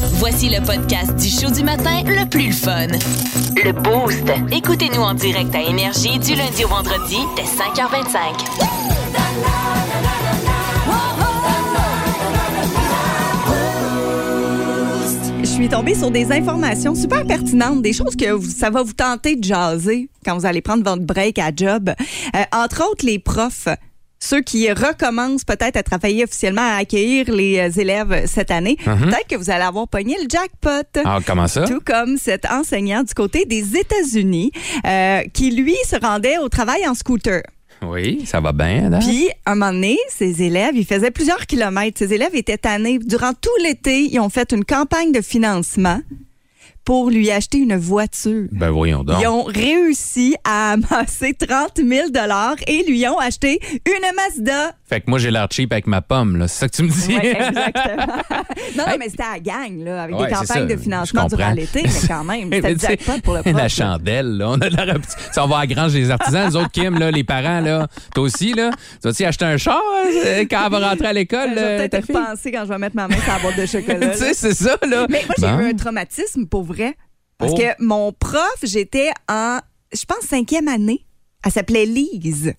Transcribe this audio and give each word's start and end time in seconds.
Voici 0.00 0.48
le 0.48 0.64
podcast 0.64 1.14
du 1.16 1.28
show 1.28 1.50
du 1.50 1.62
matin 1.64 2.02
le 2.06 2.28
plus 2.28 2.52
fun. 2.52 2.86
Le 3.64 3.72
Boost. 3.72 4.24
Écoutez-nous 4.52 5.02
en 5.02 5.14
direct 5.14 5.54
à 5.54 5.62
Énergie 5.62 6.18
du 6.18 6.34
lundi 6.34 6.64
au 6.64 6.68
vendredi 6.68 7.16
dès 7.36 7.42
5h25. 7.42 9.48
Je 15.40 15.46
suis 15.64 15.68
tombée 15.68 15.94
sur 15.94 16.10
des 16.10 16.30
informations 16.32 16.94
super 16.94 17.24
pertinentes, 17.26 17.82
des 17.82 17.92
choses 17.92 18.16
que 18.16 18.30
vous- 18.30 18.50
ça 18.50 18.70
va 18.70 18.82
vous 18.82 18.92
tenter 18.92 19.36
de 19.36 19.44
jaser 19.44 20.08
quand 20.24 20.36
vous 20.36 20.46
allez 20.46 20.60
prendre 20.60 20.84
votre 20.84 21.02
break 21.02 21.38
à 21.38 21.50
job. 21.54 21.90
Euh, 22.36 22.42
entre 22.52 22.84
autres, 22.90 23.04
les 23.06 23.18
profs. 23.18 23.68
Ceux 24.20 24.40
qui 24.40 24.70
recommencent 24.72 25.44
peut-être 25.44 25.76
à 25.76 25.82
travailler 25.82 26.24
officiellement 26.24 26.62
à 26.62 26.78
accueillir 26.78 27.32
les 27.32 27.58
euh, 27.58 27.80
élèves 27.80 28.24
cette 28.26 28.50
année, 28.50 28.76
peut-être 28.84 29.28
que 29.28 29.36
vous 29.36 29.50
allez 29.50 29.62
avoir 29.64 29.86
pogné 29.88 30.16
le 30.20 30.28
jackpot. 30.28 31.00
Ah, 31.04 31.18
comment 31.24 31.46
ça? 31.46 31.64
Tout 31.66 31.80
comme 31.84 32.16
cet 32.18 32.44
enseignant 32.50 33.02
du 33.02 33.14
côté 33.14 33.44
des 33.44 33.76
États-Unis 33.76 34.50
euh, 34.86 35.22
qui, 35.32 35.52
lui, 35.52 35.76
se 35.86 35.96
rendait 36.00 36.38
au 36.38 36.48
travail 36.48 36.86
en 36.88 36.94
scooter. 36.94 37.42
Oui, 37.80 38.24
ça 38.26 38.40
va 38.40 38.52
bien. 38.52 38.90
là. 38.90 38.98
Puis, 38.98 39.28
un 39.46 39.54
moment 39.54 39.72
donné, 39.72 39.96
ses 40.08 40.42
élèves, 40.42 40.74
ils 40.74 40.84
faisaient 40.84 41.12
plusieurs 41.12 41.46
kilomètres. 41.46 41.98
Ses 41.98 42.12
élèves 42.12 42.34
étaient 42.34 42.58
tannés. 42.58 42.98
Durant 42.98 43.32
tout 43.34 43.50
l'été, 43.62 44.00
ils 44.10 44.18
ont 44.18 44.30
fait 44.30 44.50
une 44.52 44.64
campagne 44.64 45.12
de 45.12 45.20
financement 45.20 46.00
pour 46.88 47.10
lui 47.10 47.30
acheter 47.30 47.58
une 47.58 47.76
voiture. 47.76 48.46
Ben 48.50 48.70
voyons 48.70 49.04
donc. 49.04 49.18
Ils 49.20 49.26
ont 49.26 49.42
réussi 49.42 50.36
à 50.42 50.70
amasser 50.72 51.34
30 51.34 51.80
000 51.86 52.08
et 52.66 52.84
lui 52.90 53.06
ont 53.06 53.18
acheté 53.18 53.60
une 53.84 54.16
Mazda. 54.16 54.72
Fait 54.88 55.02
que 55.02 55.10
moi, 55.10 55.18
j'ai 55.18 55.30
l'air 55.30 55.48
cheap 55.52 55.70
avec 55.70 55.86
ma 55.86 56.00
pomme, 56.00 56.38
là. 56.38 56.48
C'est 56.48 56.60
ça 56.60 56.68
que 56.70 56.76
tu 56.76 56.82
me 56.84 56.88
dis? 56.88 57.14
Exactement. 57.26 58.06
non, 58.78 58.84
non, 58.88 58.96
mais 58.98 59.10
c'était 59.10 59.22
à 59.22 59.32
la 59.34 59.40
gang, 59.40 59.84
là, 59.84 60.04
avec 60.04 60.16
Ouais, 60.18 60.28
des 60.28 60.32
campagnes 60.32 60.66
de 60.66 60.76
financement 60.76 61.26
durant 61.26 61.50
l'été, 61.50 61.82
mais 61.82 62.08
quand 62.08 62.24
même, 62.24 62.50
c'était 62.50 62.78
jackpot 62.78 63.20
pour 63.22 63.34
le 63.34 63.42
prof. 63.42 63.54
La 63.54 63.68
chandelle, 63.68 64.38
là. 64.38 64.48
On 64.48 64.58
a 64.58 64.70
la 64.70 64.94
on 65.36 65.46
va 65.46 65.56
à 65.56 65.60
la 65.60 65.66
grange 65.66 65.92
des 65.92 66.10
artisans, 66.10 66.46
nous 66.48 66.56
autres, 66.56 66.70
Kim, 66.70 66.98
là, 66.98 67.10
les 67.10 67.22
parents, 67.22 67.60
là, 67.60 67.86
toi 68.14 68.24
aussi, 68.24 68.54
là, 68.54 68.70
tu 69.02 69.08
vas-tu 69.08 69.26
acheter 69.26 69.44
un 69.44 69.58
char 69.58 69.76
hein, 69.76 70.44
quand 70.50 70.62
elle 70.64 70.72
va 70.72 70.88
rentrer 70.88 71.08
à 71.08 71.12
l'école, 71.12 71.50
Je 71.50 71.54
vais 71.54 71.60
euh, 71.60 71.86
peut-être 71.86 72.06
repenser 72.08 72.50
quand 72.50 72.64
je 72.64 72.70
vais 72.70 72.78
mettre 72.78 72.96
ma 72.96 73.08
main 73.08 73.16
sur 73.16 73.30
la 73.30 73.38
boîte 73.40 73.58
de 73.58 73.66
chocolat. 73.66 74.08
Tu 74.08 74.16
sais, 74.16 74.32
c'est 74.32 74.54
ça, 74.54 74.78
là. 74.88 75.06
Mais 75.10 75.22
moi, 75.26 75.34
j'ai 75.38 75.46
Bon. 75.48 75.58
eu 75.60 75.68
un 75.68 75.74
traumatisme 75.74 76.46
pour 76.46 76.62
vrai. 76.62 76.77
Parce 77.38 77.52
Oh. 77.52 77.56
que 77.56 77.82
mon 77.82 78.12
prof, 78.12 78.56
j'étais 78.62 79.10
en, 79.28 79.58
je 79.92 80.04
pense, 80.04 80.24
cinquième 80.28 80.68
année. 80.68 81.04
Elle 81.44 81.52
s'appelait 81.52 81.86
Lise. 81.86 82.54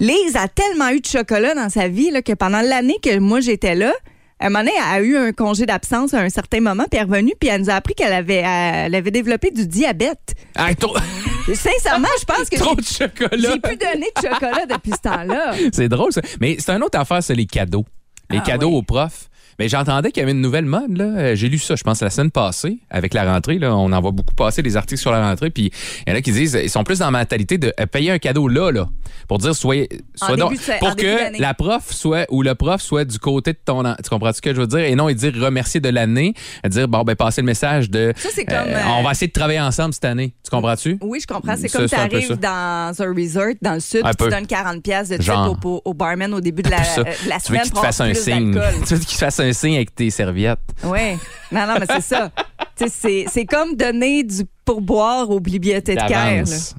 Lise 0.00 0.36
a 0.36 0.48
tellement 0.48 0.88
eu 0.90 1.00
de 1.00 1.06
chocolat 1.06 1.54
dans 1.54 1.68
sa 1.68 1.88
vie 1.88 2.10
là, 2.10 2.22
que 2.22 2.32
pendant 2.32 2.60
l'année 2.62 2.96
que 3.02 3.18
moi 3.18 3.40
j'étais 3.40 3.74
là, 3.74 3.92
à 4.40 4.46
un 4.46 4.48
moment 4.50 4.60
donné, 4.64 4.72
elle 4.76 4.82
a 4.94 5.00
eu 5.02 5.16
un 5.16 5.32
congé 5.32 5.66
d'absence 5.66 6.14
à 6.14 6.20
un 6.20 6.28
certain 6.28 6.60
moment, 6.60 6.84
puis 6.90 6.98
elle 6.98 7.06
est 7.06 7.10
revenue, 7.10 7.32
puis 7.38 7.48
elle 7.48 7.60
nous 7.60 7.70
a 7.70 7.74
appris 7.74 7.94
qu'elle 7.94 8.12
avait, 8.12 8.42
elle 8.44 8.94
avait 8.94 9.10
développé 9.12 9.50
du 9.50 9.66
diabète. 9.66 10.34
Ah, 10.56 10.74
trop, 10.74 10.96
Sincèrement, 11.54 12.08
je 12.18 12.24
pense 12.24 12.48
que 12.50 12.56
trop 12.56 12.74
de 12.74 12.82
j'ai 12.82 13.04
chocolat. 13.04 13.50
j'ai 13.54 13.60
plus 13.60 13.76
donné 13.76 14.06
de 14.16 14.28
chocolat 14.28 14.66
depuis 14.66 14.92
ce 14.92 15.00
temps-là. 15.08 15.54
C'est 15.72 15.88
drôle, 15.88 16.12
ça. 16.12 16.20
Mais 16.40 16.56
c'est 16.58 16.70
une 16.72 16.82
autre 16.82 16.98
affaire, 16.98 17.22
c'est 17.22 17.34
les 17.34 17.46
cadeaux. 17.46 17.84
Les 18.30 18.38
Ah, 18.38 18.42
cadeaux 18.42 18.68
oui. 18.70 18.76
aux 18.76 18.82
profs. 18.82 19.28
Mais 19.58 19.68
j'entendais 19.68 20.10
qu'il 20.10 20.20
y 20.20 20.24
avait 20.24 20.32
une 20.32 20.40
nouvelle 20.40 20.64
mode. 20.64 20.96
là. 20.96 21.04
Euh, 21.04 21.34
J'ai 21.34 21.48
lu 21.48 21.58
ça, 21.58 21.74
je 21.76 21.82
pense, 21.82 22.00
la 22.02 22.10
semaine 22.10 22.30
passée, 22.30 22.78
avec 22.90 23.14
la 23.14 23.24
rentrée. 23.32 23.58
Là, 23.58 23.76
on 23.76 23.92
en 23.92 24.00
voit 24.00 24.10
beaucoup 24.10 24.34
passer 24.34 24.62
des 24.62 24.76
articles 24.76 25.00
sur 25.00 25.12
la 25.12 25.20
rentrée. 25.28 25.50
Puis 25.50 25.70
il 26.06 26.10
y 26.10 26.14
en 26.14 26.16
a 26.18 26.22
qui 26.22 26.32
disent 26.32 26.58
ils 26.62 26.70
sont 26.70 26.84
plus 26.84 26.98
dans 27.00 27.06
la 27.06 27.10
mentalité 27.18 27.58
de 27.58 27.72
euh, 27.80 27.86
payer 27.86 28.10
un 28.10 28.18
cadeau 28.18 28.48
là, 28.48 28.70
là, 28.70 28.88
pour 29.28 29.38
dire 29.38 29.54
soyez, 29.54 29.88
soit 30.14 30.36
donc- 30.36 30.52
de- 30.54 30.78
pour 30.78 30.96
que 30.96 31.40
la 31.40 31.54
prof 31.54 31.90
soit 31.90 32.26
ou 32.30 32.42
le 32.42 32.54
prof 32.54 32.80
soit 32.80 33.04
du 33.04 33.18
côté 33.18 33.52
de 33.52 33.58
ton. 33.64 33.82
Tu 34.02 34.08
comprends 34.10 34.32
ce 34.32 34.40
que 34.40 34.54
je 34.54 34.60
veux 34.60 34.66
dire? 34.66 34.80
Et 34.80 34.94
non, 34.94 35.08
et 35.08 35.14
dire 35.14 35.32
remercier 35.40 35.80
de 35.80 35.88
l'année, 35.88 36.34
dire 36.66 36.88
bon, 36.88 37.02
ben, 37.02 37.14
passer 37.16 37.40
le 37.42 37.46
message 37.46 37.90
de 37.90 38.12
Ça, 38.16 38.28
c'est 38.32 38.44
comme, 38.44 38.56
euh, 38.68 38.80
on 38.98 39.02
va 39.02 39.12
essayer 39.12 39.28
de 39.28 39.32
travailler 39.32 39.60
ensemble 39.60 39.92
cette 39.94 40.04
année. 40.04 40.34
Tu 40.44 40.50
comprends-tu? 40.50 40.98
Oui, 41.02 41.18
je 41.20 41.26
comprends. 41.26 41.56
C'est 41.56 41.68
comme 41.68 41.86
tu 41.86 41.94
arrives 41.94 42.38
dans 42.38 42.94
un 42.98 43.14
resort 43.14 43.54
dans 43.60 43.74
le 43.74 43.80
sud, 43.80 44.02
tu 44.02 44.16
peu. 44.16 44.30
donnes 44.30 44.46
40 44.46 44.82
pièces 44.82 45.08
de 45.08 45.16
tip 45.16 45.32
au, 45.64 45.82
au 45.84 45.94
barman 45.94 46.32
au 46.34 46.40
début 46.40 46.62
de 46.62 46.70
la, 46.70 46.80
euh, 46.98 47.04
de 47.04 47.28
la 47.28 47.36
tu 47.40 47.52
veux 47.52 47.58
semaine 47.58 47.62
qu'il 47.62 47.72
te 47.72 47.78
fasse 47.80 48.00
un 48.00 48.14
signe. 48.14 48.52
tu 48.86 48.94
veux 48.94 49.00
qu'il 49.00 49.06
te 49.08 49.12
fasse 49.14 49.40
un 49.42 49.52
signe 49.52 49.76
avec 49.76 49.94
tes 49.94 50.10
serviettes. 50.10 50.58
Oui. 50.84 51.16
Non, 51.50 51.66
non, 51.66 51.74
mais 51.78 51.86
c'est 51.88 52.00
ça. 52.00 52.30
C'est 52.86 53.44
comme 53.44 53.76
donner 53.76 54.24
du 54.24 54.44
pourboire 54.64 55.28
aux 55.30 55.40
bibliothécaires. 55.40 56.08
là. 56.08 56.34
d'avance. 56.34 56.74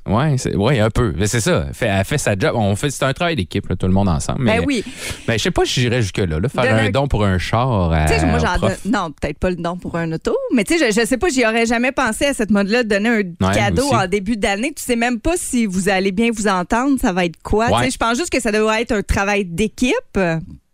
Ouais, 0.56 0.79
un 0.79 0.90
peu. 0.90 1.13
Mais 1.18 1.28
c'est 1.28 1.40
ça. 1.40 1.68
Fait, 1.74 1.88
elle 1.88 2.06
fait 2.06 2.18
sa 2.18 2.38
job. 2.38 2.53
On 2.56 2.75
fait 2.75 2.90
c'est 2.90 3.03
un 3.03 3.13
travail 3.13 3.35
d'équipe 3.35 3.68
tout 3.78 3.88
le 3.88 3.94
monde 3.94 4.09
ensemble. 4.09 4.44
Mais, 4.44 4.59
Ben 4.59 4.66
oui. 4.66 4.84
Mais 5.28 5.38
je 5.38 5.44
sais 5.44 5.51
pas 5.51 5.66
si 5.66 5.81
j'irais 5.81 6.01
jusque 6.01 6.18
là, 6.18 6.40
là 6.40 6.50
faire 6.50 6.74
un 6.74 6.85
un- 6.85 6.90
don 6.90 7.07
pour 7.07 7.24
un 7.24 7.38
char. 7.38 7.91
À, 7.91 8.06
moi, 8.25 8.40
j'en 8.40 8.90
Non, 8.90 9.12
peut-être 9.12 9.38
pas 9.38 9.50
le 9.50 9.57
don 9.57 9.78
pour 9.78 9.95
un 9.95 10.12
auto, 10.12 10.35
mais 10.53 10.63
tu 10.63 10.78
sais, 10.78 10.91
je, 10.91 11.00
je 11.00 11.06
sais 11.06 11.18
pas, 11.18 11.30
j'y 11.30 11.45
aurais 11.45 11.66
jamais 11.66 11.91
pensé 11.91 12.25
à 12.25 12.34
cette 12.34 12.51
mode-là 12.51 12.84
de 12.84 12.90
donner 12.90 13.09
un 13.41 13.51
cadeau 13.53 13.94
en 13.94 14.07
début 14.07 14.38
d'année. 14.38 14.74
Tu 14.75 14.84
sais 14.84 14.95
même 14.95 15.19
pas 15.19 15.34
si 15.35 15.66
vous 15.66 15.90
allez 15.90 16.12
bien 16.12 16.30
vous 16.34 16.47
entendre, 16.47 17.00
ça 17.00 17.12
va 17.13 17.25
être 17.25 17.41
quoi. 17.44 17.69
Ouais. 17.69 17.90
Je 17.91 17.97
pense 17.97 18.18
juste 18.18 18.30
que 18.31 18.40
ça 18.40 18.51
doit 18.51 18.81
être 18.81 18.91
un 18.91 19.03
travail 19.03 19.45
d'équipe, 19.45 19.94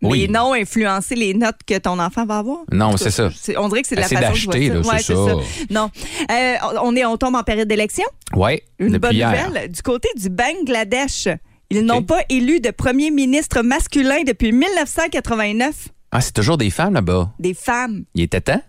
mais 0.02 0.08
Oui. 0.08 0.28
non 0.28 0.52
influencer 0.54 1.14
les 1.14 1.34
notes 1.34 1.58
que 1.66 1.76
ton 1.78 1.98
enfant 1.98 2.24
va 2.26 2.38
avoir. 2.38 2.58
Non, 2.72 2.96
c'est 2.96 3.10
ça. 3.10 3.28
On 3.58 3.68
dirait 3.68 3.82
que 3.82 3.88
c'est 3.88 3.96
de 3.96 4.00
la 4.00 4.08
façon 4.08 4.20
d'acheter, 4.20 4.68
là, 4.68 4.80
Ouais, 4.80 4.98
c'est 4.98 5.14
ça. 5.14 5.36
Non. 5.70 5.90
Euh, 6.30 6.54
on, 6.82 6.96
est, 6.96 7.04
on 7.04 7.16
tombe 7.16 7.34
en 7.34 7.42
période 7.42 7.68
d'élection. 7.68 8.04
Ouais. 8.34 8.62
Une 8.78 8.98
bonne 8.98 9.12
hier. 9.14 9.48
nouvelle. 9.48 9.70
Du 9.70 9.82
côté 9.82 10.08
du 10.16 10.28
Bangladesh, 10.30 11.28
ils 11.70 11.84
n'ont 11.84 12.02
pas 12.02 12.20
élu 12.28 12.60
de 12.60 12.70
premier 12.70 13.10
ministre 13.10 13.62
masculin 13.62 14.22
depuis 14.26 14.52
1989. 14.52 15.88
Ah, 16.12 16.20
c'est 16.20 16.32
toujours 16.32 16.58
des 16.58 16.70
femmes 16.70 16.94
là-bas? 16.94 17.30
Des 17.38 17.54
femmes. 17.54 18.04
Il 18.14 18.22
était 18.22 18.40
temps? 18.40 18.60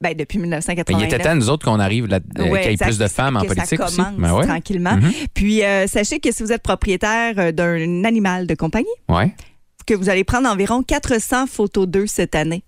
Ben, 0.00 0.14
depuis 0.16 0.38
Ben, 0.38 0.42
1989. 0.44 1.02
il 1.02 1.12
était 1.14 1.22
temps, 1.24 1.34
nous 1.34 1.50
autres, 1.50 1.64
qu'on 1.66 1.80
arrive 1.80 2.06
là, 2.06 2.20
euh, 2.38 2.48
Ouais, 2.48 2.60
qu'il 2.62 2.70
y 2.70 2.74
ait 2.74 2.76
plus 2.76 2.98
de 2.98 3.08
femmes 3.08 3.36
en 3.36 3.40
que 3.42 3.48
politique 3.48 3.78
ça 3.78 3.86
aussi. 3.86 3.96
commence 3.96 4.14
Ben 4.16 4.32
ouais. 4.32 4.46
tranquillement. 4.46 4.96
Mhm. 4.96 5.12
Puis, 5.34 5.64
euh, 5.64 5.88
sachez 5.88 6.20
que 6.20 6.30
si 6.32 6.42
vous 6.44 6.52
êtes 6.52 6.62
propriétaire 6.62 7.52
d'un 7.52 8.04
animal 8.04 8.46
de 8.46 8.54
compagnie, 8.54 8.86
Ouais. 9.08 9.34
Que 9.88 9.94
vous 9.94 10.08
allez 10.10 10.24
prendre 10.24 10.48
environ 10.48 10.82
400 10.82 11.46
photos 11.46 11.88
d'eux 11.88 12.06
cette 12.06 12.34
année. 12.34 12.62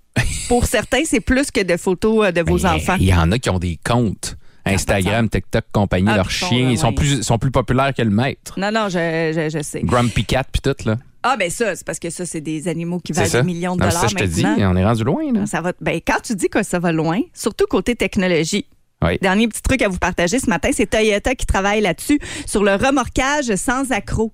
Pour 0.49 0.65
certains, 0.67 1.03
c'est 1.05 1.21
plus 1.21 1.51
que 1.51 1.61
de 1.63 1.77
photos 1.77 2.27
euh, 2.29 2.33
de 2.33 2.41
vos 2.41 2.59
Ben, 2.59 2.75
enfants. 2.77 2.97
Il 2.99 3.07
y 3.07 3.15
en 3.15 3.31
a 3.31 3.39
qui 3.39 3.51
ont 3.51 3.59
des 3.59 3.79
comptes. 3.85 4.37
Instagram, 4.65 5.29
TikTok, 5.29 5.65
compagnie, 5.73 6.09
Ah, 6.11 6.17
leurs 6.17 6.27
puis 6.29 6.37
ils 6.37 6.41
sont, 6.41 6.49
chiens, 6.49 6.65
là, 6.67 6.71
ils 6.73 6.79
sont 6.79 6.89
ouais. 6.89 6.95
plus, 6.95 7.23
sont 7.23 7.39
plus 7.39 7.51
populaires 7.51 7.93
que 7.95 8.03
le 8.03 8.11
maître. 8.11 8.59
Non, 8.59 8.71
non, 8.73 8.89
je, 8.89 9.33
je, 9.35 9.59
je 9.59 9.63
sais. 9.63 9.81
Grumpy 9.83 10.25
Cat 10.25 10.45
puis 10.51 10.61
tout, 10.63 10.75
là. 10.87 10.97
Ah, 11.23 11.37
ben 11.39 11.51
ça, 11.51 11.77
c'est 11.77 11.87
parce 11.87 11.99
que 11.99 12.09
ça, 12.11 12.25
c'est 12.25 12.41
des 12.41 12.67
animaux 12.69 12.99
qui 12.99 13.13
valent 13.13 13.29
des 13.31 13.43
millions 13.43 13.77
de 13.77 13.81
Non, 13.83 13.89
dollars 13.89 14.03
ça, 14.03 14.09
je 14.09 14.15
te 14.15 14.25
dis, 14.25 14.45
on 14.47 14.77
est 14.77 14.85
rendu 14.85 15.05
loin, 15.05 15.33
là. 15.33 15.47
Ça 15.47 15.61
va, 15.61 15.73
ben, 15.81 16.01
quand 16.07 16.21
tu 16.23 16.35
dis 16.35 16.49
que 16.49 16.63
ça 16.63 16.79
va 16.79 16.93
loin, 16.93 17.21
surtout 17.35 17.67
côté 17.69 17.95
technologie, 17.95 18.67
Oui. 19.05 19.19
dernier 19.21 19.47
petit 19.49 19.63
truc 19.63 19.83
à 19.83 19.89
vous 19.89 19.99
partager 19.99 20.39
ce 20.39 20.49
matin, 20.49 20.71
c'est 20.73 20.89
Toyota 20.89 21.35
qui 21.35 21.47
travaille 21.47 21.81
là-dessus 21.83 22.19
sur 22.47 22.65
le 22.65 22.73
remorquage 22.75 23.55
sans 23.57 23.91
accroc. 23.93 24.33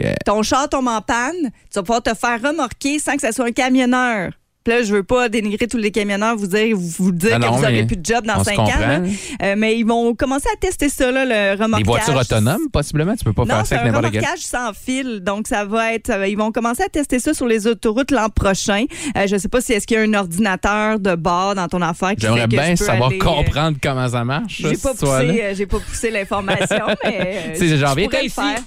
Yeah. 0.00 0.14
Ton 0.24 0.42
char 0.42 0.68
tombe 0.68 0.88
en 0.88 1.00
panne, 1.00 1.34
tu 1.42 1.74
vas 1.76 1.82
pouvoir 1.82 2.02
te 2.02 2.14
faire 2.14 2.40
remorquer 2.42 2.98
sans 2.98 3.14
que 3.16 3.20
ça 3.22 3.32
soit 3.32 3.46
un 3.46 3.52
camionneur. 3.52 4.30
Puis 4.64 4.76
là, 4.76 4.82
je 4.82 4.92
veux 4.92 5.02
pas 5.04 5.30
dénigrer 5.30 5.66
tous 5.66 5.78
les 5.78 5.90
camionneurs, 5.90 6.36
vous 6.36 6.46
dire, 6.48 6.76
vous, 6.76 7.10
dire 7.10 7.38
Non, 7.38 7.46
que 7.46 7.50
non, 7.52 7.56
vous 7.56 7.62
n'aurez 7.62 7.86
plus 7.86 7.96
de 7.96 8.04
job 8.04 8.26
dans 8.26 8.34
on 8.34 8.38
se 8.40 8.44
cinq 8.50 8.58
ans. 8.58 8.64
comprend. 8.66 8.80
là. 8.86 9.00
Euh, 9.42 9.54
mais 9.56 9.78
ils 9.78 9.84
vont 9.86 10.14
commencer 10.14 10.48
à 10.52 10.58
tester 10.58 10.90
ça, 10.90 11.10
là, 11.10 11.24
le 11.24 11.56
Des 11.56 11.62
remorquage. 11.62 11.86
voitures 11.86 12.16
autonomes, 12.16 12.68
possiblement? 12.70 13.14
Tu 13.16 13.24
peux 13.24 13.32
pas 13.32 13.44
Non, 13.44 13.54
faire 13.54 13.66
ça 13.66 13.76
un 13.76 13.78
avec 13.78 13.92
n'importe 13.92 14.12
quel. 14.12 14.20
remorquage 14.22 14.42
sans 14.44 14.72
fil. 14.74 15.20
Donc, 15.20 15.48
ça 15.48 15.64
va 15.64 15.94
être. 15.94 16.08
va- 16.10 16.28
Ils 16.28 16.36
vont 16.36 16.52
commencer 16.52 16.82
à 16.82 16.88
tester 16.90 17.18
ça 17.18 17.32
sur 17.32 17.46
les 17.46 17.66
autoroutes 17.66 18.10
l'an 18.10 18.28
prochain. 18.28 18.84
Euh, 19.16 19.26
je 19.26 19.38
sais 19.38 19.48
pas 19.48 19.62
si 19.62 19.72
est-ce 19.72 19.86
qu'il 19.86 19.96
y 19.96 20.00
a 20.00 20.02
un 20.02 20.12
ordinateur 20.14 20.98
de 21.00 21.14
bord 21.14 21.54
dans 21.54 21.68
ton 21.68 21.80
affaire 21.80 22.10
qui 22.10 22.20
J'aimerais 22.22 22.46
bien 22.46 22.76
savoir 22.76 23.08
aller, 23.08 23.18
euh, 23.20 23.24
comprendre 23.24 23.78
comment 23.82 24.08
ça 24.08 24.22
marche. 24.24 24.60
J'ai 24.60 24.76
pas, 24.76 24.92
poussé, 24.92 25.40
euh, 25.62 25.66
pas 25.66 25.78
poussé 25.78 26.10
l'information, 26.10 26.86
mais. 27.04 27.18
euh, 27.20 27.54
C'est 27.54 27.74
genre, 27.78 27.94
viens 27.94 28.08
ici. 28.20 28.28
faire. 28.34 28.58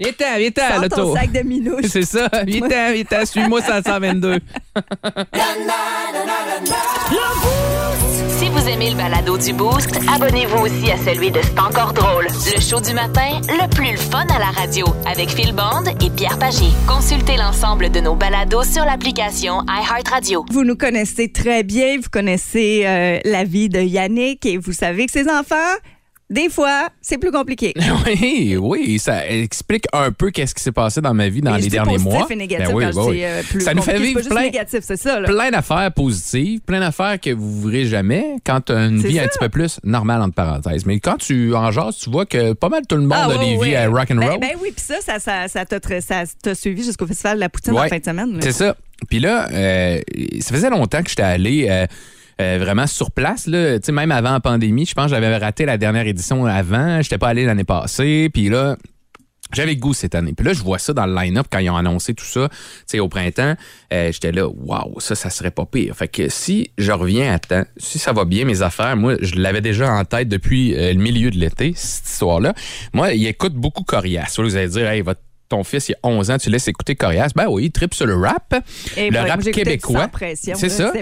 Viens-t'en, 0.00 0.38
viens-t'en, 0.38 0.80
l'auto. 0.80 0.96
ton 0.96 1.14
sac 1.14 1.30
de. 1.30 1.76
C'est 1.86 2.02
ça. 2.04 2.26
Viens-t'en, 2.46 2.92
viens-t'en. 2.94 3.26
Suis-moi 3.26 3.60
522. 3.60 4.38
Si 8.38 8.48
vous 8.48 8.66
aimez 8.66 8.90
le 8.92 8.96
balado 8.96 9.36
du 9.36 9.52
Boost, 9.52 9.90
abonnez-vous 10.10 10.56
aussi 10.64 10.90
à 10.90 10.96
celui 10.96 11.30
de 11.30 11.40
C'est 11.42 11.58
encore 11.58 11.92
drôle. 11.92 12.28
Le 12.28 12.60
show 12.62 12.80
du 12.80 12.94
matin, 12.94 13.42
le 13.46 13.68
plus 13.68 13.90
le 13.90 13.98
fun 13.98 14.24
à 14.34 14.38
la 14.38 14.46
radio, 14.46 14.86
avec 15.04 15.28
Phil 15.28 15.52
Bond 15.52 15.84
et 16.02 16.08
Pierre 16.08 16.38
Pagé. 16.38 16.70
Consultez 16.88 17.36
l'ensemble 17.36 17.90
de 17.90 18.00
nos 18.00 18.14
balados 18.14 18.64
sur 18.64 18.86
l'application 18.86 19.60
iHeartRadio. 19.68 20.46
Vous 20.50 20.64
nous 20.64 20.76
connaissez 20.76 21.30
très 21.30 21.62
bien, 21.62 21.98
vous 21.98 22.08
connaissez 22.10 22.84
euh, 22.86 23.18
la 23.26 23.44
vie 23.44 23.68
de 23.68 23.80
Yannick 23.80 24.46
et 24.46 24.56
vous 24.56 24.72
savez 24.72 25.04
que 25.04 25.12
ses 25.12 25.28
enfants, 25.28 25.76
des 26.30 26.48
fois, 26.48 26.88
c'est 27.00 27.18
plus 27.18 27.32
compliqué. 27.32 27.74
Oui, 28.06 28.56
oui, 28.56 28.98
ça 28.98 29.28
explique 29.28 29.84
un 29.92 30.10
peu 30.12 30.30
qu'est-ce 30.30 30.54
qui 30.54 30.62
s'est 30.62 30.72
passé 30.72 31.00
dans 31.00 31.12
ma 31.12 31.28
vie 31.28 31.40
dans 31.40 31.52
je 31.52 31.56
les 31.56 31.62
dis 31.64 31.68
derniers 31.70 31.98
mois. 31.98 32.26
et 32.30 32.36
négatif 32.36 32.68
Ben 32.68 32.74
oui, 32.74 32.84
quand 32.84 33.02
je 33.08 33.12
dis, 33.12 33.24
euh, 33.24 33.42
plus 33.42 33.60
Ça 33.60 33.74
nous 33.74 33.82
fait 33.82 33.98
vivre 33.98 34.20
plein, 34.20 34.42
négatif, 34.42 34.80
c'est 34.82 34.96
ça. 34.96 35.20
Là. 35.20 35.28
plein 35.28 35.50
d'affaires 35.50 35.92
positives, 35.92 36.60
plein 36.60 36.80
d'affaires 36.80 37.18
que 37.20 37.30
vous 37.30 37.62
verrez 37.68 37.84
jamais 37.86 38.36
quand 38.46 38.60
tu 38.62 38.72
as 38.72 38.86
une 38.86 38.98
vie 39.00 39.16
ça. 39.16 39.22
un 39.24 39.26
petit 39.26 39.38
peu 39.38 39.48
plus 39.48 39.80
normale, 39.84 40.22
entre 40.22 40.34
parenthèses. 40.34 40.86
Mais 40.86 41.00
quand 41.00 41.16
tu 41.16 41.54
en 41.54 41.70
jases, 41.72 41.96
tu 41.98 42.10
vois 42.10 42.26
que 42.26 42.52
pas 42.52 42.68
mal 42.68 42.82
tout 42.88 42.96
le 42.96 43.02
monde 43.02 43.12
Ah, 43.14 43.28
a 43.30 43.38
des 43.38 43.58
vies 43.62 43.74
à 43.74 43.88
rock 43.88 44.10
and 44.10 44.16
Ben, 44.16 44.30
roll. 44.30 44.40
ben 44.40 44.50
oui, 44.62 44.72
puis 44.74 44.84
ça, 44.84 45.18
ça, 45.18 45.48
ça, 45.48 45.64
t'a 45.64 46.54
suivi 46.54 46.84
jusqu'au 46.84 47.06
festival 47.06 47.36
de 47.36 47.40
la 47.40 47.48
Poutine 47.48 47.76
en 47.76 47.88
fin 47.88 47.98
de 47.98 48.04
semaine. 48.04 48.38
C'est 48.40 48.52
ça. 48.52 48.76
Puis 49.08 49.18
là, 49.18 49.48
euh, 49.52 50.00
ça 50.40 50.54
faisait 50.54 50.70
longtemps 50.70 51.02
que 51.02 51.08
j'étais 51.08 51.22
allé 51.22 51.66
euh, 51.68 51.86
euh, 52.40 52.58
vraiment 52.58 52.86
sur 52.86 53.10
place. 53.10 53.46
Là. 53.46 53.78
Même 53.92 54.10
avant 54.10 54.32
la 54.32 54.40
pandémie, 54.40 54.86
je 54.86 54.94
pense 54.94 55.06
que 55.06 55.10
j'avais 55.10 55.36
raté 55.36 55.66
la 55.66 55.78
dernière 55.78 56.06
édition 56.06 56.46
avant. 56.46 57.02
J'étais 57.02 57.18
pas 57.18 57.28
allé 57.28 57.44
l'année 57.44 57.64
passée. 57.64 58.30
Puis 58.32 58.48
là, 58.48 58.76
j'avais 59.52 59.76
goût 59.76 59.92
cette 59.92 60.14
année. 60.14 60.32
Puis 60.32 60.46
là, 60.46 60.52
je 60.52 60.62
vois 60.62 60.78
ça 60.78 60.92
dans 60.92 61.06
le 61.06 61.14
line-up 61.14 61.46
quand 61.50 61.58
ils 61.58 61.70
ont 61.70 61.76
annoncé 61.76 62.14
tout 62.14 62.24
ça, 62.24 62.48
tu 62.50 62.56
sais, 62.86 63.00
au 63.00 63.08
printemps. 63.08 63.54
Euh, 63.92 64.12
J'étais 64.12 64.32
là, 64.32 64.48
waouh, 64.48 65.00
ça, 65.00 65.14
ça 65.14 65.30
serait 65.30 65.50
pas 65.50 65.66
pire. 65.66 65.94
Fait 65.96 66.08
que 66.08 66.28
si 66.28 66.70
je 66.78 66.92
reviens 66.92 67.34
à 67.34 67.38
temps, 67.38 67.64
si 67.76 67.98
ça 67.98 68.12
va 68.12 68.24
bien, 68.24 68.44
mes 68.44 68.62
affaires, 68.62 68.96
moi, 68.96 69.16
je 69.20 69.34
l'avais 69.36 69.60
déjà 69.60 69.92
en 69.92 70.04
tête 70.04 70.28
depuis 70.28 70.74
euh, 70.74 70.92
le 70.92 71.00
milieu 71.00 71.30
de 71.30 71.36
l'été, 71.36 71.72
cette 71.76 72.08
histoire-là. 72.08 72.54
Moi, 72.92 73.12
il 73.14 73.26
écoute 73.26 73.54
beaucoup 73.54 73.82
Corias. 73.82 74.34
Vous 74.38 74.56
allez 74.56 74.68
dire, 74.68 74.88
hey, 74.88 75.02
votre 75.02 75.20
ton 75.50 75.64
fils, 75.64 75.88
il 75.88 75.92
y 75.92 75.94
a 75.94 75.98
11 76.08 76.30
ans, 76.30 76.38
tu 76.38 76.48
laisses 76.48 76.68
écouter 76.68 76.94
Corias. 76.94 77.32
Ben 77.34 77.46
oui, 77.48 77.66
il 77.66 77.70
tripe 77.72 77.92
sur 77.92 78.06
le 78.06 78.14
rap, 78.16 78.54
Et 78.96 79.10
le 79.10 79.12
ben, 79.12 79.28
rap 79.28 79.42
québécois. 79.42 80.08
C'est 80.34 80.68
ça. 80.68 80.92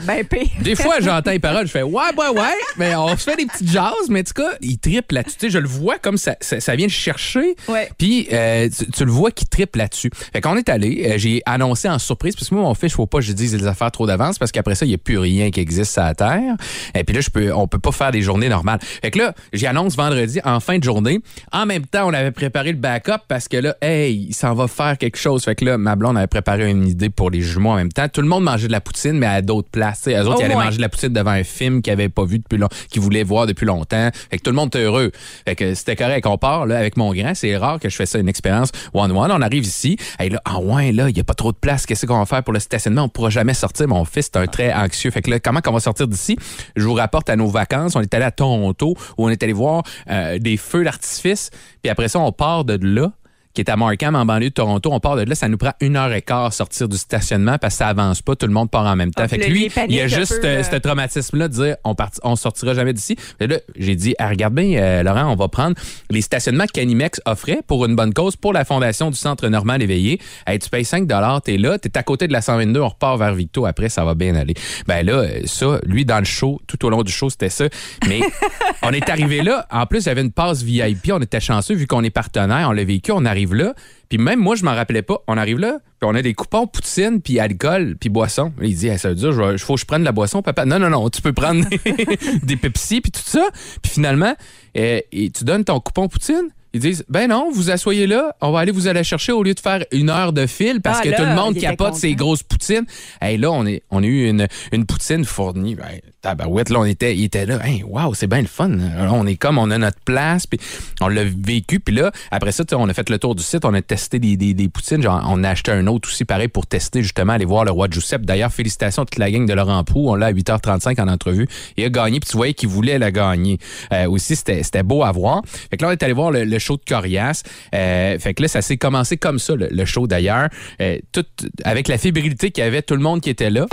Des 0.62 0.75
fois, 0.75 0.97
j'entends 1.00 1.31
les 1.31 1.39
paroles, 1.39 1.67
je 1.67 1.73
fais 1.73 1.83
ouais, 1.83 2.03
ouais, 2.17 2.29
ouais, 2.29 2.55
mais 2.79 2.95
on 2.97 3.09
se 3.17 3.31
fait 3.31 3.37
des 3.37 3.47
petites 3.47 3.71
jazz, 3.71 3.93
mais 4.09 4.21
en 4.21 4.25
tout 4.25 4.43
cas, 4.43 4.56
il 4.62 4.79
triple 4.79 5.15
là-dessus. 5.15 5.37
Tu 5.39 5.47
sais, 5.47 5.50
je 5.53 5.59
le 5.59 5.69
vois 5.69 5.99
comme 5.99 6.17
ça, 6.17 6.35
ça, 6.41 6.61
ça 6.61 6.75
vient 6.75 6.87
le 6.87 6.93
chercher, 6.93 7.55
Ouais. 7.69 7.91
puis 7.99 8.27
euh, 8.33 8.69
tu, 8.77 8.91
tu 8.91 9.05
le 9.05 9.11
vois 9.12 9.31
qu'il 9.31 9.49
triple 9.49 9.79
là-dessus. 9.79 10.11
Fait 10.33 10.41
qu'on 10.41 10.56
est 10.56 10.69
allé, 10.69 11.06
euh, 11.11 11.15
j'ai 11.19 11.43
annoncé 11.47 11.89
en 11.89 11.99
surprise, 11.99 12.35
parce 12.35 12.49
que 12.49 12.55
moi, 12.55 12.65
mon 12.65 12.75
fils, 12.75 12.93
il 12.93 12.97
faut 12.97 13.06
pas 13.06 13.19
que 13.19 13.25
je 13.25 13.33
dise 13.33 13.55
les 13.55 13.67
affaires 13.67 13.91
trop 13.93 14.06
d'avance, 14.06 14.39
parce 14.39 14.51
qu'après 14.51 14.75
ça, 14.75 14.87
il 14.87 14.89
n'y 14.89 14.94
a 14.94 14.99
plus 14.99 15.19
rien 15.19 15.51
qui 15.51 15.61
existe 15.61 15.93
sur 15.93 16.03
la 16.03 16.15
Terre. 16.15 16.56
Et 16.94 17.05
puis 17.05 17.15
là, 17.15 17.21
je 17.21 17.29
peux, 17.31 17.53
on 17.53 17.69
peut 17.69 17.79
pas 17.79 17.93
faire 17.93 18.12
des 18.12 18.23
journées 18.23 18.49
normales. 18.49 18.79
Fait 18.81 19.11
que 19.11 19.19
là, 19.19 19.35
j'annonce 19.53 19.94
vendredi, 19.97 20.41
en 20.44 20.61
fin 20.61 20.79
de 20.79 20.85
journée. 20.85 21.21
En 21.53 21.67
même 21.67 21.85
temps, 21.85 22.09
on 22.09 22.15
avait 22.15 22.31
préparé 22.31 22.73
le 22.73 22.79
backup, 22.79 23.23
parce 23.29 23.47
que 23.49 23.59
là, 23.59 23.77
hey, 23.83 24.33
s'en 24.38 24.55
va 24.55 24.69
faire 24.69 24.96
quelque 24.99 25.19
chose. 25.19 25.44
Fait 25.44 25.55
que 25.55 25.64
là, 25.64 25.79
ma 25.79 25.96
blonde 25.96 26.17
avait 26.17 26.26
préparé 26.26 26.70
une 26.70 26.87
idée 26.87 27.11
pour 27.11 27.31
les 27.31 27.40
jumeaux 27.40 27.70
en 27.70 27.76
même 27.76 27.93
temps. 27.93 28.08
Tout 28.08 28.23
le 28.23 28.29
monde 28.29 28.44
mangeait 28.44 28.69
de 28.69 28.73
la 28.73 28.81
poutine, 28.81 29.19
mais 29.19 29.26
à 29.26 29.43
d'autres 29.43 29.69
places. 29.69 30.08
Eux 30.08 30.19
autres, 30.20 30.37
Au 30.37 30.40
ils 30.40 30.44
allaient 30.44 30.55
manger 30.55 30.76
de 30.76 30.82
la 30.82 30.88
poutine 30.88 31.08
devant 31.12 31.31
un 31.31 31.44
film 31.44 31.82
qu'ils 31.82 31.93
n'avaient 31.93 32.08
pas 32.08 32.25
vu 32.25 32.38
depuis 32.38 32.58
longtemps, 32.58 32.76
qu'ils 32.90 33.02
voulaient 33.02 33.25
voir 33.25 33.46
depuis 33.46 33.67
longtemps. 33.67 34.11
Fait 34.31 34.38
que 34.38 34.43
tout 34.43 34.50
le 34.50 34.56
monde 34.56 34.69
était 34.69 34.82
heureux. 34.82 35.11
Fait 35.46 35.56
que 35.56 35.75
c'était 35.75 35.96
correct. 35.96 36.26
On 36.26 36.38
part 36.38 36.67
là, 36.67 36.79
avec 36.79 36.96
mon 36.96 37.12
grand. 37.12 37.35
C'est 37.35 37.56
rare 37.56 37.81
que 37.81 37.88
je 37.88 37.96
fais 37.96 38.06
ça, 38.06 38.19
une 38.19 38.29
expérience 38.29 38.70
one-one. 38.94 39.31
On 39.32 39.43
arrive 39.43 39.64
ici. 39.64 39.96
Et 40.20 40.29
là, 40.29 40.41
ah 40.44 40.61
ouais, 40.61 40.93
là, 40.93 41.08
il 41.08 41.14
n'y 41.14 41.20
a 41.20 41.25
pas 41.25 41.34
trop 41.34 41.52
de 41.52 41.58
place. 41.58 41.87
Qu'est-ce 41.87 42.06
qu'on 42.06 42.19
va 42.19 42.26
faire 42.26 42.43
pour 42.43 42.52
le 42.52 42.61
stationnement? 42.61 43.02
On 43.05 43.08
pourra 43.08 43.31
jamais 43.31 43.55
sortir. 43.55 43.88
Mon 43.88 44.05
fils 44.05 44.26
est 44.26 44.37
un 44.37 44.46
très 44.46 44.73
anxieux. 44.73 45.11
Fait 45.11 45.23
que 45.23 45.31
là, 45.31 45.41
comment 45.41 45.61
qu'on 45.61 45.73
va 45.73 45.81
sortir 45.81 46.06
d'ici? 46.06 46.37
Je 46.76 46.84
vous 46.84 46.94
rapporte 46.94 47.29
à 47.31 47.37
nos 47.37 47.49
vacances. 47.49 47.96
On 47.96 48.00
est 48.00 48.14
allé 48.14 48.25
à 48.25 48.31
Toronto 48.31 48.94
où 49.17 49.26
on 49.26 49.29
est 49.29 49.43
allé 49.43 49.52
voir 49.52 49.82
euh, 50.11 50.38
des 50.38 50.56
feux 50.56 50.84
d'artifice. 50.84 51.50
Puis 51.82 51.91
après 51.91 52.08
ça, 52.08 52.20
on 52.20 52.32
part 52.32 52.64
de 52.64 52.79
là 52.81 53.12
qui 53.58 53.62
est 53.62 53.70
à 53.70 53.76
Markham, 53.76 54.14
en 54.14 54.25
banlieue 54.25 54.50
de 54.50 54.55
Toronto. 54.55 54.88
On 54.93 55.00
part 55.00 55.16
de 55.16 55.22
là, 55.22 55.34
ça 55.34 55.49
nous 55.49 55.58
prend 55.58 55.72
une 55.81 55.96
heure 55.96 56.12
et 56.12 56.22
quart 56.22 56.52
sortir 56.52 56.88
du 56.88 56.96
stationnement 56.96 57.58
parce 57.58 57.75
que 57.75 57.78
ça 57.78 57.88
avance 57.88 58.22
pas, 58.22 58.37
tout 58.37 58.46
le 58.46 58.52
monde 58.52 58.70
part 58.70 58.87
en 58.87 58.94
même 58.94 59.10
temps. 59.10 59.25
Ah, 59.25 59.28
fait 59.28 59.38
que 59.38 59.50
lui, 59.50 59.69
il 59.88 59.96
il 59.96 60.00
a 60.00 60.06
juste 60.06 60.40
peu, 60.40 60.46
euh, 60.46 60.60
euh. 60.60 60.62
ce 60.62 60.76
traumatisme-là 60.76 61.49
de 61.49 61.52
dire 61.55 61.76
on, 61.82 61.96
part, 61.96 62.10
on 62.22 62.37
sortira 62.37 62.75
jamais 62.75 62.93
d'ici. 62.93 63.16
Là, 63.40 63.58
j'ai 63.76 63.96
dit, 63.96 64.14
ah, 64.20 64.28
regarde 64.28 64.55
bien, 64.55 64.81
euh, 64.81 65.02
Laurent, 65.02 65.32
on 65.32 65.34
va 65.34 65.49
prendre 65.49 65.75
les 66.08 66.20
stationnements 66.20 66.66
qu'Animex 66.72 67.20
offrait 67.26 67.58
pour 67.66 67.84
une 67.84 67.96
bonne 67.96 68.14
cause 68.14 68.37
pour 68.37 68.52
la 68.52 68.64
fondation 68.64 69.10
du 69.10 69.16
Centre 69.16 69.49
Normal 69.49 69.82
Éveillé. 69.82 70.20
Hey, 70.46 70.60
tu 70.60 70.70
payes 70.70 70.84
5 70.84 71.08
t'es 71.43 71.56
là, 71.56 71.81
t'es 71.81 71.99
à 71.99 72.05
côté 72.05 72.28
de 72.28 72.32
la 72.32 72.43
122, 72.43 72.78
on 72.78 72.88
repart 72.90 73.19
vers 73.19 73.34
Victo 73.34 73.66
après, 73.66 73.88
ça 73.88 74.05
va 74.05 74.14
bien 74.14 74.37
aller. 74.37 74.55
Ben 74.87 75.05
là, 75.05 75.25
ça, 75.46 75.81
lui, 75.84 76.05
dans 76.05 76.20
le 76.20 76.25
show, 76.25 76.60
tout 76.69 76.87
au 76.87 76.90
long 76.90 77.02
du 77.02 77.10
show, 77.10 77.28
c'était 77.28 77.49
ça. 77.49 77.64
Mais 78.08 78.20
on 78.84 78.93
est 78.93 79.08
arrivé 79.08 79.43
là, 79.43 79.66
en 79.72 79.87
plus, 79.87 80.05
il 80.05 80.06
y 80.06 80.10
avait 80.10 80.22
une 80.22 80.31
passe 80.31 80.62
VIP, 80.62 81.10
on 81.12 81.20
était 81.20 81.40
chanceux 81.40 81.75
vu 81.75 81.88
qu'on 81.88 82.05
est 82.05 82.10
partenaire, 82.10 82.69
on 82.69 82.72
l'a 82.72 82.84
vécu, 82.84 83.10
on 83.10 83.25
arrive 83.25 83.48
là. 83.55 83.75
Puis 84.09 84.19
même 84.19 84.41
moi, 84.41 84.56
je 84.56 84.65
m'en 84.65 84.75
rappelais 84.75 85.03
pas. 85.03 85.19
On 85.27 85.37
arrive 85.37 85.59
là, 85.59 85.79
puis 86.00 86.09
on 86.11 86.15
a 86.15 86.23
des 86.23 86.35
coupons 86.35 86.67
poutine, 86.67 87.21
puis 87.21 87.39
alcool, 87.39 87.97
puis 87.99 88.09
boisson. 88.09 88.53
Il 88.62 88.75
dit, 88.75 88.97
ça 88.99 89.11
veut 89.11 89.15
dire, 89.15 89.53
il 89.53 89.59
faut 89.59 89.75
que 89.75 89.81
je 89.81 89.87
prenne 89.87 90.03
la 90.03 90.12
boisson, 90.12 90.43
papa. 90.43 90.65
Non, 90.65 90.79
non, 90.79 90.91
non, 90.91 91.09
tu 91.11 91.21
peux 91.21 91.33
prendre 91.33 91.65
des 92.43 92.56
Pepsi, 92.56 93.00
puis 93.00 93.11
tout 93.11 93.21
ça. 93.25 93.49
Puis 93.83 93.93
finalement, 93.93 94.35
euh, 94.77 95.00
tu 95.12 95.45
donnes 95.45 95.65
ton 95.65 95.81
coupon 95.81 96.09
poutine. 96.09 96.49
Ils 96.75 96.81
disent, 96.81 97.05
ben 97.09 97.29
non, 97.29 97.50
vous 97.53 97.70
asseyez 97.70 98.06
là, 98.06 98.37
on 98.41 98.50
va 98.53 98.61
aller 98.61 98.73
vous 98.73 98.88
aller 98.88 99.03
chercher 99.03 99.32
au 99.32 99.43
lieu 99.43 99.55
de 99.55 99.61
faire 99.61 99.85
une 99.93 100.11
heure 100.11 100.32
de 100.32 100.47
fil 100.47 100.81
parce 100.82 100.99
Ah, 101.00 101.05
que 101.05 101.09
là, 101.11 101.17
tout 101.17 101.25
le 101.25 101.35
monde 101.35 101.56
capote 101.56 101.94
ses 101.94 102.15
grosses 102.15 102.43
poutines. 102.43 102.85
Hey, 103.20 103.38
là, 103.38 103.50
on, 103.50 103.65
est, 103.67 103.82
on 103.91 104.03
a 104.03 104.06
eu 104.06 104.29
une, 104.29 104.47
une 104.73 104.85
poutine 104.85 105.25
fournie. 105.25 105.75
Ben, 105.75 105.87
tabarouette, 106.20 106.69
là, 106.70 106.81
on 106.81 106.85
était, 106.85 107.17
il 107.17 107.25
était 107.25 107.47
là. 107.47 107.59
Hey, 107.67 107.82
wow, 107.85 108.12
c'est 108.15 108.26
bien 108.26 108.41
le 108.43 108.47
fun. 108.47 108.69
Là, 108.69 109.11
on 109.12 109.26
est 109.26 109.37
comme, 109.37 109.56
on 109.59 109.70
a 109.70 109.79
notre 109.79 110.00
place, 110.00 110.47
puis 110.47 110.61
on 111.00 111.09
l'a 111.09 111.23
vécu. 111.25 111.81
Puis 111.81 111.94
là, 111.94 112.11
après 112.31 112.53
ça, 112.53 112.65
on 112.73 112.88
a 112.88 112.93
fait 112.94 113.09
le 113.09 113.19
tour 113.19 113.35
du 113.35 113.43
site, 113.43 113.65
on 113.65 113.73
a 113.75 113.81
testé 113.81 114.19
des, 114.19 114.37
des, 114.37 114.53
des 114.55 114.69
poutines. 114.69 115.03
Genre, 115.03 115.25
on 115.29 115.43
a 115.44 115.50
acheté 115.50 115.73
un 115.73 115.87
autre 115.87 116.09
aussi, 116.09 116.25
pareil, 116.25 116.49
pour 116.49 116.67
tester, 116.67 117.03
justement, 117.03 117.32
aller 117.32 117.44
voir 117.44 117.65
le 117.65 117.70
roi 117.70 117.88
Giuseppe. 117.91 118.26
D'ailleurs, 118.26 118.53
félicitations 118.53 119.03
à 119.03 119.06
toute 119.06 119.19
la 119.19 119.31
gang 119.31 119.47
de 119.47 119.55
Laurent 119.55 119.82
Prou. 119.85 120.11
On 120.11 120.15
l'a 120.17 120.26
à 120.26 120.32
8h35 120.32 121.00
en 121.00 121.09
entrevue. 121.09 121.49
Il 121.76 121.85
a 121.85 121.88
gagné, 121.88 122.20
puis 122.20 122.29
tu 122.31 122.37
voyais 122.37 122.53
qu'il 122.55 122.69
voulait 122.69 122.99
la 122.99 123.11
gagner. 123.11 123.59
Euh, 123.93 124.09
aussi, 124.11 124.37
c'était 124.37 124.62
c'était 124.62 124.82
beau 124.82 125.03
à 125.03 125.12
voir. 125.12 125.43
Fait 125.70 125.76
que 125.76 125.82
là, 125.82 125.88
on 125.88 125.93
est 125.93 126.03
allé 126.03 126.12
voir 126.12 126.31
le, 126.31 126.44
le 126.44 126.57
show 126.58 126.76
de 126.76 126.82
Corias. 126.87 127.43
Euh, 127.75 128.19
fait 128.19 128.34
que 128.34 128.43
là, 128.43 128.49
ça 128.49 128.62
s'est 128.62 128.76
commencé 128.76 129.16
comme 129.16 129.38
ça, 129.38 129.55
le, 129.55 129.69
le 129.70 129.84
show 129.84 130.06
d'ailleurs. 130.06 130.49
Euh, 130.81 130.99
tout, 131.12 131.26
avec 131.64 131.88
la 131.88 131.99
fébrilité 131.99 132.50
qu'il 132.50 132.64
y 132.64 132.66
avait, 132.66 132.82
tout 132.82 132.94
le 132.94 133.02
monde 133.02 133.20
qui 133.20 133.31
était 133.31 133.50
là. 133.50 133.66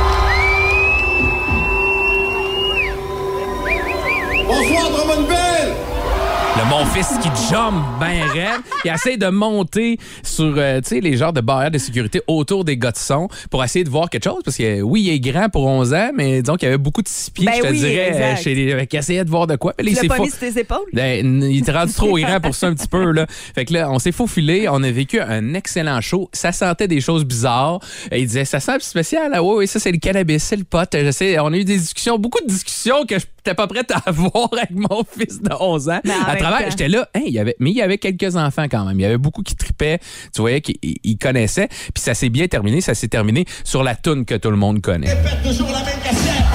Le 6.57 6.69
mon 6.69 6.85
fils 6.85 7.09
qui 7.21 7.27
jump 7.49 7.75
ben 7.99 8.23
raide. 8.31 8.61
Il 8.85 8.91
essaie 8.91 9.17
de 9.17 9.27
monter 9.27 9.97
sur 10.23 10.53
euh, 10.57 10.79
tu 10.79 10.87
sais, 10.89 10.99
les 11.01 11.17
genres 11.17 11.33
de 11.33 11.41
barrières 11.41 11.69
de 11.71 11.77
sécurité 11.77 12.21
autour 12.27 12.63
des 12.63 12.77
gars 12.77 12.91
de 12.91 12.97
son 12.97 13.27
pour 13.51 13.61
essayer 13.63 13.83
de 13.83 13.89
voir 13.89 14.09
quelque 14.09 14.23
chose. 14.23 14.41
Parce 14.43 14.55
que 14.55 14.81
oui, 14.81 15.01
il 15.03 15.09
est 15.09 15.19
grand 15.19 15.49
pour 15.49 15.65
11 15.65 15.93
ans, 15.93 16.11
mais 16.15 16.41
disons 16.41 16.55
qu'il 16.55 16.67
y 16.67 16.69
avait 16.69 16.77
beaucoup 16.77 17.01
de 17.01 17.09
six 17.09 17.29
pieds, 17.29 17.45
Ben 17.45 17.55
je 17.57 17.61
te 17.61 17.67
oui, 17.67 17.77
dirais, 17.79 18.07
exact. 18.07 18.39
euh, 18.39 18.41
chez 18.41 18.55
les. 18.55 18.87
qu'il 18.87 18.99
essayait 18.99 19.25
de 19.25 19.29
voir 19.29 19.47
de 19.47 19.57
quoi. 19.57 19.73
Il 19.83 19.95
s'est 19.97 20.07
pas 20.07 20.17
mis 20.19 20.29
sur 20.29 20.39
tes 20.39 20.57
épaules? 20.59 20.77
ben, 20.93 21.43
il 21.43 21.57
était 21.59 21.73
rendu 21.73 21.93
trop 21.93 22.17
grand 22.17 22.39
pour 22.39 22.55
ça 22.55 22.67
un 22.67 22.73
petit 22.73 22.87
peu. 22.87 23.11
Là. 23.11 23.25
Fait 23.53 23.65
que 23.65 23.73
là, 23.73 23.91
on 23.91 23.99
s'est 23.99 24.13
faufilé, 24.13 24.67
on 24.69 24.81
a 24.81 24.91
vécu 24.91 25.19
un 25.19 25.53
excellent 25.55 25.99
show. 25.99 26.29
Ça 26.31 26.53
sentait 26.53 26.87
des 26.87 27.01
choses 27.01 27.25
bizarres. 27.25 27.79
Et 28.11 28.21
il 28.21 28.27
disait, 28.27 28.45
ça 28.45 28.61
sent 28.61 28.79
spécial. 28.79 29.31
Ah, 29.33 29.43
oui, 29.43 29.55
oui, 29.57 29.67
ça, 29.67 29.79
c'est 29.81 29.91
le 29.91 29.97
cannabis, 29.97 30.41
c'est 30.43 30.55
le 30.55 30.63
pot. 30.63 30.87
Je 30.93 31.11
sais, 31.11 31.37
on 31.39 31.51
a 31.51 31.57
eu 31.57 31.65
des 31.65 31.77
discussions, 31.77 32.17
beaucoup 32.17 32.41
de 32.41 32.47
discussions 32.47 33.05
que 33.05 33.19
je 33.19 33.25
n'étais 33.25 33.55
pas 33.55 33.67
prête 33.67 33.91
à 33.91 33.97
avoir 34.05 34.49
avec 34.53 34.71
mon 34.71 35.03
fils 35.17 35.41
de 35.41 35.51
11 35.59 35.89
ans. 35.89 35.99
Mais 36.05 36.13
en 36.13 36.23
À 36.23 36.33
même 36.35 36.44
travers, 36.49 36.69
j'étais 36.69 36.87
là, 36.87 37.07
hein, 37.15 37.21
il 37.25 37.33
y 37.33 37.39
avait, 37.39 37.55
mais 37.59 37.71
il 37.71 37.77
y 37.77 37.81
avait 37.81 37.97
quelques 37.97 38.35
enfants 38.35 38.65
quand 38.69 38.85
même. 38.85 38.99
Il 38.99 39.03
y 39.03 39.05
avait 39.05 39.17
beaucoup 39.17 39.43
qui 39.43 39.55
tripaient. 39.55 39.99
Tu 40.33 40.41
voyais 40.41 40.61
qu'ils 40.61 40.77
ils 40.81 41.17
connaissaient. 41.17 41.67
Puis 41.67 42.03
ça 42.03 42.13
s'est 42.13 42.29
bien 42.29 42.47
terminé. 42.47 42.81
Ça 42.81 42.93
s'est 42.93 43.07
terminé 43.07 43.45
sur 43.63 43.83
la 43.83 43.95
toune 43.95 44.25
que 44.25 44.35
tout 44.35 44.51
le 44.51 44.57
monde 44.57 44.81
connaît. 44.81 45.13
Répète 45.13 45.43
toujours 45.43 45.71
la 45.71 45.79
même 45.79 45.99
cassette. 46.03 46.45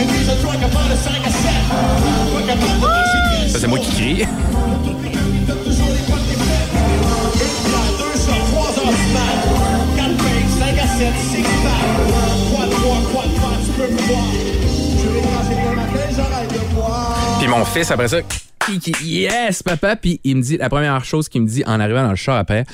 Et 0.00 0.04
puis 0.04 0.18
je 0.18 0.46
track 0.46 0.62
avant 0.62 0.88
le 0.88 0.96
5 0.96 1.12
à 1.26 1.30
7. 1.30 1.50
Pas 2.34 2.42
capable 2.46 2.74
de 2.74 2.86
marcher 2.86 3.48
Ça, 3.48 3.58
c'est 3.58 3.66
moi 3.66 3.78
qui 3.78 3.90
crie. 3.90 4.16
toujours 5.64 5.88
les 5.88 6.12
potes 6.12 6.26
qui 6.28 6.34
fêtent. 6.34 6.74
Une 6.74 7.68
bière, 7.68 7.92
deux 7.98 8.14
shots, 8.18 8.44
trois 8.52 8.68
heures 8.68 8.92
du 8.92 9.06
mat. 9.12 9.38
Quatre 9.96 10.16
pintes, 10.16 10.50
5 10.58 10.78
à 10.78 10.86
7, 10.86 11.14
six 11.30 11.42
packs. 11.42 12.54
Quoi 12.54 12.66
de 12.66 12.70
trois, 12.72 12.98
quoi 13.12 13.24
de 13.24 13.34
pas, 13.40 13.56
tu 13.64 13.70
peux 13.72 13.92
me 13.92 13.98
voir. 14.08 14.24
Je 15.02 15.08
vais 15.08 15.20
brancher 15.20 15.70
le 15.70 15.76
matin, 15.76 16.06
j'arrête 16.16 16.52
de 16.52 16.74
boire. 16.74 17.36
Puis 17.38 17.48
mon 17.48 17.64
fils, 17.64 17.90
après 17.90 18.08
ça, 18.08 18.18
yes, 19.02 19.62
papa. 19.62 19.96
Puis 19.96 20.20
il 20.24 20.36
me 20.36 20.42
dit, 20.42 20.56
la 20.56 20.68
première 20.68 21.04
chose 21.04 21.28
qu'il 21.28 21.42
me 21.42 21.46
dit 21.46 21.62
en 21.66 21.80
arrivant 21.80 22.02
dans 22.02 22.10
le 22.10 22.16
char 22.16 22.36
après, 22.36 22.64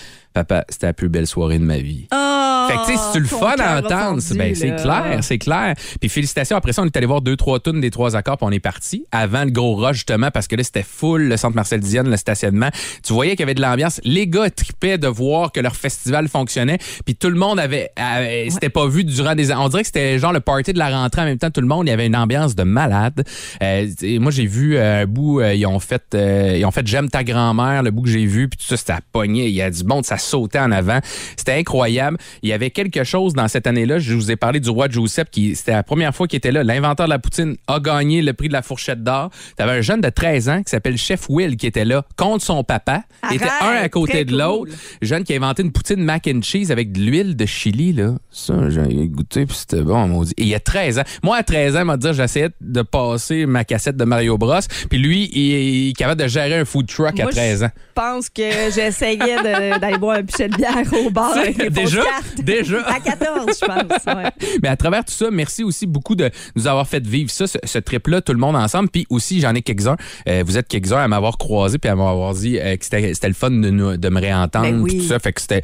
papa, 0.45 0.64
c'était 0.69 0.87
la 0.87 0.93
plus 0.93 1.09
belle 1.09 1.26
soirée 1.26 1.59
de 1.59 1.64
ma 1.64 1.78
vie. 1.78 2.09
Oh, 2.12 2.66
Fait 2.69 2.75
que, 2.76 2.87
tu 2.87 2.97
sais, 2.97 3.02
c'est 3.12 3.19
le 3.21 3.26
fun 3.26 3.55
à 3.59 3.78
entendre? 3.78 4.21
Ben, 4.35 4.55
c'est 4.55 4.75
clair, 4.76 5.19
c'est 5.23 5.38
clair. 5.38 5.75
Puis 6.00 6.09
félicitations. 6.11 6.57
Après 6.57 6.73
ça, 6.73 6.83
on 6.83 6.85
est 6.85 6.97
allé 6.97 7.07
voir 7.07 7.23
deux, 7.23 7.37
trois 7.37 7.59
tunes 7.61 7.81
des 7.81 7.90
trois 7.90 8.16
accords, 8.16 8.37
puis 8.37 8.47
on 8.47 8.50
est 8.50 8.61
parti. 8.61 9.05
Avant 9.12 9.45
le 9.45 9.50
gros 9.50 9.76
rush, 9.76 9.97
justement, 9.97 10.31
parce 10.31 10.47
que 10.47 10.57
là, 10.57 10.62
c'était 10.62 10.83
full, 10.83 11.28
le 11.28 11.37
centre 11.38 11.55
Marcel 11.57 11.81
Diane, 11.81 12.11
le 12.11 12.16
stationnement. 12.16 12.69
Tu 13.02 13.12
voyais 13.14 13.31
qu'il 13.33 13.40
y 13.40 13.43
avait 13.45 13.55
de 13.55 13.62
l'ambiance. 13.62 14.00
Les 14.05 14.26
gars 14.26 14.50
tripaient 14.50 14.99
de 14.99 15.09
voir 15.09 15.52
que 15.52 15.61
leur 15.61 15.75
festival 15.76 16.28
fonctionnait. 16.28 16.78
Puis 17.05 17.14
tout 17.14 17.31
le 17.31 17.37
monde 17.38 17.59
avait, 17.59 17.90
avait- 17.97 18.49
c'était 18.50 18.69
pas 18.69 18.87
vu 18.87 19.05
durant 19.05 19.35
des 19.35 19.52
On 19.52 19.69
dirait 19.69 19.83
que 19.83 19.87
c'était 19.88 20.19
genre 20.19 20.33
le 20.33 20.40
party 20.40 20.73
de 20.75 20.78
la 20.78 20.90
rentrée 20.90 21.23
en 21.23 21.26
même 21.26 21.38
temps. 21.38 21.50
Tout 21.50 21.61
le 21.62 21.66
monde, 21.69 21.87
il 21.87 21.90
y 21.90 21.93
avait 21.93 22.07
une 22.07 22.16
ambiance 22.16 22.55
de 22.55 22.62
malade. 22.64 23.25
Euh, 23.62 23.87
moi, 24.21 24.31
j'ai 24.31 24.47
vu 24.47 24.76
euh, 24.76 25.02
un 25.02 25.07
bout, 25.07 25.40
euh, 25.40 25.55
ils 25.55 25.66
ont 25.66 25.78
fait, 25.81 26.02
ils 26.14 26.64
ont 26.64 26.71
fait 26.71 26.87
J'aime 26.87 27.09
ta 27.09 27.25
grand-mère, 27.25 27.83
le 27.83 27.90
bout 27.90 28.02
que 28.02 28.09
j'ai 28.11 28.26
vu, 28.26 28.49
puis 28.49 28.59
tout 28.59 28.66
ça, 28.66 28.76
c'était 28.76 28.93
à 28.93 29.00
pogner. 29.12 29.47
Il 29.47 29.55
y 29.55 29.62
a 29.62 29.71
du 29.71 29.83
monde, 29.85 30.05
ça 30.05 30.19
sautait 30.26 30.59
en 30.59 30.73
avant. 30.73 31.00
C'était 31.37 31.52
incroyable. 31.54 32.18
Il 32.42 32.49
y 32.49 32.52
avait 32.52 32.71
quelque 32.71 33.04
chose 33.04 33.35
dans 33.35 33.49
cette 33.49 33.66
année-là. 33.66 33.99
Je 33.99 34.14
vous 34.14 34.30
ai 34.30 34.37
parlé 34.37 34.61
du 34.61 34.71
roi 34.71 34.88
Giuseppe, 34.88 35.30
qui 35.30 35.54
c'était 35.54 35.73
la 35.73 35.83
première 35.83 36.14
fois 36.14 36.26
qu'il 36.26 36.37
était 36.37 36.52
là. 36.52 36.62
L'inventeur 36.64 37.06
de 37.06 37.11
la 37.11 37.18
poutine 37.18 37.56
a 37.66 37.80
gagné 37.80 38.23
le 38.23 38.33
prix 38.33 38.49
de 38.49 38.52
la 38.52 38.62
fourchette 38.62 39.02
d'or. 39.02 39.30
T'avais 39.56 39.73
un 39.73 39.80
jeune 39.80 40.00
de 40.00 40.09
13 40.09 40.49
ans 40.49 40.62
qui 40.62 40.71
s'appelle 40.71 40.97
Chef 40.97 41.28
Will 41.28 41.56
qui 41.56 41.66
était 41.66 41.85
là 41.85 42.04
contre 42.16 42.45
son 42.45 42.64
papa. 42.64 43.02
Il 43.30 43.37
était 43.37 43.47
un 43.61 43.76
à 43.83 43.88
côté 43.88 44.25
de 44.25 44.30
cool. 44.30 44.38
l'autre. 44.40 44.73
Jeune 45.02 45.25
qui 45.25 45.33
a 45.33 45.37
inventé 45.37 45.62
une 45.62 45.73
poutine 45.73 46.02
mac 46.02 46.28
and 46.33 46.42
cheese 46.42 46.71
avec 46.71 46.92
de 46.92 47.00
l'huile 47.00 47.37
de 47.37 47.47
chili, 47.47 47.92
là. 47.92 48.14
Ça, 48.30 48.54
j'ai 48.71 48.83
goûté, 49.09 49.47
puis 49.47 49.56
c'était 49.56 49.83
bon, 49.83 50.06
maudit. 50.09 50.33
Et 50.37 50.42
il 50.42 50.49
y 50.49 50.54
a 50.54 50.61
13 50.61 50.99
ans. 50.99 51.04
Moi, 51.23 51.37
à 51.37 51.42
13 51.42 51.76
ans, 51.76 51.85
m'a 51.85 51.97
dit, 51.97 52.09
j'essayais 52.12 52.50
de 52.61 52.83
passer 52.83 53.47
ma 53.47 53.64
cassette 53.64 53.97
de 53.97 54.04
Mario 54.04 54.38
Bros. 54.38 54.61
Puis 54.90 54.99
lui, 54.99 55.30
il, 55.33 55.40
il 55.40 55.90
est 55.90 55.92
capable 55.92 56.21
de 56.23 56.28
gérer 56.28 56.59
un 56.59 56.64
food 56.64 56.87
truck 56.87 57.18
à 57.21 57.25
Moi, 57.25 57.33
13 57.33 57.64
ans. 57.64 57.71
Je 57.75 57.92
pense 57.95 58.28
que 58.28 58.42
j'essayais 58.75 59.37
d'aller 59.78 59.99
boire 59.99 60.15
un 60.16 60.23
pichet 60.25 60.49
de 60.49 60.56
bière 60.56 60.76
au 61.04 61.11
bar 61.11 61.37
avec 61.37 61.70
déjà? 61.73 62.02
Déjà? 62.38 62.80
À 62.87 63.00
14, 63.00 63.46
je 63.61 63.66
pense. 63.66 64.14
ouais. 64.14 64.30
Mais 64.62 64.68
à 64.68 64.76
travers 64.76 65.04
tout 65.04 65.12
ça, 65.12 65.30
merci 65.30 65.62
aussi 65.64 65.87
beaucoup 65.87 66.14
de 66.14 66.30
nous 66.54 66.66
avoir 66.66 66.87
fait 66.88 67.04
vivre 67.06 67.30
ça, 67.30 67.46
ce, 67.46 67.58
ce 67.64 67.78
trip-là, 67.78 68.20
tout 68.20 68.32
le 68.32 68.38
monde 68.38 68.56
ensemble. 68.56 68.88
Puis 68.88 69.06
aussi, 69.11 69.40
j'en 69.40 69.54
ai 69.54 69.62
quelques-uns. 69.62 69.96
Euh, 70.28 70.42
vous 70.46 70.56
êtes 70.58 70.68
quelques-uns 70.68 70.99
à 70.99 71.08
m'avoir 71.08 71.38
croisé 71.38 71.78
puis 71.78 71.90
à 71.90 71.94
m'avoir 71.96 72.35
dit 72.35 72.58
euh, 72.58 72.76
que 72.76 72.85
c'était 72.85 73.28
le 73.28 73.35
fun 73.35 73.50
de, 73.50 73.70
nous- 73.70 73.96
de 73.96 74.08
me 74.08 74.20
réentendre. 74.20 74.66
Ben 74.66 74.80
oui. 74.80 74.99
tout 74.99 75.04
ça. 75.04 75.18
Fait 75.18 75.32
que 75.32 75.40
c'était. 75.40 75.62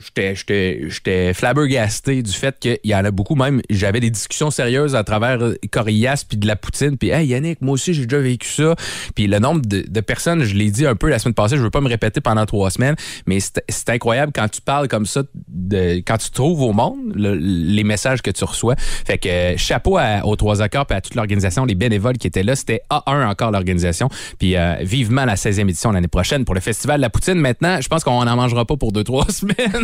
J'étais, 0.00 1.32
flabbergasté 1.34 2.22
du 2.24 2.32
fait 2.32 2.58
qu'il 2.58 2.78
y 2.82 2.94
en 2.96 3.04
a 3.04 3.12
beaucoup. 3.12 3.36
Même, 3.36 3.62
j'avais 3.70 4.00
des 4.00 4.10
discussions 4.10 4.50
sérieuses 4.50 4.96
à 4.96 5.04
travers 5.04 5.40
euh, 5.40 5.54
Corias 5.70 6.24
puis 6.28 6.36
de 6.36 6.48
la 6.48 6.56
poutine. 6.56 6.98
Puis, 6.98 7.10
hey 7.10 7.28
Yannick, 7.28 7.60
moi 7.62 7.74
aussi, 7.74 7.94
j'ai 7.94 8.04
déjà 8.04 8.20
vécu 8.20 8.48
ça. 8.48 8.74
Puis 9.14 9.28
le 9.28 9.38
nombre 9.38 9.62
de, 9.64 10.00
personnes, 10.00 10.42
je 10.42 10.54
l'ai 10.56 10.72
dit 10.72 10.84
un 10.84 10.96
peu 10.96 11.08
la 11.08 11.20
semaine 11.20 11.34
passée, 11.34 11.56
je 11.56 11.62
veux 11.62 11.70
pas 11.70 11.80
me 11.80 11.88
répéter 11.88 12.20
pendant 12.20 12.44
trois 12.44 12.70
semaines, 12.70 12.96
mais 13.26 13.38
c'est, 13.40 13.88
incroyable 13.88 14.32
quand 14.34 14.48
tu 14.48 14.60
parles 14.60 14.88
comme 14.88 15.06
ça, 15.06 15.22
de, 15.48 15.96
quand 15.98 16.16
tu 16.18 16.30
trouves 16.30 16.62
au 16.62 16.72
monde 16.72 16.98
le- 17.14 17.34
les 17.36 17.84
messages 17.84 18.20
que 18.22 18.30
tu 18.32 18.42
reçois. 18.44 18.74
Fait 18.78 19.18
que 19.18 19.56
chapeau 19.56 19.96
à- 19.98 20.24
aux 20.26 20.34
trois 20.34 20.60
accords 20.60 20.86
et 20.90 20.94
à 20.94 21.00
toute 21.02 21.14
l'organisation, 21.14 21.64
les 21.66 21.74
bénévoles 21.76 22.18
qui 22.18 22.26
étaient 22.26 22.42
là. 22.42 22.56
C'était 22.56 22.80
A1 22.90 23.26
encore 23.28 23.52
l'organisation. 23.52 24.08
Puis 24.40 24.56
euh, 24.56 24.74
vivement 24.80 25.24
la 25.24 25.36
16e 25.36 25.68
édition 25.68 25.92
l'année 25.92 26.08
prochaine 26.08 26.44
pour 26.44 26.54
le 26.56 26.60
Festival 26.60 26.96
de 26.96 27.02
la 27.02 27.10
Poutine. 27.10 27.34
Maintenant, 27.34 27.80
je 27.80 27.86
pense 27.88 28.02
qu'on 28.02 28.24
n'en 28.24 28.36
mangera 28.36 28.64
pas 28.64 28.76
pour 28.76 28.90
deux, 28.90 29.04
trois 29.04 29.26
semaines. 29.30 29.83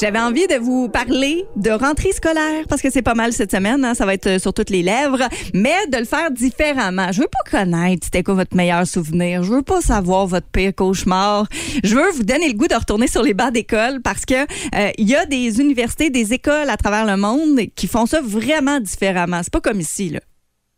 J'avais 0.00 0.18
envie 0.18 0.46
de 0.46 0.54
vous 0.54 0.88
parler 0.88 1.44
de 1.56 1.70
rentrée 1.70 2.12
scolaire 2.12 2.64
parce 2.70 2.80
que 2.80 2.88
c'est 2.90 3.02
pas 3.02 3.14
mal 3.14 3.34
cette 3.34 3.50
semaine, 3.50 3.84
hein, 3.84 3.92
ça 3.92 4.06
va 4.06 4.14
être 4.14 4.28
euh, 4.28 4.38
sur 4.38 4.54
toutes 4.54 4.70
les 4.70 4.82
lèvres, 4.82 5.28
mais 5.52 5.74
de 5.92 5.98
le 5.98 6.06
faire 6.06 6.30
différemment. 6.30 7.12
Je 7.12 7.20
veux 7.20 7.28
pas 7.28 7.58
connaître 7.58 8.04
c'était 8.04 8.22
quoi 8.22 8.32
votre 8.32 8.56
meilleur 8.56 8.86
souvenir, 8.86 9.42
je 9.42 9.52
veux 9.52 9.62
pas 9.62 9.82
savoir 9.82 10.26
votre 10.26 10.46
pire 10.46 10.74
cauchemar. 10.74 11.46
Je 11.84 11.94
veux 11.94 12.10
vous 12.12 12.22
donner 12.22 12.48
le 12.48 12.54
goût 12.54 12.66
de 12.66 12.76
retourner 12.76 13.08
sur 13.08 13.22
les 13.22 13.34
bancs 13.34 13.52
d'école 13.52 14.00
parce 14.00 14.24
que 14.24 14.40
euh, 14.42 14.90
il 14.96 15.06
y 15.06 15.14
a 15.14 15.26
des 15.26 15.60
universités, 15.60 16.08
des 16.08 16.32
écoles 16.32 16.70
à 16.70 16.78
travers 16.78 17.04
le 17.04 17.18
monde 17.18 17.60
qui 17.74 17.86
font 17.86 18.06
ça 18.06 18.22
vraiment 18.22 18.80
différemment. 18.80 19.40
C'est 19.42 19.52
pas 19.52 19.60
comme 19.60 19.80
ici 19.80 20.08
là. 20.08 20.20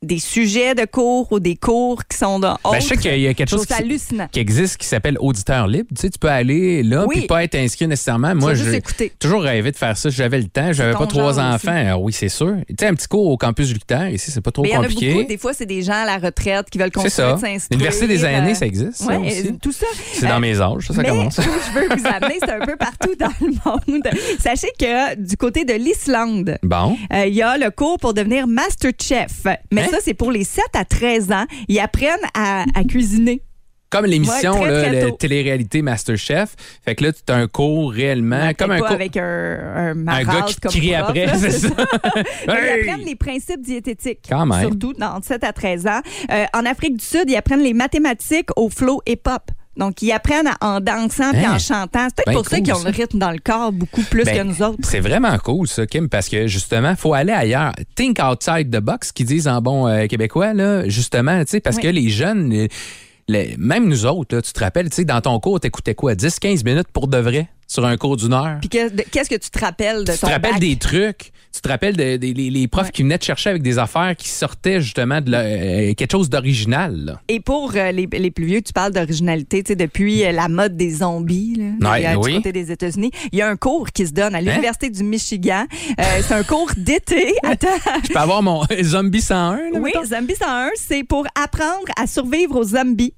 Des 0.03 0.19
sujets 0.19 0.75
de 0.75 0.85
cours 0.85 1.31
ou 1.31 1.39
des 1.41 1.55
cours 1.57 2.03
qui 2.07 2.17
sont 2.17 2.39
dans 2.41 2.59
Ben, 2.65 2.81
je 2.81 2.87
sais 2.87 2.97
qu'il 2.97 3.21
y 3.21 3.29
a 3.29 3.35
quelque 3.35 3.49
chose 3.51 3.67
qui, 3.67 4.41
existe 4.41 4.77
qui 4.77 4.87
s'appelle 4.87 5.17
auditeur 5.21 5.67
libre. 5.69 5.89
Tu 5.95 6.01
sais, 6.03 6.11
tu 6.11 6.19
peux 6.19 6.29
aller 6.29 6.83
là 6.83 7.05
Oui. 7.07 7.19
puis 7.19 7.27
pas 7.27 7.45
être 7.45 7.55
inscrit 7.55 7.87
nécessairement. 7.87 8.35
Moi, 8.35 8.55
j'ai 8.55 8.83
toujours 9.19 9.43
rêvé 9.43 9.71
de 9.71 9.77
faire 9.77 9.97
ça. 9.97 10.11
J'avais 10.11 10.39
le 10.39 10.49
temps. 10.49 10.73
J'avais 10.73 10.93
pas 10.93 11.07
trois 11.07 11.39
enfants. 11.39 11.85
Ah 11.93 11.99
oui, 11.99 12.13
c'est 12.13 12.29
sûr. 12.29 12.57
Tu 12.69 12.75
sais, 12.81 12.87
un 12.87 12.95
petit 12.95 13.07
cours 13.09 13.27
au 13.29 13.37
campus 13.37 13.69
Jupiter, 13.69 14.09
ici, 14.11 14.31
c'est 14.31 14.41
pas 14.41 14.51
trop 14.51 14.63
Mais 14.63 14.71
il 14.71 14.73
y 14.73 14.77
en 14.77 14.81
a 14.81 14.85
compliqué. 14.85 15.13
beaucoup. 15.15 15.29
Des 15.29 15.39
fois, 15.39 15.53
c'est 15.55 15.67
des 15.67 15.83
gens 15.83 16.03
à 16.03 16.05
la 16.05 16.19
retraite 16.19 16.69
qui 16.71 16.79
veulent 16.79 16.91
continuer 16.91 17.11
de 17.11 17.39
s'instruire. 17.39 17.59
L'Université 17.71 18.07
des 18.09 18.25
euh, 18.25 18.37
années, 18.39 18.55
ça 18.55 18.67
existe. 18.67 18.95
ça 18.95 19.07
ouais, 19.07 19.17
aussi. 19.29 19.59
tout 19.63 19.73
ça. 19.73 19.87
C'est 20.15 20.27
dans 20.27 20.37
Euh, 20.37 20.41
mes 20.41 20.61
âges, 20.61 20.87
ça, 20.89 20.95
ça 20.95 21.03
mais 21.03 21.09
commence. 21.09 21.39
où 21.39 21.43
je 21.43 21.79
veux 21.79 21.87
vous 21.97 22.07
amener, 22.07 22.39
c'est 22.41 22.51
un 22.51 22.67
peu 22.67 22.77
partout 22.77 23.15
dans 23.19 23.31
le 23.41 23.53
monde. 23.65 24.09
Sachez 24.41 24.69
que 24.79 25.15
du 25.17 25.37
côté 25.37 25.65
de 25.65 25.75
l'Islande, 25.75 26.59
Bon. 26.63 26.97
euh, 27.13 27.27
il 27.27 27.35
y 27.35 27.43
a 27.43 27.57
le 27.57 27.71
cours 27.71 27.99
pour 27.99 28.15
devenir 28.15 28.47
Master 28.49 28.91
Chef. 29.01 29.45
Mais 29.71 29.83
Hein? 29.83 29.92
Ça, 29.93 29.99
c'est 30.03 30.15
pour 30.15 30.33
les 30.33 30.45
7 30.45 30.65
à 30.75 30.85
13 30.85 31.33
ans. 31.33 31.45
Ils 31.69 31.79
apprennent 31.79 32.17
à, 32.35 32.65
à 32.75 32.85
cuisiner. 32.85 33.43
Comme 33.91 34.07
l'émission, 34.07 34.59
Ouais, 34.63 34.91
là, 34.91 35.09
tôt. 35.11 35.17
télé-réalité 35.19 35.83
Masterchef. 35.83 36.55
Fait 36.83 36.95
que 36.95 37.05
là, 37.05 37.13
tu 37.13 37.31
as 37.31 37.37
un 37.37 37.47
cours 37.47 37.93
réellement, 37.93 38.53
comme 38.59 38.71
un 38.71 38.79
cours. 38.79 38.91
avec 38.91 39.19
un, 39.19 39.23
un, 39.23 40.09
Un 40.09 40.25
gars 40.25 40.47
qui 40.49 40.57
te 40.57 40.69
crie 40.69 40.93
prof, 40.93 41.01
après, 41.11 41.39
c'est 41.39 41.51
ça. 41.51 41.69
Hey! 42.49 42.85
Ils 42.85 42.89
apprennent 42.89 43.05
les 43.07 43.17
principes 43.17 43.61
diététiques. 43.61 44.21
Quand 44.31 44.47
même. 44.47 44.63
Surtout 44.63 44.95
dans 44.95 45.21
7 45.21 45.45
à 45.45 45.53
13 45.53 45.87
ans. 45.87 46.01
Euh, 46.31 46.45
en 46.55 46.65
Afrique 46.65 46.97
du 46.97 47.05
Sud, 47.05 47.25
ils 47.29 47.37
apprennent 47.37 47.61
les 47.63 47.75
mathématiques 47.75 48.49
au 48.57 48.71
flow 48.71 49.03
hip-hop. 49.07 49.43
Donc, 49.76 50.02
ils 50.02 50.12
apprennent 50.12 50.50
en 50.61 50.81
dansant 50.81 51.33
et 51.33 51.45
Hein? 51.45 51.55
en 51.55 51.59
chantant. 51.59 52.07
C'est 52.09 52.17
peut-être 52.17 52.26
Ben 52.26 52.33
pour 52.35 52.45
ça 52.49 52.57
cool, 52.57 52.64
qu'ils 52.64 52.75
ont 52.75 52.79
ça. 52.79 52.91
le 52.91 52.95
rythme 52.97 53.19
dans 53.19 53.31
le 53.31 53.38
corps 53.38 53.73
beaucoup 53.73 54.02
plus 54.02 54.25
Ben, 54.25 54.37
que 54.37 54.43
nous 54.43 54.62
autres. 54.62 54.79
C'est 54.83 55.00
vraiment 55.00 55.37
cool, 55.38 55.67
ça, 55.67 55.87
Kim, 55.87 56.09
parce 56.09 56.29
que 56.29 56.47
justement, 56.47 56.95
faut 56.95 57.14
aller 57.14 57.33
ailleurs. 57.33 57.73
Think 57.95 58.19
outside 58.23 58.71
the 58.71 58.81
box, 58.81 59.12
qu'ils 59.12 59.26
disent 59.26 59.49
en 59.49 59.61
bon 59.62 59.87
euh, 59.88 60.07
québécois, 60.07 60.52
là, 60.52 60.87
justement, 60.88 61.38
tu 61.45 61.52
sais, 61.52 61.61
parce 61.61 61.76
Oui. 61.76 61.83
que 61.83 61.88
les 61.88 62.09
jeunes, 62.11 62.69
les- 63.29 63.57
même 63.57 63.88
nous 63.88 64.05
autres, 64.05 64.35
là, 64.37 64.43
tu 64.43 64.52
te 64.52 64.61
rappelles, 64.61 64.91
tu 64.91 64.97
sais, 64.97 65.05
dans 65.05 65.21
ton 65.21 65.38
cours, 65.41 65.59
t'écoutais 65.61 65.95
quoi, 65.95 66.14
10-15 66.14 66.64
minutes 66.64 66.88
pour 66.93 67.09
de 67.09 67.17
vrai, 67.19 67.49
sur 67.73 67.85
un 67.87 67.97
cours 67.97 68.17
d'une 68.17 68.33
heure? 68.35 68.59
Puis 68.61 68.69
qu'est-ce 68.69 69.31
que 69.31 69.35
tu 69.37 69.50
te 69.50 69.59
rappelles 69.59 70.05
de 70.05 70.12
tu 70.12 70.19
ton 70.19 70.26
te 70.26 70.33
rappelles 70.33 70.52
bac? 70.52 70.61
des 70.61 70.76
trucs, 70.76 71.33
tu 71.52 71.61
te 71.61 71.69
rappelles 71.69 71.97
des 71.97 72.19
les, 72.19 72.33
les 72.50 72.69
profs 72.69 72.87
Ouais. 72.87 72.91
qui 72.93 73.02
venaient 73.02 73.19
te 73.19 73.25
chercher 73.25 73.50
avec 73.50 73.62
des 73.62 73.79
affaires 73.79 74.14
qui 74.17 74.29
sortaient 74.29 74.81
justement 74.81 75.21
de 75.21 75.31
la- 75.31 75.41
euh, 75.41 75.95
quelque 75.95 76.11
chose 76.12 76.29
d'original. 76.31 77.19
Et 77.29 77.41
pour 77.41 77.73
euh, 77.75 77.93
les, 77.93 78.07
les 78.12 78.31
plus 78.31 78.45
vieux, 78.47 78.62
tu 78.62 78.73
parles 78.73 78.93
d'originalité, 78.93 79.62
tu 79.62 79.69
sais, 79.69 79.76
depuis 79.76 80.25
euh, 80.25 80.33
la 80.33 80.49
mode 80.49 80.76
des 80.76 80.91
zombies, 80.97 81.57
là, 81.81 81.91
Ouais, 81.93 81.99
oui. 82.00 82.07
Hein? 82.07 82.29
du 82.31 82.37
côté 82.37 82.52
des 82.52 82.71
États-Unis. 82.73 83.11
Il 83.33 83.38
y 83.38 83.43
a 83.43 83.49
un 83.49 83.57
cours 83.57 83.91
qui 83.91 84.07
se 84.07 84.12
donne 84.12 84.35
à 84.35 84.41
l'Université 84.41 84.91
du 84.91 85.02
Michigan. 85.05 85.64
C'est 85.99 86.35
un 86.35 86.43
cours 86.43 86.71
d'été. 86.76 87.35
Attends. 87.43 87.69
Je 88.07 88.12
peux 88.12 88.19
avoir 88.19 88.43
mon 88.43 88.62
zombie 88.83 89.21
101, 89.23 89.57
là, 89.57 89.61
Oui, 89.75 89.93
mettons? 89.95 90.05
Zombie 90.05 90.35
101, 90.37 90.71
c'est 90.76 91.05
pour 91.05 91.26
apprendre 91.43 91.87
à 92.00 92.07
survivre 92.07 92.57
aux 92.57 92.64
zombies. 92.64 93.14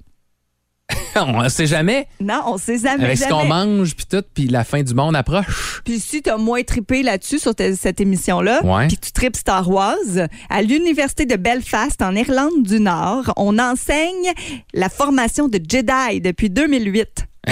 On 1.16 1.48
sait 1.48 1.66
jamais. 1.66 2.08
Non, 2.20 2.42
on 2.46 2.58
sait 2.58 2.78
jamais. 2.78 3.04
Avec 3.04 3.18
ce 3.18 3.28
qu'on 3.28 3.44
mange, 3.46 3.94
puis 3.94 4.04
tout, 4.10 4.22
puis 4.34 4.48
la 4.48 4.64
fin 4.64 4.82
du 4.82 4.94
monde 4.94 5.14
approche. 5.16 5.80
Puis 5.84 6.00
si 6.00 6.22
tu 6.22 6.28
as 6.30 6.36
moins 6.36 6.62
trippé 6.62 7.02
là-dessus, 7.02 7.38
sur 7.38 7.54
te- 7.54 7.74
cette 7.74 8.00
émission-là, 8.00 8.60
puis 8.88 8.98
tu 8.98 9.12
tripes 9.12 9.36
Star 9.36 9.68
Wars, 9.70 9.94
à 10.50 10.62
l'Université 10.62 11.24
de 11.24 11.36
Belfast, 11.36 12.02
en 12.02 12.14
Irlande 12.16 12.62
du 12.64 12.80
Nord, 12.80 13.32
on 13.36 13.58
enseigne 13.58 14.32
la 14.74 14.88
formation 14.88 15.48
de 15.48 15.58
Jedi 15.58 16.20
depuis 16.20 16.50
2008. 16.50 17.26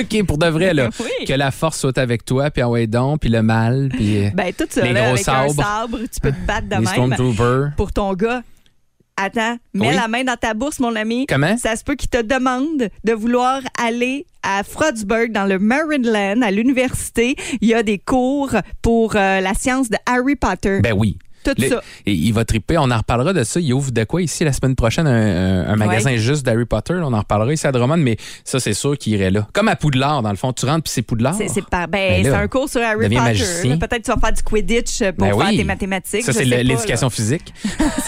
OK, 0.00 0.24
pour 0.26 0.38
de 0.38 0.46
vrai, 0.46 0.72
là. 0.74 0.88
Oui. 1.00 1.26
Que 1.26 1.32
la 1.34 1.50
force 1.50 1.78
soit 1.80 1.98
avec 1.98 2.24
toi, 2.24 2.50
puis 2.50 2.62
en 2.62 2.70
ouais 2.70 2.86
donc, 2.86 3.20
puis 3.20 3.30
le 3.30 3.42
mal, 3.42 3.88
puis 3.92 4.30
Ben, 4.34 4.52
tout 4.56 4.64
ça, 4.70 4.82
Les 4.82 4.92
là, 4.92 5.00
gros 5.02 5.08
avec 5.10 5.20
un 5.28 5.48
sabres. 5.48 5.62
sabre, 5.62 5.98
tu 6.12 6.20
peux 6.20 6.32
te 6.32 6.46
battre 6.46 6.68
de 6.68 6.76
les 6.76 6.80
même. 7.08 7.72
Pour 7.76 7.92
ton 7.92 8.12
gars, 8.14 8.42
attends, 9.20 9.56
mets 9.74 9.88
Oui. 9.88 9.94
la 9.94 10.08
main 10.08 10.24
dans 10.24 10.36
ta 10.36 10.54
bourse, 10.54 10.80
mon 10.80 10.94
ami. 10.96 11.26
Comment? 11.26 11.56
Ça 11.56 11.76
se 11.76 11.84
peut 11.84 11.94
qu'il 11.94 12.08
te 12.08 12.22
demande 12.22 12.88
de 13.04 13.12
vouloir 13.12 13.60
aller 13.82 14.26
à 14.42 14.62
Frostburg, 14.62 15.32
dans 15.32 15.44
le 15.44 15.58
Maryland, 15.58 16.40
à 16.42 16.50
l'université. 16.50 17.36
Il 17.60 17.68
y 17.68 17.74
a 17.74 17.82
des 17.82 17.98
cours 17.98 18.54
pour 18.82 19.16
euh, 19.16 19.40
la 19.40 19.54
science 19.54 19.90
de 19.90 19.96
Harry 20.06 20.36
Potter. 20.36 20.80
Ben 20.82 20.94
oui. 20.96 21.18
Tout 21.44 21.52
Le- 21.58 21.68
ça. 21.68 21.82
Et 22.06 22.12
il 22.12 22.32
va 22.32 22.44
triper. 22.44 22.76
On 22.78 22.90
en 22.90 22.98
reparlera 22.98 23.32
de 23.32 23.44
ça. 23.44 23.60
Il 23.60 23.72
ouvre 23.72 23.90
de 23.90 24.04
quoi 24.04 24.22
ici 24.22 24.44
la 24.44 24.52
semaine 24.52 24.74
prochaine? 24.74 25.06
Un, 25.06 25.76
magasin 25.76 26.16
juste 26.16 26.44
d'Harry 26.44 26.66
Potter. 26.66 26.94
On 27.02 27.12
en 27.12 27.18
reparlera 27.18 27.52
ici 27.52 27.66
à 27.66 27.72
Drummond, 27.72 27.96
mais 27.96 28.16
ça, 28.44 28.60
c'est 28.60 28.74
sûr 28.74 28.96
qu'il 28.98 29.14
irait 29.14 29.30
là. 29.30 29.46
Comme 29.52 29.68
à 29.68 29.76
Poudlard, 29.76 30.22
dans 30.22 30.30
le 30.30 30.36
fond. 30.36 30.52
Tu 30.52 30.66
rentres 30.66 30.84
puis 30.84 30.92
c'est 30.92 31.02
Poudlard. 31.02 31.34
C'est 31.34 31.48
ben, 31.70 31.86
Ben 31.88 32.34
un 32.34 32.48
cours 32.48 32.68
sur 32.68 32.82
Harry 32.82 33.08
Potter. 33.08 33.78
Peut-être 33.78 33.98
que 33.98 34.02
tu 34.02 34.10
vas 34.12 34.18
faire 34.18 34.32
du 34.32 34.42
Quidditch 34.42 34.98
pour 34.98 35.26
Ben 35.26 35.36
faire 35.38 35.48
oui. 35.48 35.56
tes 35.56 35.64
mathématiques. 35.64 36.24
Ça, 36.24 36.32
c'est 36.32 36.44
l'éducation 36.44 37.10
physique. 37.10 37.52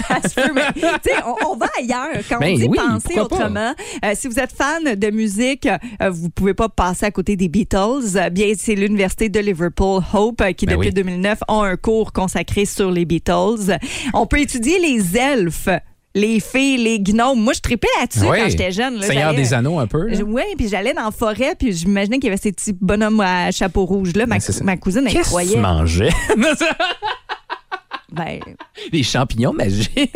Ça 0.09 0.29
se 0.29 0.35
peut, 0.35 0.53
mais, 0.55 0.63
tu 0.75 0.81
sais, 0.81 1.17
on, 1.27 1.53
on 1.53 1.57
va 1.57 1.67
ailleurs. 1.79 2.23
Quand 2.29 2.39
Ben 2.39 2.55
on 2.55 2.59
dit 2.59 2.67
oui, 2.69 2.79
penser 2.79 3.21
autrement, 3.21 3.75
euh, 4.05 4.13
si 4.15 4.29
vous 4.29 4.39
êtes 4.39 4.53
fan 4.53 4.95
de 4.95 5.11
musique, 5.11 5.67
euh, 5.67 6.11
vous 6.11 6.29
pouvez 6.31 6.55
pas 6.55 6.69
passer 6.69 7.07
à 7.07 7.11
côté 7.11 7.37
des 7.37 7.49
Beatles. 7.49 8.17
Euh, 8.17 8.31
bien, 8.31 8.53
c'est 8.59 8.75
l'Université 8.75 9.29
de 9.29 9.41
Liverpool 9.41 10.03
Hope 10.13 10.41
euh, 10.41 10.53
qui, 10.53 10.67
Ben 10.67 10.77
depuis 10.77 10.89
oui. 10.89 10.95
2009, 10.95 11.39
a 11.49 11.55
un 11.63 11.77
cours 11.77 12.13
consacré 12.13 12.65
sur 12.65 12.91
les 12.91 13.05
Beatles. 13.05 13.22
On 14.15 14.27
peut 14.27 14.41
étudier 14.41 14.79
les 14.79 15.17
elfes. 15.17 15.69
Les 16.15 16.41
fées, 16.41 16.77
les 16.77 17.01
gnomes. 17.01 17.41
Moi, 17.41 17.55
je 17.55 17.61
tripais 17.61 17.89
là-dessus 17.99 18.27
Oui. 18.31 18.37
quand 18.39 18.51
j'étais 18.51 18.71
jeune. 18.71 18.97
là. 18.97 19.07
Seigneur 19.07 19.33
des 19.35 19.55
Anneaux, 19.55 19.79
un 19.79 19.87
peu. 19.87 20.09
oui, 20.27 20.43
puis 20.59 20.69
j'allais 20.69 20.93
dans 20.93 21.05
la 21.07 21.11
forêt, 21.11 21.55
puis 21.59 21.73
j'imaginais 21.73 22.19
qu'il 22.19 22.27
y 22.27 22.29
avait 22.29 22.37
ces 22.37 22.53
petits 22.53 22.75
bonhommes 22.79 23.21
à 23.21 23.51
chapeau 23.51 23.87
rouge 23.87 24.13
là. 24.15 24.27
Ma, 24.27 24.37
cousine, 24.77 25.05
elle 25.07 25.13
Qu'est-ce 25.15 25.31
croyait. 25.31 25.55
tu 25.55 25.59
mangeais? 25.61 26.11
Ben, 28.13 28.41
Les 28.93 29.03
champignons 29.03 29.53
magiques. 29.53 29.91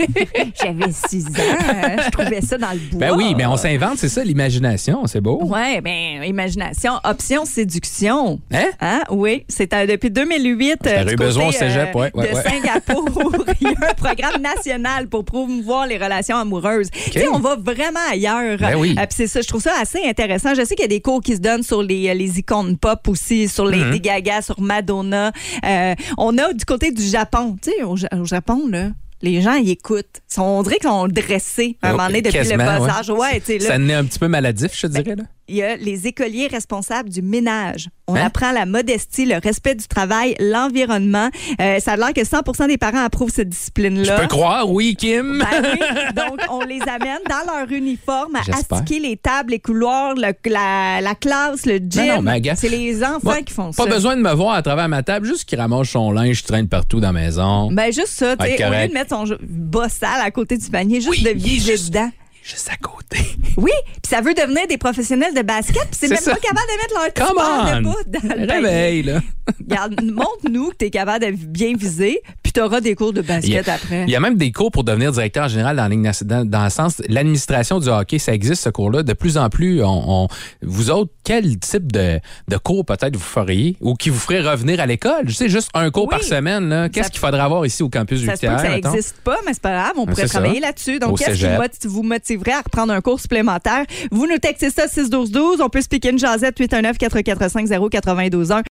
j'avais 0.62 0.92
6 0.92 1.26
ans. 1.26 1.30
euh, 1.38 1.96
je 2.04 2.10
trouvais 2.10 2.40
ça 2.40 2.58
dans 2.58 2.70
le 2.72 2.78
bois. 2.90 3.00
ben 3.00 3.14
oui, 3.16 3.34
mais 3.36 3.46
on 3.46 3.56
s'invente, 3.56 3.98
c'est 3.98 4.08
ça, 4.08 4.22
l'imagination. 4.24 5.06
C'est 5.06 5.20
beau. 5.20 5.42
Ouais, 5.44 5.80
ben, 5.80 6.22
imagination, 6.24 6.92
option 7.04 7.44
séduction. 7.44 8.40
Hein? 8.52 8.66
Hein? 8.80 9.02
Oui, 9.10 9.44
c'est 9.48 9.72
euh, 9.74 9.86
depuis 9.86 10.10
2008. 10.10 10.72
euh, 10.72 10.76
T'aurais 10.90 11.04
du 11.04 11.12
eu 11.12 11.16
besoin 11.16 11.48
au 11.48 11.52
cégep, 11.52 11.94
ouais, 11.94 12.10
ouais, 12.14 12.28
de 12.30 12.34
ouais. 12.34 12.42
Singapour, 12.42 13.32
il 13.60 13.68
y 13.68 13.70
a 13.70 13.90
un 13.90 13.94
programme 13.96 14.40
national 14.42 15.08
pour 15.08 15.24
promouvoir 15.24 15.86
les 15.86 15.96
relations 15.98 16.36
amoureuses. 16.36 16.90
Tu 16.90 17.12
sais, 17.12 17.28
on 17.28 17.38
va 17.38 17.56
vraiment 17.56 18.00
ailleurs. 18.10 18.58
Ben 18.58 18.76
oui. 18.76 18.94
Euh, 18.98 19.02
puis 19.06 19.16
c'est 19.16 19.26
ça, 19.26 19.40
je 19.40 19.48
trouve 19.48 19.62
ça 19.62 19.72
assez 19.80 20.00
intéressant. 20.04 20.54
Je 20.54 20.64
sais 20.64 20.74
qu'il 20.74 20.82
y 20.84 20.86
a 20.86 20.88
des 20.88 21.00
cours 21.00 21.20
qui 21.20 21.34
se 21.36 21.40
donnent 21.40 21.62
sur 21.62 21.82
les, 21.82 22.12
les 22.14 22.38
icônes 22.38 22.76
pop 22.76 23.06
aussi, 23.08 23.48
sur 23.48 23.66
Mm-hmm. 23.66 23.90
Lady 23.90 24.00
Gaga, 24.00 24.42
sur 24.42 24.60
Madonna. 24.60 25.32
Euh, 25.64 25.94
on 26.18 26.38
a 26.38 26.52
du 26.52 26.64
côté 26.64 26.92
du 26.92 27.02
Japon. 27.02 27.56
Tu 27.60 27.70
sais, 27.70 27.82
au, 27.86 27.96
au 28.20 28.24
Japon, 28.24 28.68
là. 28.70 28.90
Les 29.22 29.40
gens, 29.40 29.54
ils 29.54 29.70
écoutent. 29.70 30.20
Sont- 30.28 30.42
On 30.42 30.62
dirait 30.62 30.76
qu'ils 30.76 30.90
sont 30.90 31.08
dressés 31.08 31.78
à 31.80 31.88
un 31.88 31.90
Oh, 31.94 31.96
moment 31.96 32.06
donné 32.08 32.20
depuis 32.22 32.38
le 32.52 32.56
bas 32.58 32.80
ouais. 32.80 32.86
Ouais, 33.18 33.40
là 33.58 33.66
Ça 33.66 33.78
naît 33.78 33.94
un 33.94 34.04
petit 34.04 34.18
peu 34.18 34.28
maladif, 34.28 34.72
je 34.76 34.86
te 34.86 34.92
dirais. 34.92 35.16
Là. 35.16 35.22
Il 35.48 35.56
y 35.56 35.62
a 35.62 35.76
les 35.76 36.06
écoliers 36.06 36.46
responsables 36.48 37.08
du 37.08 37.22
ménage. 37.22 37.88
On 38.08 38.14
Hein? 38.14 38.26
apprend 38.26 38.52
la 38.52 38.66
modestie, 38.66 39.26
le 39.26 39.38
respect 39.42 39.74
du 39.74 39.86
travail, 39.88 40.34
l'environnement. 40.38 41.28
Euh, 41.60 41.78
ça 41.80 41.92
a 41.92 41.96
l'air 41.96 42.12
que 42.12 42.24
100 42.24 42.66
des 42.68 42.78
parents 42.78 43.04
approuvent 43.04 43.30
cette 43.30 43.48
Je 43.52 43.56
discipline-là. 43.56 44.20
peux 44.20 44.26
croire, 44.28 44.70
oui, 44.70 44.94
Kim. 44.96 45.38
Ben 45.40 45.62
oui. 45.72 45.80
Donc, 46.14 46.40
on 46.50 46.60
les 46.64 46.80
amène 46.82 47.18
dans 47.28 47.52
leur 47.52 47.70
uniforme 47.70 48.36
à 48.36 48.40
astiquer 48.56 49.00
les 49.00 49.16
tables, 49.16 49.50
les 49.52 49.58
couloirs, 49.58 50.14
le- 50.14 50.32
la, 50.50 51.00
la 51.00 51.14
classe, 51.14 51.66
le 51.66 51.78
gym. 51.78 52.30
C'est 52.56 52.68
les 52.68 53.02
enfants 53.02 53.18
moi, 53.24 53.42
qui 53.42 53.52
font 53.52 53.72
Pas 53.72 53.84
ça. 53.84 53.88
besoin 53.90 54.16
de 54.16 54.22
me 54.22 54.32
voir 54.32 54.54
à 54.54 54.62
travers 54.62 54.88
ma 54.88 55.02
table, 55.02 55.26
juste 55.26 55.44
qu'il 55.44 55.58
ramasse 55.60 55.88
son 55.88 56.10
linge, 56.12 56.42
traîne 56.44 56.68
partout 56.68 57.00
dans 57.00 57.08
la 57.12 57.20
maison. 57.20 57.70
Ben 57.72 57.92
juste 57.92 58.08
ça, 58.08 58.36
tu 58.36 58.44
sais, 58.46 58.64
au 58.66 58.70
lieu 58.70 58.88
de 58.88 58.92
mettre 58.94 59.10
son 59.16 59.36
bas 59.48 59.88
sale 59.88 60.20
à 60.22 60.30
côté 60.30 60.56
du 60.56 60.68
panier, 60.70 61.00
juste 61.00 61.10
Oui, 61.10 61.22
de 61.22 61.30
viser 61.30 61.76
dedans. 61.76 62.10
Juste 62.46 62.68
à 62.72 62.76
côté. 62.76 63.18
Oui, 63.56 63.70
puis 64.02 64.10
ça 64.10 64.20
veut 64.20 64.34
devenir 64.34 64.66
des 64.66 64.76
professionnels 64.76 65.32
de 65.32 65.40
basket, 65.40 65.80
puis 65.84 65.88
c'est 65.92 66.08
même 66.08 66.18
ça. 66.18 66.32
pas 66.32 66.36
capable 66.40 66.66
de 66.66 66.82
mettre 66.82 66.94
leur 66.94 67.26
Come 67.26 67.36
de 67.82 67.88
on! 67.88 67.90
bas 67.90 68.20
dans 68.20 68.44
le. 68.44 68.52
Réveille, 68.52 69.02
là. 69.02 69.20
Regarde, 69.60 70.02
montre-nous 70.02 70.70
que 70.72 70.76
tu 70.80 70.84
es 70.86 70.90
capable 70.90 71.24
de 71.24 71.30
bien 71.30 71.72
viser, 71.74 72.20
puis 72.42 72.52
tu 72.52 72.60
auras 72.60 72.82
des 72.82 72.94
cours 72.94 73.14
de 73.14 73.22
basket 73.22 73.66
a, 73.68 73.74
après. 73.74 74.02
il 74.02 74.10
y 74.10 74.16
a 74.16 74.20
même 74.20 74.36
des 74.36 74.52
cours 74.52 74.70
pour 74.70 74.84
devenir 74.84 75.10
directeur 75.10 75.48
général 75.48 75.76
dans, 75.76 75.84
la 75.84 75.88
ligne 75.88 76.02
nationale- 76.02 76.44
dans, 76.44 76.58
dans 76.58 76.64
le 76.64 76.70
sens 76.70 77.00
l'administration 77.08 77.78
du 77.80 77.88
hockey, 77.88 78.18
ça 78.18 78.34
existe 78.34 78.62
ce 78.64 78.68
cours-là. 78.68 79.02
De 79.04 79.12
plus 79.14 79.38
en 79.38 79.48
plus, 79.48 79.82
on, 79.82 80.24
on- 80.24 80.28
vous 80.60 80.90
autres, 80.90 81.12
quel 81.24 81.58
type 81.58 81.90
de, 81.90 82.20
de 82.48 82.56
cours 82.58 82.84
peut-être 82.84 83.16
vous 83.16 83.22
feriez 83.22 83.76
ou 83.80 83.94
qui 83.94 84.10
vous 84.10 84.18
ferait 84.18 84.42
revenir 84.42 84.80
à 84.80 84.86
l'école? 84.86 85.22
Je 85.28 85.32
sais, 85.34 85.48
juste 85.48 85.70
un 85.72 85.90
cours 85.90 86.04
Oui. 86.04 86.10
par 86.10 86.22
semaine. 86.22 86.68
là. 86.68 86.88
Qu'est-ce 86.90 87.04
Ça- 87.06 87.10
qu'il 87.10 87.20
faudrait 87.20 87.40
avoir 87.40 87.64
ici 87.64 87.82
au 87.82 87.88
campus 87.88 88.18
Ça 88.26 88.36
se 88.36 88.40
peut 88.42 88.46
Luthière? 88.48 88.56
que 88.56 88.62
ça 88.62 88.68
mettons? 88.74 88.90
n'existe 88.90 89.16
pas, 89.24 89.38
mais 89.46 89.52
c'est 89.54 89.62
pas 89.62 89.72
grave. 89.72 89.92
On 89.96 90.04
pourrait 90.04 90.26
ça. 90.26 90.40
travailler 90.40 90.60
là-dessus. 90.60 90.98
Donc, 90.98 91.18
qu'est-ce 91.18 91.30
qui 91.30 91.36
cégep. 91.36 91.58
mot- 91.58 92.35
vous 92.36 92.40
motiverait 92.40 92.58
à 92.58 92.62
reprendre 92.62 92.92
un 92.92 93.00
cours 93.00 93.20
supplémentaire? 93.20 93.84
Vous 94.10 94.26
nous 94.26 94.38
textez 94.38 94.70
ça 94.70 94.86
612-12. 94.86 95.62
On 95.62 95.68
peut 95.68 95.80
se 95.80 95.88
piquer 95.88 96.10
une 96.10 96.18
jasette 96.18 96.58
819-445-092-1. 96.60 98.62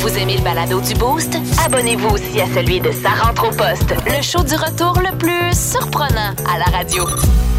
Vous 0.00 0.18
aimez 0.18 0.36
le 0.36 0.42
balado 0.42 0.80
du 0.80 0.94
Boost? 0.94 1.36
Abonnez-vous 1.64 2.08
aussi 2.08 2.40
à 2.40 2.46
celui 2.46 2.80
de 2.80 2.90
Sa 2.90 3.10
rentre 3.10 3.48
au 3.48 3.50
poste, 3.50 3.94
le 4.06 4.20
show 4.20 4.42
du 4.42 4.54
retour 4.54 4.98
le 4.98 5.16
plus 5.16 5.56
surprenant 5.56 6.34
à 6.52 6.58
la 6.58 6.64
radio. 6.76 7.04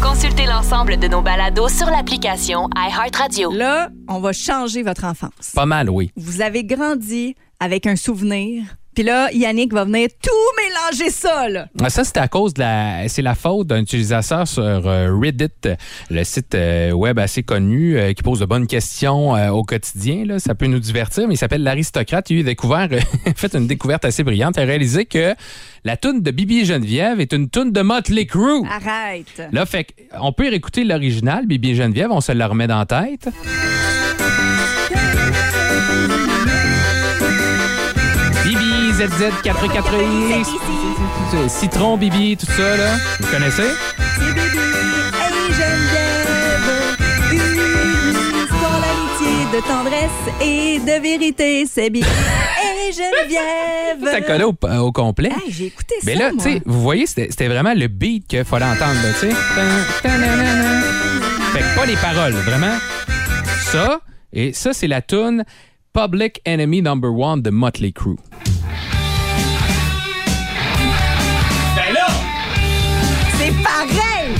Consultez 0.02 0.44
l'ensemble 0.44 0.98
de 0.98 1.08
nos 1.08 1.22
balados 1.22 1.68
sur 1.68 1.86
l'application 1.86 2.68
iHeartRadio. 2.76 3.50
Là, 3.52 3.88
on 4.08 4.20
va 4.20 4.32
changer 4.32 4.82
votre 4.82 5.04
enfance. 5.04 5.52
Pas 5.54 5.64
mal, 5.64 5.88
oui. 5.88 6.10
Vous 6.16 6.42
avez 6.42 6.64
grandi 6.64 7.34
avec 7.60 7.86
un 7.86 7.96
souvenir. 7.96 8.64
Puis 8.94 9.04
là, 9.04 9.30
Yannick 9.32 9.72
va 9.72 9.84
venir 9.84 10.08
tout 10.22 10.30
mélanger 10.62 11.10
ça, 11.10 11.48
là. 11.48 11.66
Ah, 11.82 11.90
Ça, 11.90 12.04
c'est 12.04 12.16
à 12.16 12.28
cause 12.28 12.54
de 12.54 12.60
la. 12.60 13.08
C'est 13.08 13.22
la 13.22 13.34
faute 13.34 13.66
d'un 13.66 13.80
utilisateur 13.80 14.46
sur 14.46 14.62
euh, 14.62 15.16
Reddit, 15.20 15.48
le 16.10 16.24
site 16.24 16.54
euh, 16.54 16.92
web 16.92 17.18
assez 17.18 17.42
connu 17.42 17.98
euh, 17.98 18.12
qui 18.12 18.22
pose 18.22 18.40
de 18.40 18.46
bonnes 18.46 18.66
questions 18.66 19.34
euh, 19.36 19.50
au 19.50 19.62
quotidien. 19.64 20.24
Là. 20.24 20.38
Ça 20.38 20.54
peut 20.54 20.66
nous 20.66 20.78
divertir, 20.78 21.26
mais 21.26 21.34
il 21.34 21.38
s'appelle 21.38 21.62
l'aristocrate. 21.62 22.30
Il 22.30 22.40
a 22.40 22.42
découvert, 22.44 22.88
fait 23.36 23.54
une 23.54 23.66
découverte 23.66 24.04
assez 24.04 24.22
brillante. 24.22 24.54
Il 24.56 24.62
a 24.62 24.66
réalisé 24.66 25.04
que 25.04 25.34
la 25.84 25.96
toune 25.96 26.22
de 26.22 26.30
Bibi 26.30 26.60
et 26.60 26.64
Geneviève 26.64 27.20
est 27.20 27.32
une 27.32 27.50
toune 27.50 27.72
de 27.72 27.82
Motley 27.82 28.26
Crue. 28.26 28.64
Arrête. 28.70 29.42
Là, 29.52 29.66
fait 29.66 29.88
on 30.20 30.32
peut 30.32 30.48
réécouter 30.48 30.84
l'original, 30.84 31.46
Bibi 31.46 31.70
et 31.70 31.74
Geneviève, 31.74 32.10
on 32.10 32.20
se 32.20 32.32
le 32.32 32.44
remet 32.44 32.66
dans 32.66 32.78
la 32.78 32.86
tête. 32.86 33.28
ZZ, 39.06 39.30
4 39.42 39.68
4 39.72 41.48
Citron, 41.48 41.96
Bibi, 41.98 42.36
tout 42.38 42.46
ça, 42.46 42.76
là. 42.76 42.96
Vous 43.20 43.26
connaissez? 43.30 43.62
C'est 44.18 44.32
Bibi 44.32 44.58
et 45.18 45.52
Geneviève, 45.52 46.70
une 47.32 48.44
histoire 48.44 48.80
d'amitié, 48.80 49.44
de 49.52 49.60
tendresse 49.66 50.10
et 50.40 50.78
de 50.78 51.02
vérité. 51.02 51.66
C'est 51.70 51.90
Bibi 51.90 52.06
et 52.06 52.92
Geneviève. 52.92 54.10
Ça 54.10 54.20
collait 54.22 54.44
au, 54.44 54.54
au 54.86 54.92
complet. 54.92 55.30
Hey, 55.44 55.52
j'ai 55.52 55.66
écouté 55.66 55.96
ça, 56.00 56.06
Mais 56.06 56.14
là, 56.14 56.30
tu 56.30 56.40
sais, 56.40 56.62
vous 56.64 56.80
voyez, 56.80 57.06
c'était 57.06 57.48
vraiment 57.48 57.74
le 57.74 57.88
beat 57.88 58.26
qu'il 58.26 58.44
fallait 58.44 58.64
entendre, 58.64 59.00
tu 59.20 59.28
sais. 59.28 59.34
Fait 61.52 61.60
que 61.60 61.76
pas 61.76 61.86
les 61.86 61.96
paroles, 61.96 62.32
vraiment. 62.32 62.76
Ça, 63.70 64.00
et 64.32 64.54
ça, 64.54 64.72
c'est 64.72 64.88
la 64.88 65.02
tune 65.02 65.44
Public 65.92 66.40
Enemy 66.46 66.80
Number 66.80 67.12
One 67.14 67.42
de 67.42 67.50
Motley 67.50 67.92
Crue. 67.92 68.16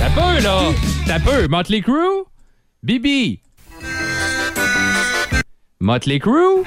T'as 0.05 0.21
peu, 0.21 0.43
là! 0.43 0.59
T'as 1.07 1.19
peu! 1.19 1.47
Motley 1.47 1.81
Crue? 1.81 2.25
Bibi! 2.83 3.41
Motley 5.79 6.19
Crue? 6.19 6.63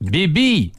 Bibi! 0.00 0.72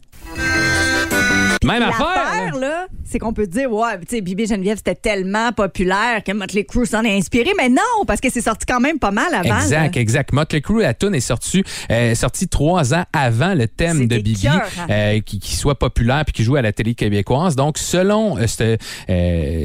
Même 1.65 1.83
affaire! 1.83 2.55
Là. 2.57 2.87
C'est 3.11 3.19
qu'on 3.19 3.33
peut 3.33 3.47
dire, 3.47 3.71
ouais, 3.71 3.99
tu 4.07 4.15
sais, 4.15 4.21
Bibi 4.21 4.45
Geneviève, 4.47 4.77
c'était 4.77 4.95
tellement 4.95 5.51
populaire 5.51 6.23
que 6.25 6.31
Motley 6.31 6.63
Crue 6.63 6.85
s'en 6.85 7.03
est 7.03 7.15
inspiré. 7.17 7.51
Mais 7.57 7.69
non, 7.69 8.05
parce 8.07 8.21
que 8.21 8.29
c'est 8.31 8.41
sorti 8.41 8.65
quand 8.65 8.79
même 8.79 8.99
pas 8.99 9.11
mal 9.11 9.33
avant. 9.33 9.57
Exact, 9.59 9.95
là. 9.95 10.01
exact. 10.01 10.33
Motley 10.33 10.61
Crue, 10.61 10.81
la 10.81 10.93
tune 10.93 11.13
est 11.15 11.19
sortie, 11.19 11.63
euh, 11.91 12.15
sortie 12.15 12.47
trois 12.47 12.93
ans 12.93 13.03
avant 13.13 13.53
le 13.53 13.67
thème 13.67 14.07
de 14.07 14.15
Bibi, 14.17 14.31
écœurant. 14.47 14.59
euh, 14.89 15.19
qui, 15.21 15.39
qui 15.39 15.55
soit 15.55 15.77
populaire 15.77 16.23
puis 16.25 16.33
qui 16.33 16.43
joue 16.43 16.55
à 16.55 16.61
la 16.61 16.71
télé 16.71 16.93
québécoise. 16.95 17.55
Donc, 17.55 17.77
selon, 17.77 18.37
euh, 18.37 18.47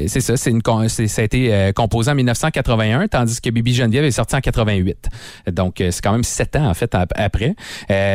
c'est 0.07 0.19
ça, 0.21 0.37
c'est 0.37 0.49
une, 0.51 0.61
ça 0.89 1.21
a 1.21 1.25
été 1.25 1.71
composé 1.75 2.11
en 2.11 2.15
1981, 2.15 3.07
tandis 3.07 3.39
que 3.41 3.49
Bibi 3.49 3.73
Geneviève 3.73 4.03
est 4.03 4.11
sorti 4.11 4.35
en 4.35 4.41
88. 4.41 5.07
Donc, 5.51 5.75
c'est 5.77 6.01
quand 6.01 6.11
même 6.11 6.23
sept 6.23 6.55
ans, 6.55 6.67
en 6.69 6.73
fait, 6.73 6.93
ap- 6.95 7.13
après. 7.15 7.55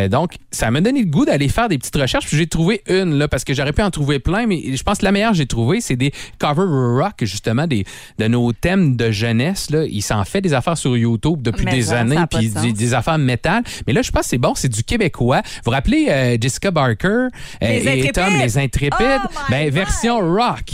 Donc, 0.09 0.33
ça 0.51 0.71
m'a 0.71 0.81
donné 0.81 1.01
le 1.01 1.07
goût 1.07 1.25
d'aller 1.25 1.49
faire 1.49 1.69
des 1.69 1.79
petites 1.79 1.97
recherches. 1.97 2.27
Puis 2.27 2.37
j'ai 2.37 2.47
trouvé 2.47 2.83
une, 2.89 3.15
là, 3.19 3.29
parce 3.29 3.45
que 3.45 3.55
j'aurais 3.55 3.73
pu 3.73 3.83
en 3.83 3.91
trouver 3.91 4.19
plein, 4.19 4.47
mais 4.47 4.77
je 4.77 4.83
pense 4.83 4.99
que 4.99 5.05
la 5.05 5.13
meilleure 5.13 5.22
j'ai 5.33 5.47
trouvée, 5.47 5.81
c'est 5.81 5.97
des 5.97 6.13
covers 6.39 6.69
rock, 6.69 7.15
justement, 7.23 7.67
des, 7.67 7.85
de 8.19 8.27
nos 8.29 8.53
thèmes 8.53 8.97
de 8.97 9.11
jeunesse. 9.11 9.71
Là. 9.71 9.85
Il 9.85 10.03
s'en 10.03 10.25
fait 10.25 10.41
des 10.41 10.55
affaires 10.55 10.77
sur 10.77 10.97
YouTube 10.97 11.43
depuis 11.43 11.65
Mais 11.65 11.73
des 11.73 11.83
ça, 11.83 11.91
ça 11.91 11.99
années, 12.01 12.17
a 12.17 12.27
pas 12.27 12.39
puis 12.39 12.49
de 12.51 12.61
des, 12.61 12.73
des 12.73 12.95
affaires 12.95 13.19
métal. 13.19 13.63
Mais 13.87 13.93
là, 13.93 14.03
je 14.03 14.11
pense 14.11 14.23
que 14.23 14.29
c'est 14.29 14.39
bon, 14.39 14.55
c'est 14.55 14.69
du 14.69 14.83
québécois. 14.83 15.43
Vous 15.45 15.61
vous 15.67 15.71
rappelez 15.71 16.07
euh, 16.09 16.37
Jessica 16.41 16.71
Barker 16.71 17.09
euh, 17.09 17.29
Les 17.61 17.87
et 17.87 17.91
Intrépides. 17.91 18.13
Tom, 18.13 18.35
les 18.39 18.59
Intrépides? 18.59 19.21
Oh 19.25 19.39
ben, 19.51 19.65
God. 19.67 19.75
version 19.75 20.19
rock. 20.19 20.71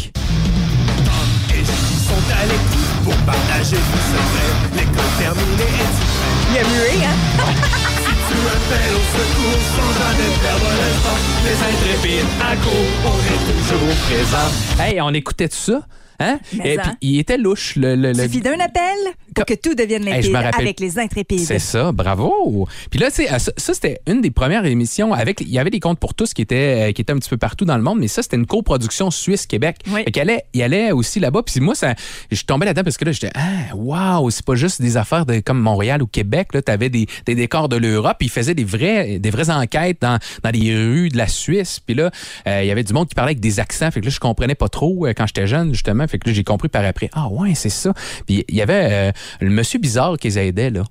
Et 1.50 1.58
Jackie 1.58 1.98
sont 2.06 2.14
à 2.32 3.04
pour 3.04 3.16
partager 3.24 3.76
tout 3.76 3.98
secret. 3.98 4.76
L'école 4.76 5.04
terminée 5.18 5.62
et 5.62 5.88
tu 5.94 6.50
Il 6.50 6.56
y 6.56 6.58
a 6.58 6.62
mué, 6.62 7.04
hein? 7.04 7.94
tu 8.38 8.46
appelles 8.46 8.94
au 8.94 9.04
secours 9.18 9.60
sans 9.74 9.90
jamais 9.98 10.30
perdre 10.42 10.70
l'espoir. 10.78 11.18
Les 11.44 11.58
intrépides 11.70 12.30
à 12.40 12.56
court, 12.56 12.88
on 13.04 13.18
est 13.26 13.42
toujours 13.50 13.96
présents. 14.06 14.82
Hey, 14.82 15.00
on 15.00 15.12
écoutait 15.12 15.48
tout 15.48 15.56
ça? 15.56 15.80
Hein? 16.20 16.40
Mais 16.52 16.74
Et 16.74 16.78
hein. 16.78 16.82
puis, 16.82 16.92
il 17.02 17.18
était 17.20 17.38
louche. 17.38 17.76
Le, 17.76 17.94
le- 17.94 18.12
le- 18.12 18.22
Suffit 18.24 18.40
d'un 18.40 18.58
appel 18.58 18.96
pour 19.34 19.44
que 19.44 19.54
tout 19.54 19.74
devienne 19.74 20.04
limpide 20.04 20.34
avec 20.34 20.80
les 20.80 20.98
intrépides. 20.98 21.38
C'est 21.40 21.58
ça, 21.60 21.92
bravo. 21.92 22.66
Puis 22.90 22.98
là, 22.98 23.08
tu 23.10 23.22
sais, 23.24 23.38
ça, 23.38 23.52
ça, 23.56 23.74
c'était 23.74 24.00
une 24.08 24.20
des 24.20 24.30
premières 24.32 24.64
émissions 24.64 25.12
avec. 25.12 25.40
Il 25.42 25.48
y 25.50 25.58
avait 25.60 25.70
des 25.70 25.78
comptes 25.80 26.00
pour 26.00 26.14
tous 26.14 26.34
qui 26.34 26.42
étaient, 26.42 26.88
euh, 26.88 26.92
qui 26.92 27.02
étaient 27.02 27.12
un 27.12 27.18
petit 27.18 27.30
peu 27.30 27.36
partout 27.36 27.64
dans 27.64 27.76
le 27.76 27.82
monde, 27.84 28.00
mais 28.00 28.08
ça, 28.08 28.22
c'était 28.22 28.36
une 28.36 28.46
coproduction 28.46 29.10
Suisse-Québec. 29.12 29.76
Oui. 29.92 30.02
Fait 30.04 30.10
qu'il 30.10 30.22
allait, 30.22 30.44
il 30.54 30.62
allait 30.62 30.90
aussi 30.90 31.20
là-bas. 31.20 31.42
Puis 31.44 31.60
moi, 31.60 31.74
ça, 31.76 31.94
je 32.32 32.42
tombais 32.42 32.66
là-dedans 32.66 32.82
parce 32.84 32.96
que 32.96 33.04
là, 33.04 33.12
j'étais, 33.12 33.30
ah, 33.36 33.74
waouh, 33.76 34.30
c'est 34.30 34.44
pas 34.44 34.56
juste 34.56 34.82
des 34.82 34.96
affaires 34.96 35.24
de, 35.24 35.38
comme 35.38 35.60
Montréal 35.60 36.02
ou 36.02 36.08
Québec. 36.08 36.48
Là, 36.52 36.62
t'avais 36.62 36.88
des, 36.90 37.06
des 37.26 37.36
décors 37.36 37.68
de 37.68 37.76
l'Europe. 37.76 38.16
Puis 38.18 38.26
ils 38.26 38.30
faisaient 38.32 38.54
des 38.54 38.64
vrais, 38.64 39.20
des 39.20 39.30
vraies 39.30 39.50
enquêtes 39.50 39.98
dans, 40.00 40.18
dans 40.42 40.50
les 40.50 40.74
rues 40.74 41.10
de 41.10 41.16
la 41.16 41.28
Suisse. 41.28 41.78
Puis 41.78 41.94
là, 41.94 42.10
euh, 42.48 42.62
il 42.64 42.66
y 42.66 42.72
avait 42.72 42.82
du 42.82 42.92
monde 42.92 43.08
qui 43.08 43.14
parlait 43.14 43.30
avec 43.30 43.40
des 43.40 43.60
accents. 43.60 43.90
Fait 43.92 44.00
que 44.00 44.06
là, 44.06 44.10
je 44.10 44.18
comprenais 44.18 44.56
pas 44.56 44.68
trop 44.68 45.06
euh, 45.06 45.12
quand 45.16 45.26
j'étais 45.28 45.46
jeune, 45.46 45.72
justement. 45.72 46.06
Fait 46.08 46.18
que 46.18 46.28
là, 46.28 46.34
j'ai 46.34 46.44
compris 46.44 46.68
par 46.68 46.84
après. 46.84 47.10
Ah 47.14 47.28
ouais, 47.28 47.54
c'est 47.54 47.68
ça. 47.68 47.92
Puis 48.26 48.44
il 48.48 48.54
y 48.54 48.62
avait 48.62 48.88
euh, 48.90 49.12
le 49.40 49.50
monsieur 49.50 49.78
bizarre 49.78 50.16
qui 50.18 50.28
les 50.28 50.38
aidait, 50.38 50.70
là. 50.70 50.82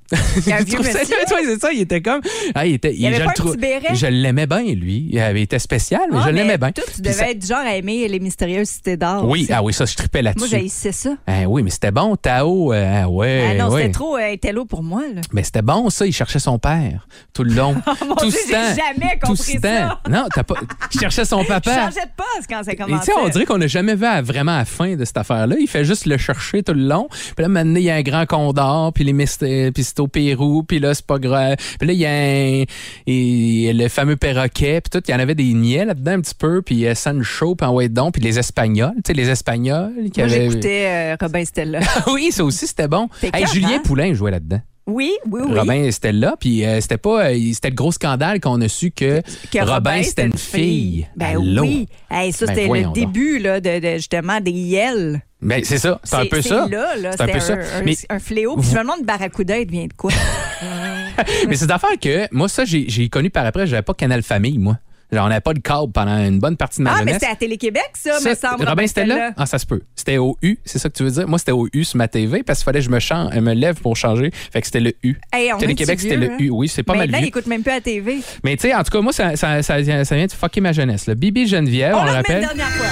Il 0.46 0.54
un 0.54 0.60
Je 0.60 0.64
vieux 0.66 0.78
monsieur? 0.80 0.92
Ouais, 1.00 1.44
c'est 1.46 1.60
ça, 1.60 1.72
il 1.72 1.82
était 1.82 2.02
comme. 2.02 2.22
Ah, 2.56 2.66
il 2.66 2.76
était, 2.76 2.90
avait 2.90 3.16
je 3.16 3.20
pas 3.20 3.24
le 3.26 3.30
un 3.30 3.34
trou- 3.34 3.50
petit 3.52 3.58
béret? 3.58 3.96
Je 3.96 4.08
l'aimais 4.08 4.48
bien, 4.48 4.64
lui. 4.64 5.08
Il 5.12 5.20
avait 5.20 5.42
été 5.42 5.60
spécial, 5.60 6.02
mais 6.12 6.18
Ah, 6.22 6.24
je 6.28 6.30
l'aimais 6.32 6.58
bien. 6.58 6.72
Toi, 6.72 6.84
tu 6.94 7.02
devais 7.02 7.14
ça- 7.14 7.30
être 7.30 7.40
du 7.40 7.48
genre 7.48 7.58
à 7.66 7.76
aimer 7.76 8.08
les 8.08 8.20
mystérieuses 8.20 8.70
cités 8.70 8.98
d'or. 8.98 9.26
Oui, 9.28 9.44
aussi. 9.44 9.54
ah 9.54 9.64
oui, 9.64 9.74
ça, 9.74 9.86
je 9.86 9.96
tripais 9.96 10.22
Moi, 10.22 10.32
là-dessus. 10.32 10.50
j'haïssais 10.50 10.92
ça. 10.92 11.16
Ah 11.28 11.48
oui, 11.48 11.64
mais 11.64 11.70
c'était 11.70 11.92
bon, 11.92 12.16
Tao. 12.16 12.74
euh, 12.74 13.04
ah 13.04 13.10
ouais, 13.10 13.50
Ah 13.52 13.54
non, 13.64 13.70
ouais. 13.72 13.82
c'était 13.84 13.94
trop 13.94 14.18
euh, 14.18 14.32
intello 14.34 14.66
pour 14.66 14.84
moi. 14.84 15.02
Là. 15.14 15.22
Mais 15.34 15.44
c'était 15.44 15.62
bon, 15.62 15.90
ça. 15.90 16.06
Il 16.06 16.14
cherchait 16.14 16.40
son 16.40 16.60
père 16.60 17.08
tout 17.34 17.44
le 17.44 17.54
long. 17.54 17.76
Oh 18.02 18.06
mon 18.06 18.16
tout 18.16 18.30
Dieu, 18.30 18.38
ce 18.40 18.48
j'ai 18.48 18.54
temps. 18.54 18.60
jamais 18.76 19.20
tout 19.22 19.28
compris 19.30 19.54
ce 19.54 19.60
ça. 19.60 20.00
Non, 20.10 20.26
t'as 20.34 20.44
pas. 20.44 20.56
Il 20.94 21.00
cherchait 21.00 21.26
son 21.26 21.42
Je 21.44 21.48
papa. 21.48 21.74
changeais 21.74 22.02
de 22.06 22.12
poste 22.16 22.48
quand 22.50 22.64
ça 22.64 22.72
Et 22.72 22.76
tu 22.76 22.84
commençait. 22.84 23.12
sais, 23.12 23.18
on 23.18 23.30
dirait 23.30 23.46
qu'on 23.46 23.58
n'a 23.58 23.68
jamais 23.68 23.96
vu 23.96 24.06
à- 24.06 24.22
vraiment 24.22 24.56
la 24.58 24.66
fin 24.66 24.96
de 24.96 25.06
cette 25.08 25.17
affaire-là. 25.17 25.56
Il 25.60 25.67
fait 25.67 25.84
juste 25.84 26.06
le 26.06 26.17
chercher 26.17 26.62
tout 26.62 26.74
le 26.74 26.84
long. 26.88 27.08
Puis 27.10 27.41
là, 27.43 27.48
maintenant, 27.48 27.78
il 27.80 27.84
y 27.84 27.89
a 27.89 27.96
un 27.96 28.02
grand 28.04 28.26
condor, 28.28 28.93
puis 28.93 29.04
les 29.04 29.13
mysté- 29.13 29.72
puis 29.72 29.84
c'est 29.84 30.00
au 30.00 30.08
Pérou, 30.08 30.62
puis 30.63 30.78
là, 30.80 30.93
c'est 30.93 31.06
pas 31.06 31.17
grave. 31.17 31.56
Puis 31.80 31.88
là, 31.88 31.93
il 31.93 32.00
y 32.00 32.06
a 32.06 32.12
un- 32.12 32.63
et 33.08 33.72
le 33.74 33.88
fameux 33.88 34.15
perroquet, 34.17 34.82
puis 34.82 34.89
tout. 34.91 35.04
Il 35.08 35.12
y 35.12 35.15
en 35.15 35.20
avait 35.20 35.36
des 35.36 35.54
niais 35.54 35.86
là-dedans 35.86 36.12
un 36.12 36.22
petit 36.22 36.36
peu, 36.36 36.62
puis 36.62 36.86
euh, 36.86 36.93
Sancho, 36.96 37.56
puis 37.56 37.67
en 37.67 37.74
ouais 37.74 37.89
donc, 37.89 38.13
puis 38.13 38.22
les 38.22 38.38
Espagnols. 38.38 38.93
Tu 38.98 39.02
sais, 39.08 39.13
les 39.13 39.30
Espagnols 39.30 39.93
qui 40.13 40.20
Moi, 40.22 40.30
avaient... 40.30 40.50
j'écoutais 40.50 40.86
euh, 40.88 41.15
Robin 41.20 41.46
Stella. 41.46 41.80
oui, 42.13 42.30
ça 42.32 42.43
aussi, 42.43 42.67
c'était 42.67 42.88
bon. 42.88 43.08
Hey. 43.22 43.46
Julien 43.48 43.80
Poulain 43.80 44.13
jouait 44.13 44.32
là-dedans. 44.32 44.62
Oui, 44.88 45.12
oui, 45.30 45.41
oui. 45.45 45.60
Robin, 45.60 45.91
c'était 45.91 46.13
là, 46.13 46.36
puis 46.39 46.65
euh, 46.65 46.80
c'était 46.80 46.97
pas... 46.97 47.28
euh, 47.30 47.38
c'était 47.54 47.69
le 47.69 47.76
gros 47.76 47.91
scandale 47.91 48.39
qu'on 48.39 48.60
a 48.62 48.69
su 48.69 48.91
que, 48.91 49.21
Que 49.52 49.69
Robin, 49.69 50.02
c'était 50.02 50.26
une 50.26 50.38
fille. 50.38 51.08
Ben 51.15 51.38
Allô? 51.38 51.62
oui. 51.63 51.89
Hey, 52.10 52.32
ça, 52.32 52.45
Ben 52.45 52.56
c'était 52.56 52.67
le 52.67 52.93
début 52.93 53.38
là, 53.39 53.60
de, 53.60 53.80
de, 53.80 53.93
justement 53.97 54.39
des 54.39 54.52
yels. 54.52 55.21
Ben, 55.41 55.62
c'est 55.63 55.78
ça, 55.78 56.00
c'est 56.04 56.15
un 56.15 56.26
peu 56.26 56.41
ça. 56.41 56.67
C'est 56.71 57.21
un 57.21 57.28
peu 57.28 57.39
ça. 57.39 57.54
un, 57.54 57.84
Mais- 57.84 57.95
un 58.10 58.19
fléau. 58.19 58.56
Puis 58.58 58.69
je 58.71 58.76
me 58.76 58.80
demande, 58.82 59.04
Barracuda, 59.04 59.60
il 59.60 59.65
devient 59.67 59.88
de 59.89 59.93
quoi? 59.93 60.12
Mais 61.47 61.56
c'est 61.56 61.67
d'affaire 61.67 61.97
que, 62.02 62.28
moi, 62.32 62.47
ça, 62.47 62.63
j'ai 62.65 62.86
j'ai 62.88 63.10
connu 63.10 63.30
par 63.30 63.45
après, 63.45 63.67
j'avais 63.67 63.82
pas 63.82 63.93
Canal 63.93 64.23
Famille, 64.23 64.58
moi. 64.58 64.78
Genre, 65.10 65.26
on 65.26 65.30
n'avait 65.30 65.39
pas 65.41 65.54
de 65.54 65.60
câble 65.60 65.91
pendant 65.93 66.17
une 66.17 66.39
bonne 66.39 66.58
partie 66.58 66.80
de 66.80 66.84
ma 66.84 66.91
ah, 66.91 66.93
mais 66.96 67.00
jeunesse. 67.00 67.13
c'était 67.22 67.32
à 67.32 67.36
Télé-Québec, 67.38 67.91
ça, 67.93 68.20
Ça, 68.20 68.30
me 68.30 68.36
semble. 68.36 68.67
Robin, 68.67 68.86
c'était 68.88 69.06
là? 69.06 69.32
Ah, 69.38 69.46
ça 69.46 69.58
se 69.58 69.65
peut. 69.65 69.82
C'était 69.96 70.17
au 70.17 70.38
U, 70.41 70.58
c'est 70.65 70.80
ça 70.80 70.89
que 70.89 70.96
tu 70.98 71.04
veux 71.04 71.12
dire? 71.12 71.28
Moi, 71.30 71.39
c'était 71.39 71.54
au 71.54 71.65
U 71.72 71.84
sur 71.86 71.96
ma 71.98 72.10
TV 72.10 72.43
parce 72.43 72.60
qu'il 72.60 72.65
fallait 72.65 72.80
que 72.80 72.86
je 72.86 72.89
me, 72.89 73.00
chan- 73.00 73.30
me 73.41 73.54
lève 73.54 73.80
pour 73.80 73.96
changer. 73.96 74.32
Fait 74.52 74.60
que 74.60 74.67
c'était 74.67 74.82
le 74.82 74.93
U. 75.04 75.15
Hey, 75.32 75.52
Télé-Québec, 75.58 76.00
c'était 76.02 76.17
le 76.17 76.32
hein? 76.32 76.38
U. 76.39 76.50
Oui, 76.50 76.67
c'est 76.67 76.84
pas 76.84 76.93
mal 76.93 77.04
Maintenant, 77.08 77.20
il 77.20 77.22
vieux. 77.22 77.28
écoute 77.30 77.48
même 77.48 77.62
plus 77.63 77.72
à 77.72 77.76
la 77.76 77.82
TV. 77.82 78.17
Mais 78.43 78.58
tu 78.58 78.63
sais, 78.67 78.76
en 78.76 78.84
tout 78.84 78.91
cas, 78.91 79.00
moi, 79.02 79.13
ça, 79.13 79.36
ça, 79.38 79.63
ça 79.63 79.78
vient, 79.80 80.02
de 80.04 80.32
fucker 80.32 80.60
ma 80.60 80.74
jeunesse. 80.74 81.08
Là. 81.08 81.15
Bibi 81.15 81.48
Geneviève, 81.48 81.96
on, 81.96 82.00
On 82.00 82.04
le 82.04 82.10
une 82.10 82.15
rappelle. 82.15 82.41
dernière 82.41 82.67
fois. 82.72 82.88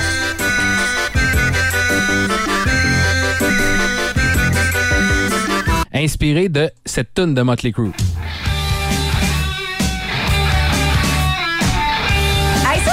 Inspiré 5.93 6.49
de 6.49 6.69
cette 6.85 7.13
tune 7.13 7.33
de 7.33 7.41
Motley 7.41 7.71
Crue. 7.71 7.91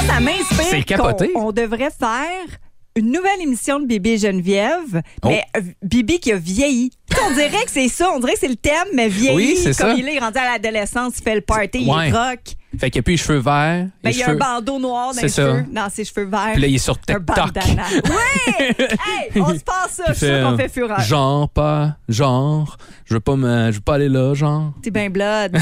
Ça, 0.07 0.15
ça 0.15 0.21
m'inspire. 0.21 0.65
C'est 0.71 0.83
capoté. 0.83 1.31
On, 1.35 1.53
devrait 1.53 1.91
faire 1.91 2.59
une 2.97 3.07
nouvelle 3.11 3.41
émission 3.41 3.81
de 3.81 3.87
Bibi 3.87 4.11
et 4.11 4.19
Geneviève, 4.19 5.03
Oh. 5.23 5.29
mais 5.29 5.43
euh, 5.57 5.61
Bibi 5.83 6.21
qui 6.21 6.33
a 6.33 6.37
vieilli. 6.37 6.91
On 7.27 7.35
dirait 7.35 7.65
que 7.65 7.71
c'est 7.71 7.89
ça. 7.89 8.11
On 8.15 8.19
dirait 8.21 8.35
que 8.35 8.39
c'est 8.41 8.49
le 8.49 8.57
thème, 8.57 8.89
mais 8.95 9.09
vieilli. 9.09 9.37
Oui, 9.37 9.57
c'est 9.57 9.77
comme 9.77 9.91
ça. 9.91 9.95
il 9.97 10.09
est 10.09 10.19
rendu 10.19 10.39
à 10.39 10.53
l'adolescence, 10.53 11.15
il 11.19 11.23
fait 11.23 11.35
le 11.35 11.41
party, 11.41 11.87
Ouais. 11.89 12.09
il 12.09 12.15
rock. 12.15 12.41
Fait 12.79 12.91
qu'il 12.91 12.99
n'y 12.99 13.01
a 13.01 13.03
plus 13.03 13.13
les 13.13 13.17
cheveux 13.19 13.39
verts. 13.39 13.87
Ben, 14.03 14.11
il 14.11 14.17
y 14.17 14.23
a 14.23 14.27
cheveux- 14.27 14.37
un 14.37 14.55
bandeau 14.57 14.79
noir 14.79 15.15
dans 15.15 15.21
les 15.21 15.29
cheveux, 15.29 15.65
dans 15.71 15.89
ses 15.91 16.05
cheveux 16.05 16.25
verts. 16.25 16.53
Puis 16.55 16.63
là, 16.63 16.69
il 16.69 16.75
est 16.75 16.79
sur 16.79 16.95
un 17.09 17.15
TikTok. 17.15 17.51
Oui! 17.65 18.65
hey, 18.89 19.43
on 19.43 19.55
se 19.55 19.61
passe 19.61 19.91
ça. 19.91 20.05
Je 20.09 20.13
suis 20.15 20.27
sûre 20.27 20.43
qu'on 20.51 20.57
fait 20.57 20.69
fureur. 20.69 21.01
Genre, 21.01 21.49
pas, 21.51 21.97
genre, 22.09 22.79
je 23.05 23.15
veux 23.15 23.21
pas 23.21 23.37
me, 23.37 23.71
je 23.71 23.77
veux 23.77 23.83
pas 23.83 23.95
aller 23.97 24.09
là, 24.09 24.33
genre. 24.35 24.73
C'est 24.83 24.91
ben 24.91 25.13
blood. 25.13 25.57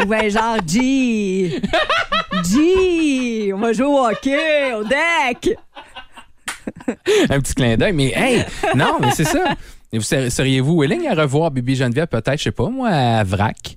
ouais, 0.06 0.30
genre 0.30 0.58
G. 0.66 1.60
G. 2.44 3.52
On 3.54 3.58
va 3.58 3.72
jouer 3.72 3.86
au 3.86 4.04
hockey, 4.06 4.74
au 4.74 4.84
deck. 4.84 5.56
Un 7.30 7.40
petit 7.40 7.54
clin 7.54 7.76
d'œil. 7.76 7.92
Mais 7.94 8.12
hey, 8.14 8.44
non, 8.76 8.98
mais 9.00 9.12
c'est 9.12 9.24
ça. 9.24 9.56
Seriez-vous 10.30 10.82
willing 10.82 11.08
à 11.08 11.14
revoir 11.14 11.50
Bibi 11.50 11.74
Geneviève, 11.74 12.06
peut-être, 12.06 12.38
je 12.38 12.44
sais 12.44 12.52
pas, 12.52 12.68
moi, 12.68 12.90
à 12.90 13.24
Vrac? 13.24 13.76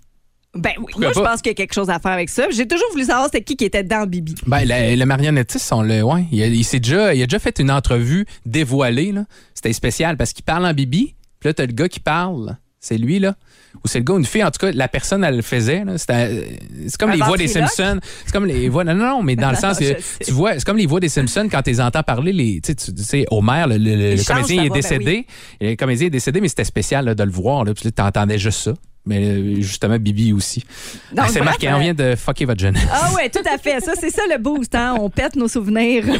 Ben 0.55 0.71
oui, 0.77 0.93
moi 0.97 1.09
je 1.15 1.19
pas? 1.19 1.31
pense 1.31 1.41
qu'il 1.41 1.49
y 1.49 1.53
a 1.53 1.55
quelque 1.55 1.73
chose 1.73 1.89
à 1.89 1.97
faire 1.99 2.11
avec 2.11 2.29
ça. 2.29 2.45
J'ai 2.51 2.67
toujours 2.67 2.87
voulu 2.91 3.05
savoir 3.05 3.25
c'était 3.25 3.41
qui 3.43 3.55
qui 3.55 3.65
était 3.65 3.83
dans 3.83 4.05
Bibi. 4.07 4.35
Ben, 4.45 4.61
le, 4.63 4.95
le 4.95 5.05
marionnettiste, 5.05 5.71
on 5.73 5.81
le, 5.81 6.03
ouais, 6.03 6.25
il, 6.31 6.43
a, 6.43 6.47
il 6.47 6.63
s'est 6.63 6.79
déjà, 6.79 7.13
il 7.15 7.21
a 7.23 7.25
déjà 7.25 7.39
fait 7.39 7.57
une 7.59 7.71
entrevue 7.71 8.25
dévoilée, 8.45 9.11
là. 9.11 9.25
C'était 9.55 9.73
spécial 9.73 10.15
parce 10.17 10.31
qu'il 10.33 10.43
parle 10.45 10.65
en 10.65 10.73
Bibi, 10.73 11.15
puis 11.39 11.49
là, 11.49 11.53
t'as 11.53 11.65
le 11.65 11.73
gars 11.73 11.89
qui 11.89 11.99
parle. 11.99 12.57
C'est 12.79 12.97
lui, 12.97 13.17
là. 13.17 13.35
Ou 13.75 13.87
c'est 13.87 13.99
le 13.99 14.03
gars 14.03 14.13
ou 14.13 14.17
une 14.19 14.25
fille. 14.25 14.43
En 14.43 14.51
tout 14.51 14.59
cas, 14.59 14.71
la 14.73 14.89
personne, 14.89 15.23
elle 15.23 15.37
le 15.37 15.41
faisait. 15.41 15.85
là. 15.85 15.97
C'était, 15.97 16.13
euh, 16.13 16.43
C'est 16.89 16.97
comme 16.97 17.11
Un 17.11 17.13
les 17.15 17.21
voix 17.21 17.37
des 17.37 17.45
ventriloque? 17.47 17.69
Simpsons. 17.71 17.99
C'est 18.25 18.31
comme 18.33 18.45
les 18.45 18.67
voix. 18.67 18.83
Non, 18.83 18.93
non, 18.93 19.05
non, 19.05 19.23
mais 19.23 19.37
dans 19.37 19.51
le 19.51 19.55
sens 19.55 19.77
Je 19.79 19.93
que 19.93 20.01
sais. 20.01 20.25
tu 20.25 20.31
vois, 20.33 20.55
c'est 20.55 20.65
comme 20.65 20.75
les 20.75 20.85
voix 20.85 20.99
des 20.99 21.07
Simpsons 21.07 21.47
quand 21.49 21.61
tu 21.61 21.69
les 21.69 21.79
entends 21.79 22.03
parler. 22.03 22.33
Les, 22.33 22.59
tu 22.61 22.73
sais, 22.73 22.75
tu 22.75 22.93
tu 22.93 23.01
sais, 23.03 23.25
Homer, 23.31 23.63
le, 23.69 23.77
le- 23.77 23.95
le 23.95 24.11
Il 24.11 24.17
change 24.21 24.27
comédien 24.41 24.57
sa 24.57 24.63
est 24.65 24.67
voix, 24.67 24.75
ben 24.75 24.81
décédé. 24.81 25.27
Le 25.61 25.75
comédien 25.75 26.07
est 26.07 26.09
décédé, 26.09 26.41
mais 26.41 26.49
c'était 26.49 26.65
spécial 26.65 27.05
là, 27.05 27.15
de 27.15 27.23
le 27.23 27.31
voir. 27.31 27.63
Là, 27.63 27.73
puis 27.73 27.85
là, 27.85 27.91
t'entendais 27.91 28.37
juste 28.37 28.59
ça. 28.59 28.73
Mais 29.05 29.21
euh, 29.23 29.55
justement, 29.61 29.97
Bibi 29.99 30.31
aussi. 30.33 30.63
Donc, 31.11 31.25
Ah, 31.27 31.31
c'est 31.31 31.41
marqué, 31.41 31.71
on 31.73 31.79
vient 31.79 31.93
de 31.93 32.15
fucker 32.15 32.45
votre 32.45 32.61
jeunesse. 32.61 32.87
Ah 32.91 33.11
ouais, 33.13 33.29
tout 33.29 33.43
à 33.51 33.57
fait. 33.57 33.81
Ça, 33.81 33.93
c'est 33.99 34.09
ça 34.11 34.21
le 34.29 34.37
boost, 34.37 34.73
hein? 34.75 34.95
On 34.99 35.09
pète 35.09 35.35
nos 35.35 35.47
souvenirs. 35.49 36.05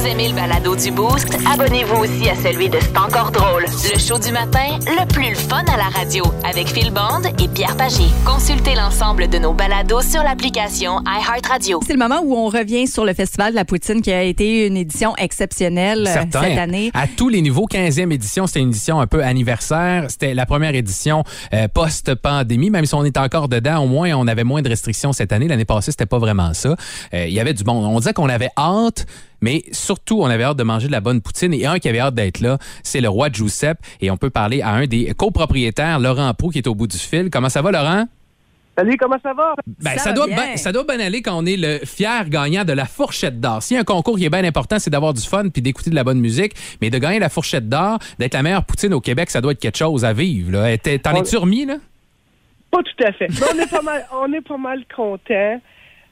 vous 0.00 0.06
aimez 0.06 0.28
le 0.28 0.34
balado 0.34 0.74
du 0.76 0.90
Boost, 0.92 1.36
abonnez-vous 1.52 1.96
aussi 1.96 2.30
à 2.30 2.34
celui 2.34 2.70
de 2.70 2.78
C'est 2.80 2.96
encore 2.96 3.30
drôle. 3.30 3.64
Le 3.92 3.98
show 3.98 4.18
du 4.18 4.32
matin, 4.32 4.78
le 4.86 5.06
plus 5.06 5.34
fun 5.34 5.62
à 5.70 5.76
la 5.76 5.88
radio, 5.94 6.24
avec 6.42 6.68
Phil 6.68 6.90
Bond 6.90 7.22
et 7.38 7.48
Pierre 7.48 7.76
Pagé. 7.76 8.04
Consultez 8.24 8.74
l'ensemble 8.74 9.28
de 9.28 9.36
nos 9.38 9.52
balados 9.52 10.00
sur 10.00 10.22
l'application 10.22 11.00
iHeartRadio. 11.06 11.80
c'est 11.86 11.92
le 11.92 11.98
moment 11.98 12.22
où 12.24 12.34
on 12.34 12.48
revient 12.48 12.86
sur 12.86 13.04
le 13.04 13.12
Festival 13.12 13.50
de 13.50 13.56
la 13.56 13.66
Poutine 13.66 14.00
qui 14.00 14.10
a 14.10 14.22
été 14.22 14.66
une 14.66 14.76
édition 14.78 15.14
exceptionnelle 15.16 16.06
euh, 16.06 16.12
Certain. 16.12 16.42
cette 16.44 16.58
année. 16.58 16.90
À 16.94 17.06
tous 17.06 17.28
les 17.28 17.42
niveaux, 17.42 17.66
15e 17.70 18.10
édition, 18.10 18.46
c'était 18.46 18.60
une 18.60 18.68
édition 18.70 19.00
un 19.00 19.06
peu 19.06 19.22
anniversaire. 19.22 20.06
C'était 20.08 20.32
la 20.32 20.46
première 20.46 20.74
édition 20.74 21.24
euh, 21.52 21.68
post-pandémie. 21.68 22.70
Même 22.70 22.86
si 22.86 22.94
on 22.94 23.04
est 23.04 23.18
encore 23.18 23.48
dedans, 23.48 23.82
au 23.84 23.86
moins, 23.86 24.12
on 24.14 24.26
avait 24.28 24.44
moins 24.44 24.62
de 24.62 24.68
restrictions 24.70 25.12
cette 25.12 25.32
année. 25.32 25.46
L'année 25.48 25.66
passée, 25.66 25.90
c'était 25.90 26.06
pas 26.06 26.18
vraiment 26.18 26.54
ça. 26.54 26.74
Euh, 27.12 27.26
Il 27.26 27.34
y 27.34 27.40
avait 27.40 27.54
du 27.54 27.64
bon. 27.64 27.72
On 27.84 27.98
disait 27.98 28.14
qu'on 28.14 28.28
avait 28.30 28.50
hâte, 28.56 29.04
mais 29.40 29.62
surtout, 29.72 30.20
on 30.22 30.26
avait 30.26 30.44
hâte 30.44 30.56
de 30.56 30.62
manger 30.62 30.86
de 30.86 30.92
la 30.92 31.00
bonne 31.00 31.20
poutine. 31.20 31.52
Et 31.54 31.66
un 31.66 31.78
qui 31.78 31.88
avait 31.88 32.00
hâte 32.00 32.14
d'être 32.14 32.40
là, 32.40 32.58
c'est 32.82 33.00
le 33.00 33.08
roi 33.08 33.28
Giuseppe. 33.32 33.78
Et 34.00 34.10
on 34.10 34.16
peut 34.16 34.30
parler 34.30 34.62
à 34.62 34.70
un 34.70 34.86
des 34.86 35.12
copropriétaires, 35.14 35.98
Laurent 35.98 36.32
Prou, 36.34 36.50
qui 36.50 36.58
est 36.58 36.66
au 36.66 36.74
bout 36.74 36.86
du 36.86 36.98
fil. 36.98 37.30
Comment 37.30 37.48
ça 37.48 37.62
va, 37.62 37.70
Laurent? 37.70 38.04
Salut, 38.78 38.96
comment 38.98 39.16
ça 39.22 39.34
va? 39.34 39.54
Ben, 39.66 39.90
Ça 39.90 39.98
ça, 39.98 40.08
va 40.10 40.14
doit 40.16 40.26
bien. 40.28 40.36
ben- 40.36 40.56
ça 40.56 40.72
doit 40.72 40.84
bien 40.84 41.00
aller 41.00 41.20
quand 41.20 41.36
on 41.36 41.44
est 41.44 41.56
le 41.56 41.80
fier 41.84 42.28
gagnant 42.30 42.64
de 42.64 42.72
la 42.72 42.86
fourchette 42.86 43.38
d'or. 43.40 43.62
S'il 43.62 43.74
y 43.74 43.78
a 43.78 43.80
un 43.80 43.84
concours 43.84 44.16
qui 44.16 44.24
est 44.24 44.30
bien 44.30 44.44
important, 44.44 44.78
c'est 44.78 44.88
d'avoir 44.90 45.12
du 45.12 45.20
fun 45.20 45.48
puis 45.50 45.60
d'écouter 45.60 45.90
de 45.90 45.94
la 45.96 46.04
bonne 46.04 46.20
musique. 46.20 46.52
Mais 46.80 46.88
de 46.88 46.96
gagner 46.96 47.18
la 47.18 47.28
fourchette 47.28 47.68
d'or, 47.68 47.98
d'être 48.18 48.32
la 48.32 48.42
meilleure 48.42 48.64
poutine 48.64 48.94
au 48.94 49.00
Québec, 49.00 49.28
ça 49.30 49.40
doit 49.42 49.52
être 49.52 49.60
quelque 49.60 49.76
chose 49.76 50.04
à 50.04 50.12
vivre. 50.14 50.52
là. 50.52 50.78
T'es- 50.78 50.98
T'en 50.98 51.12
On- 51.14 51.22
es-tu 51.22 51.36
remis, 51.36 51.66
là? 51.66 51.76
Pas 52.70 52.78
tout 52.84 53.04
à 53.04 53.12
fait. 53.12 53.26
Mais 53.28 53.46
on 53.54 53.58
est 53.58 53.70
pas 53.70 53.82
mal, 53.82 54.06
on 54.14 54.32
est 54.32 54.40
pas 54.40 54.56
mal 54.56 54.84
content. 54.94 55.60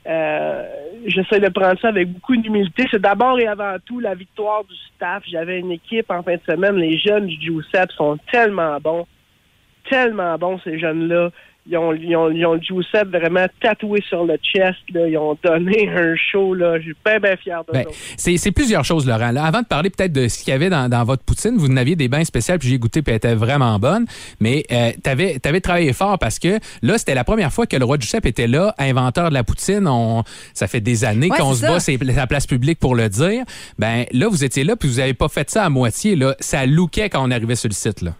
Euh, 0.09 0.64
J'essaie 1.07 1.40
de 1.40 1.49
prendre 1.49 1.79
ça 1.81 1.88
avec 1.88 2.12
beaucoup 2.12 2.37
d'humilité. 2.37 2.87
C'est 2.90 3.01
d'abord 3.01 3.38
et 3.38 3.47
avant 3.47 3.77
tout 3.85 4.01
la 4.01 4.14
victoire 4.14 4.64
du 4.64 4.75
staff. 4.94 5.23
J'avais 5.31 5.61
une 5.61 5.71
équipe 5.71 6.11
en 6.11 6.23
fin 6.23 6.35
de 6.35 6.40
semaine. 6.47 6.77
Les 6.77 6.99
jeunes 6.99 7.27
du 7.27 7.40
Giuseppe 7.40 7.92
sont 7.92 8.18
tellement 8.31 8.79
bons. 8.81 9.07
Tellement 9.88 10.37
bons, 10.37 10.59
ces 10.64 10.79
jeunes-là. 10.79 11.31
Ils 11.70 11.76
ont, 11.76 11.92
ils 11.92 12.16
ont, 12.16 12.31
ils 12.31 12.46
ont 12.46 12.59
Giuseppe 12.61 13.09
vraiment 13.09 13.46
tatoué 13.61 14.02
sur 14.09 14.24
le 14.24 14.37
chest. 14.42 14.78
Là. 14.94 15.07
Ils 15.07 15.18
ont 15.18 15.37
donné 15.42 15.88
un 15.94 16.14
show. 16.16 16.54
Là. 16.54 16.78
Je 16.78 16.85
suis 16.85 16.96
bien, 17.04 17.18
bien 17.20 17.37
fier 17.37 17.62
de 17.66 17.72
Ben, 17.72 17.85
c'est 18.16 18.37
c'est 18.38 18.52
plusieurs 18.52 18.85
choses, 18.85 19.07
Laurent. 19.07 19.33
Là, 19.33 19.44
avant 19.44 19.61
de 19.61 19.66
parler 19.66 19.90
peut-être 19.90 20.12
de 20.12 20.28
ce 20.28 20.38
qu'il 20.42 20.52
y 20.52 20.54
avait 20.54 20.70
dans, 20.70 20.88
dans 20.88 21.04
votre 21.04 21.24
poutine, 21.24 21.57
vous 21.57 21.68
en 21.70 21.76
aviez 21.76 21.96
des 21.96 22.09
bains 22.09 22.24
spéciaux, 22.24 22.57
puis 22.59 22.68
j'ai 22.68 22.78
goûté, 22.78 23.02
puis 23.02 23.11
elle 23.11 23.16
était 23.16 23.35
vraiment 23.35 23.78
bonne. 23.78 24.07
Mais 24.40 24.64
euh, 24.72 24.92
t'avais 25.02 25.38
avais 25.44 25.61
travaillé 25.61 25.92
fort 25.92 26.18
parce 26.18 26.38
que 26.38 26.59
là, 26.83 26.98
c'était 26.98 27.14
la 27.14 27.24
première 27.24 27.52
fois 27.52 27.66
que 27.66 27.76
le 27.76 27.85
roi 27.85 27.98
Giuseppe 27.98 28.26
était 28.26 28.46
là, 28.46 28.74
inventeur 28.78 29.28
de 29.28 29.35
la 29.35 29.44
poutine. 29.44 29.87
On, 29.87 30.24
ça 30.54 30.66
fait 30.68 30.81
des 30.81 31.04
années 31.04 31.31
Ouais, 31.31 31.37
qu'on 31.37 31.54
se 31.54 31.62
bat, 31.62 31.81
c'est 31.81 32.02
la 32.02 32.26
place 32.26 32.46
publique 32.46 32.78
pour 32.78 32.94
le 32.94 33.09
dire. 33.09 33.44
Ben 33.78 34.04
là, 34.12 34.28
vous 34.28 34.44
étiez 34.44 34.64
là, 34.64 34.76
puis 34.76 34.88
vous 34.88 35.00
avez 35.00 35.14
pas 35.14 35.28
fait 35.28 35.50
ça 35.50 35.64
à 35.64 35.68
moitié. 35.68 36.16
Là. 36.16 36.35
Ça 36.40 36.64
lookait 36.66 37.11
quand 37.11 37.26
on 37.26 37.31
arrivait 37.31 37.57
sur 37.57 37.68
le 37.68 37.74
site. 37.74 38.02
Là. 38.02 38.12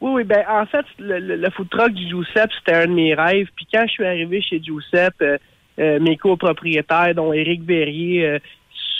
Oui, 0.00 0.10
oui, 0.12 0.24
ben 0.24 0.44
en 0.48 0.64
fait, 0.66 0.86
le, 0.98 1.18
le, 1.18 1.36
le 1.36 1.50
food 1.50 1.68
truck 1.70 1.92
du 1.92 2.06
Giuseppe, 2.08 2.50
c'était 2.58 2.76
un 2.76 2.86
de 2.86 2.92
mes 2.92 3.14
rêves. 3.14 3.48
Puis 3.56 3.66
quand 3.72 3.84
je 3.86 3.92
suis 3.92 4.04
arrivé 4.06 4.40
chez 4.40 4.60
Giuseppe, 4.62 5.22
euh, 5.22 5.38
euh, 5.80 5.98
mes 6.00 6.16
copropriétaires, 6.16 7.14
dont 7.14 7.32
Éric 7.32 7.62
Verrier, 7.64 8.26
euh, 8.26 8.38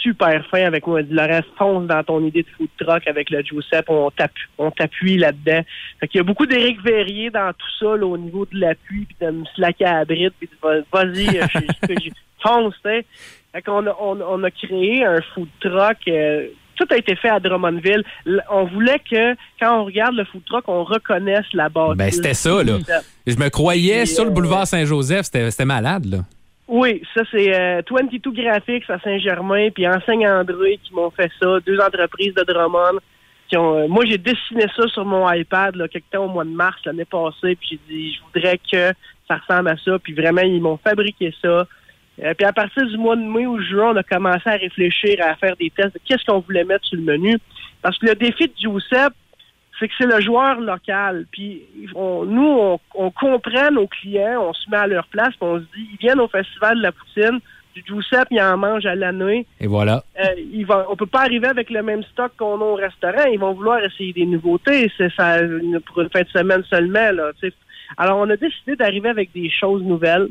super 0.02 0.44
fin 0.46 0.64
avec 0.64 0.86
moi. 0.86 1.02
Dit, 1.02 1.12
Laurent, 1.12 1.40
fonce 1.56 1.86
dans 1.86 2.02
ton 2.04 2.24
idée 2.24 2.42
de 2.42 2.48
food 2.56 2.68
truck 2.78 3.06
avec 3.06 3.30
le 3.30 3.42
Giuseppe. 3.42 3.86
On 3.88 4.10
t'appuie, 4.10 4.48
on 4.58 4.70
t'appuie 4.70 5.18
là-dedans. 5.18 5.62
Fait 6.00 6.08
qu'il 6.08 6.18
y 6.18 6.20
a 6.20 6.24
beaucoup 6.24 6.46
d'Éric 6.46 6.80
Verrier 6.82 7.30
dans 7.30 7.52
tout 7.52 7.70
ça, 7.80 7.96
là, 7.96 8.06
au 8.06 8.16
niveau 8.18 8.46
de 8.46 8.58
l'appui, 8.60 9.06
puis 9.06 9.16
de 9.20 9.30
me 9.30 9.44
slacker 9.54 9.84
à 9.84 9.98
la 9.98 10.04
bride, 10.04 10.32
puis 10.38 10.48
de 10.48 10.56
va- 10.62 10.82
vas-y, 10.92 11.38
euh, 11.38 12.10
fonce, 12.40 12.74
sais. 12.84 13.04
Fait 13.52 13.62
qu'on 13.62 13.86
a, 13.86 13.96
on, 14.00 14.44
a 14.44 14.50
créé 14.50 15.04
un 15.04 15.20
food 15.34 15.48
truck. 15.60 15.98
Euh, 16.80 16.84
tout 16.84 16.94
a 16.94 16.96
été 16.96 17.16
fait 17.16 17.28
à 17.28 17.40
Drummondville. 17.40 18.04
On 18.50 18.64
voulait 18.64 19.00
que, 19.10 19.34
quand 19.60 19.80
on 19.80 19.84
regarde 19.84 20.14
le 20.14 20.24
food 20.24 20.44
truck, 20.46 20.64
on 20.68 20.84
reconnaisse 20.84 21.46
la 21.52 21.68
base. 21.68 21.96
Ben, 21.96 22.10
c'était 22.10 22.34
ça, 22.34 22.62
là. 22.62 22.78
Je 23.26 23.36
me 23.36 23.48
croyais 23.48 24.02
Et, 24.02 24.06
sur 24.06 24.24
le 24.24 24.30
euh, 24.30 24.34
boulevard 24.34 24.66
Saint-Joseph. 24.66 25.26
C'était 25.26 25.50
c'était 25.50 25.64
malade, 25.64 26.06
là. 26.06 26.18
Oui, 26.68 27.02
ça 27.14 27.22
c'est 27.30 27.58
euh, 27.58 27.80
22 27.90 28.30
Graphics 28.30 28.88
à 28.90 28.98
Saint-Germain, 29.00 29.70
puis 29.70 29.88
Enseigne 29.88 30.28
André 30.28 30.78
qui 30.84 30.94
m'ont 30.94 31.10
fait 31.10 31.30
ça, 31.40 31.58
deux 31.66 31.80
entreprises 31.80 32.34
de 32.34 32.42
Drummond. 32.42 32.98
Qui 33.48 33.56
ont, 33.56 33.78
euh, 33.78 33.88
moi, 33.88 34.04
j'ai 34.04 34.18
dessiné 34.18 34.66
ça 34.76 34.86
sur 34.88 35.06
mon 35.06 35.30
iPad 35.32 35.74
là, 35.76 35.88
quelque 35.88 36.10
temps 36.10 36.26
au 36.26 36.28
mois 36.28 36.44
de 36.44 36.50
mars 36.50 36.76
l'année 36.84 37.06
passée, 37.06 37.56
puis 37.56 37.68
j'ai 37.70 37.80
dit 37.88 38.12
je 38.12 38.20
voudrais 38.22 38.58
que 38.58 38.92
ça 39.26 39.36
ressemble 39.36 39.70
à 39.70 39.76
ça, 39.82 39.98
puis 39.98 40.12
vraiment 40.12 40.42
ils 40.42 40.60
m'ont 40.60 40.76
fabriqué 40.76 41.34
ça. 41.40 41.66
Euh, 42.22 42.34
puis 42.34 42.46
à 42.46 42.52
partir 42.52 42.86
du 42.86 42.96
mois 42.96 43.16
de 43.16 43.22
mai 43.22 43.46
ou 43.46 43.60
juin, 43.60 43.92
on 43.92 43.96
a 43.96 44.02
commencé 44.02 44.48
à 44.48 44.56
réfléchir 44.56 45.18
à 45.22 45.36
faire 45.36 45.56
des 45.56 45.70
tests 45.70 45.94
de 45.94 46.00
qu'est-ce 46.04 46.24
qu'on 46.24 46.40
voulait 46.40 46.64
mettre 46.64 46.84
sur 46.86 46.96
le 46.98 47.04
menu. 47.04 47.36
Parce 47.82 47.96
que 47.98 48.06
le 48.06 48.14
défi 48.14 48.48
de 48.48 48.52
Giuseppe, 48.58 49.14
c'est 49.78 49.86
que 49.86 49.94
c'est 49.96 50.06
le 50.06 50.20
joueur 50.20 50.58
local. 50.60 51.26
Puis 51.30 51.62
on- 51.94 52.24
nous, 52.24 52.42
on, 52.48 52.80
on 52.94 53.10
comprend 53.12 53.70
nos 53.70 53.86
clients, 53.86 54.42
on 54.48 54.52
se 54.52 54.68
met 54.68 54.76
à 54.76 54.86
leur 54.88 55.06
place, 55.06 55.28
puis 55.30 55.38
on 55.42 55.58
se 55.58 55.64
dit, 55.76 55.88
ils 55.92 55.98
viennent 55.98 56.18
au 56.20 56.26
festival 56.28 56.76
de 56.78 56.82
la 56.82 56.90
poutine, 56.92 57.38
du 57.76 57.84
Giuseppe, 57.86 58.26
ils 58.32 58.40
en 58.40 58.56
mangent 58.56 58.86
à 58.86 58.96
l'année. 58.96 59.46
Et 59.60 59.68
voilà. 59.68 60.02
Euh, 60.18 60.24
ils 60.52 60.64
vont, 60.66 60.82
on 60.88 60.96
peut 60.96 61.06
pas 61.06 61.20
arriver 61.20 61.46
avec 61.46 61.70
le 61.70 61.80
même 61.84 62.02
stock 62.02 62.32
qu'on 62.36 62.60
a 62.60 62.64
au 62.64 62.74
restaurant. 62.74 63.26
Ils 63.32 63.38
vont 63.38 63.52
vouloir 63.52 63.78
essayer 63.84 64.12
des 64.12 64.26
nouveautés. 64.26 64.90
C'est 64.96 65.12
ça 65.14 65.40
une- 65.40 65.78
pour 65.86 66.00
une 66.00 66.10
fin 66.10 66.22
de 66.22 66.28
semaine 66.28 66.64
seulement. 66.64 67.12
Là. 67.12 67.30
Alors, 67.96 68.18
on 68.18 68.28
a 68.30 68.36
décidé 68.36 68.74
d'arriver 68.74 69.08
avec 69.10 69.30
des 69.32 69.48
choses 69.48 69.84
nouvelles, 69.84 70.26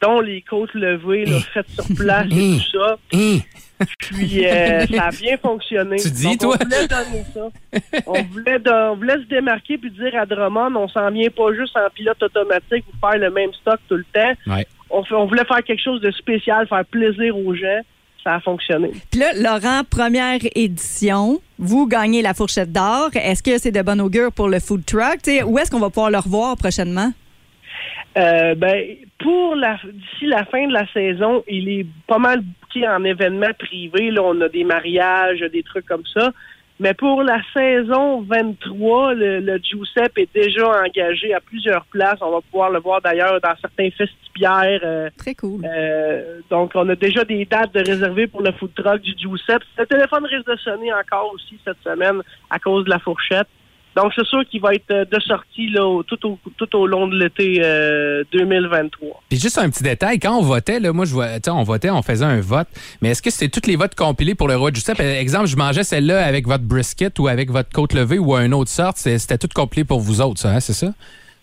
dont 0.00 0.20
les 0.20 0.42
côtes 0.42 0.74
levées 0.74 1.24
là, 1.26 1.38
faites 1.54 1.68
sur 1.70 1.84
place 1.96 2.26
et 2.30 2.56
tout 2.58 2.78
ça. 2.78 2.96
Puis 3.98 4.46
euh, 4.46 4.86
ça 4.86 5.04
a 5.04 5.10
bien 5.10 5.36
fonctionné. 5.38 5.96
Tu 5.96 6.10
dis, 6.10 6.36
Donc, 6.36 6.38
toi? 6.40 6.56
On 6.60 6.64
voulait 6.64 6.88
donner 6.88 7.24
ça. 7.32 8.02
on, 8.06 8.22
voulait 8.24 8.58
don- 8.58 8.90
on 8.92 8.96
voulait 8.96 9.14
se 9.16 9.28
démarquer 9.28 9.78
puis 9.78 9.90
dire 9.90 10.14
à 10.20 10.26
Drummond, 10.26 10.74
on 10.76 10.88
s'en 10.88 11.10
vient 11.10 11.30
pas 11.30 11.54
juste 11.54 11.76
en 11.76 11.88
pilote 11.94 12.22
automatique 12.22 12.84
ou 12.92 13.06
faire 13.06 13.18
le 13.18 13.30
même 13.30 13.52
stock 13.54 13.80
tout 13.88 13.96
le 13.96 14.04
temps. 14.12 14.32
Ouais. 14.52 14.66
On, 14.90 15.26
voulait 15.26 15.44
faire 15.44 15.62
quelque 15.62 15.82
chose 15.82 16.00
de 16.00 16.10
spécial, 16.10 16.66
faire 16.68 16.84
plaisir 16.84 17.36
aux 17.36 17.54
gens. 17.54 17.80
Ça 18.22 18.34
a 18.34 18.40
fonctionné. 18.40 18.90
Puis 19.10 19.18
là, 19.18 19.32
Laurent, 19.34 19.80
première 19.88 20.40
édition, 20.54 21.40
vous 21.58 21.86
gagnez 21.86 22.20
la 22.20 22.34
fourchette 22.34 22.70
d'or. 22.70 23.08
Est-ce 23.14 23.42
que 23.42 23.56
c'est 23.56 23.70
de 23.70 23.80
bon 23.80 23.98
augure 23.98 24.30
pour 24.30 24.48
le 24.48 24.60
food 24.60 24.84
truck? 24.84 25.20
Où 25.46 25.58
est-ce 25.58 25.70
qu'on 25.70 25.78
va 25.78 25.88
pouvoir 25.88 26.10
le 26.10 26.18
revoir 26.18 26.54
prochainement? 26.58 27.12
Euh, 28.16 28.54
ben, 28.54 28.96
pour 29.18 29.54
la 29.54 29.78
d'ici 29.84 30.26
la 30.26 30.44
fin 30.44 30.66
de 30.66 30.72
la 30.72 30.86
saison, 30.92 31.44
il 31.48 31.68
est 31.68 31.86
pas 32.06 32.18
mal 32.18 32.40
booké 32.40 32.86
en 32.88 33.04
événements 33.04 33.54
privés. 33.58 34.10
Là, 34.10 34.22
on 34.24 34.40
a 34.40 34.48
des 34.48 34.64
mariages, 34.64 35.40
des 35.40 35.62
trucs 35.62 35.86
comme 35.86 36.04
ça. 36.12 36.30
Mais 36.82 36.94
pour 36.94 37.22
la 37.22 37.40
saison 37.54 38.22
23, 38.22 39.12
le, 39.12 39.40
le 39.40 39.58
Giuseppe 39.58 40.16
est 40.16 40.34
déjà 40.34 40.66
engagé 40.82 41.34
à 41.34 41.40
plusieurs 41.40 41.84
places. 41.84 42.16
On 42.22 42.30
va 42.30 42.40
pouvoir 42.40 42.70
le 42.70 42.80
voir 42.80 43.02
d'ailleurs 43.02 43.38
dans 43.42 43.54
certains 43.60 43.90
festipières. 43.90 44.80
euh, 44.82 45.10
Très 45.18 45.34
cool. 45.34 45.60
euh, 45.62 46.40
donc, 46.48 46.72
on 46.74 46.88
a 46.88 46.94
déjà 46.96 47.22
des 47.24 47.44
dates 47.44 47.74
de 47.74 47.80
réservées 47.80 48.28
pour 48.28 48.40
le 48.42 48.50
food 48.52 48.72
truck 48.74 49.02
du 49.02 49.12
Giuseppe. 49.12 49.62
Le 49.78 49.84
téléphone 49.84 50.24
risque 50.24 50.46
de 50.46 50.56
sonner 50.56 50.90
encore 50.94 51.30
aussi 51.34 51.58
cette 51.64 51.76
semaine 51.84 52.22
à 52.48 52.58
cause 52.58 52.86
de 52.86 52.90
la 52.90 52.98
fourchette. 52.98 53.46
Donc, 54.00 54.12
c'est 54.16 54.26
sûr 54.26 54.42
qu'il 54.48 54.60
va 54.60 54.74
être 54.74 54.90
euh, 54.90 55.04
de 55.04 55.20
sortie 55.20 55.68
là, 55.68 56.02
tout, 56.06 56.26
au, 56.26 56.38
tout 56.56 56.76
au 56.76 56.86
long 56.86 57.06
de 57.06 57.18
l'été 57.18 57.60
euh, 57.62 58.24
2023. 58.32 59.22
Puis 59.28 59.38
juste 59.38 59.58
un 59.58 59.68
petit 59.68 59.82
détail, 59.82 60.18
quand 60.18 60.38
on 60.38 60.42
votait, 60.42 60.80
là, 60.80 60.92
moi, 60.92 61.04
je 61.04 61.12
vois, 61.12 61.26
on 61.48 61.62
votait, 61.62 61.90
on 61.90 62.02
faisait 62.02 62.24
un 62.24 62.40
vote. 62.40 62.68
Mais 63.02 63.10
est-ce 63.10 63.20
que 63.20 63.30
c'était 63.30 63.60
tous 63.60 63.68
les 63.68 63.76
votes 63.76 63.94
compilés 63.94 64.34
pour 64.34 64.48
le 64.48 64.56
roi 64.56 64.70
Giuseppe? 64.72 64.96
Par 64.96 65.06
exemple, 65.06 65.46
je 65.46 65.56
mangeais 65.56 65.84
celle-là 65.84 66.24
avec 66.24 66.46
votre 66.46 66.64
brisket 66.64 67.18
ou 67.18 67.28
avec 67.28 67.50
votre 67.50 67.70
côte 67.70 67.92
levée 67.92 68.18
ou 68.18 68.34
une 68.36 68.54
autre 68.54 68.70
sorte. 68.70 68.96
C'était 68.96 69.36
tout 69.36 69.48
compilé 69.54 69.84
pour 69.84 70.00
vous 70.00 70.22
autres, 70.22 70.40
ça, 70.40 70.50
hein, 70.50 70.60
c'est 70.60 70.72
ça? 70.72 70.92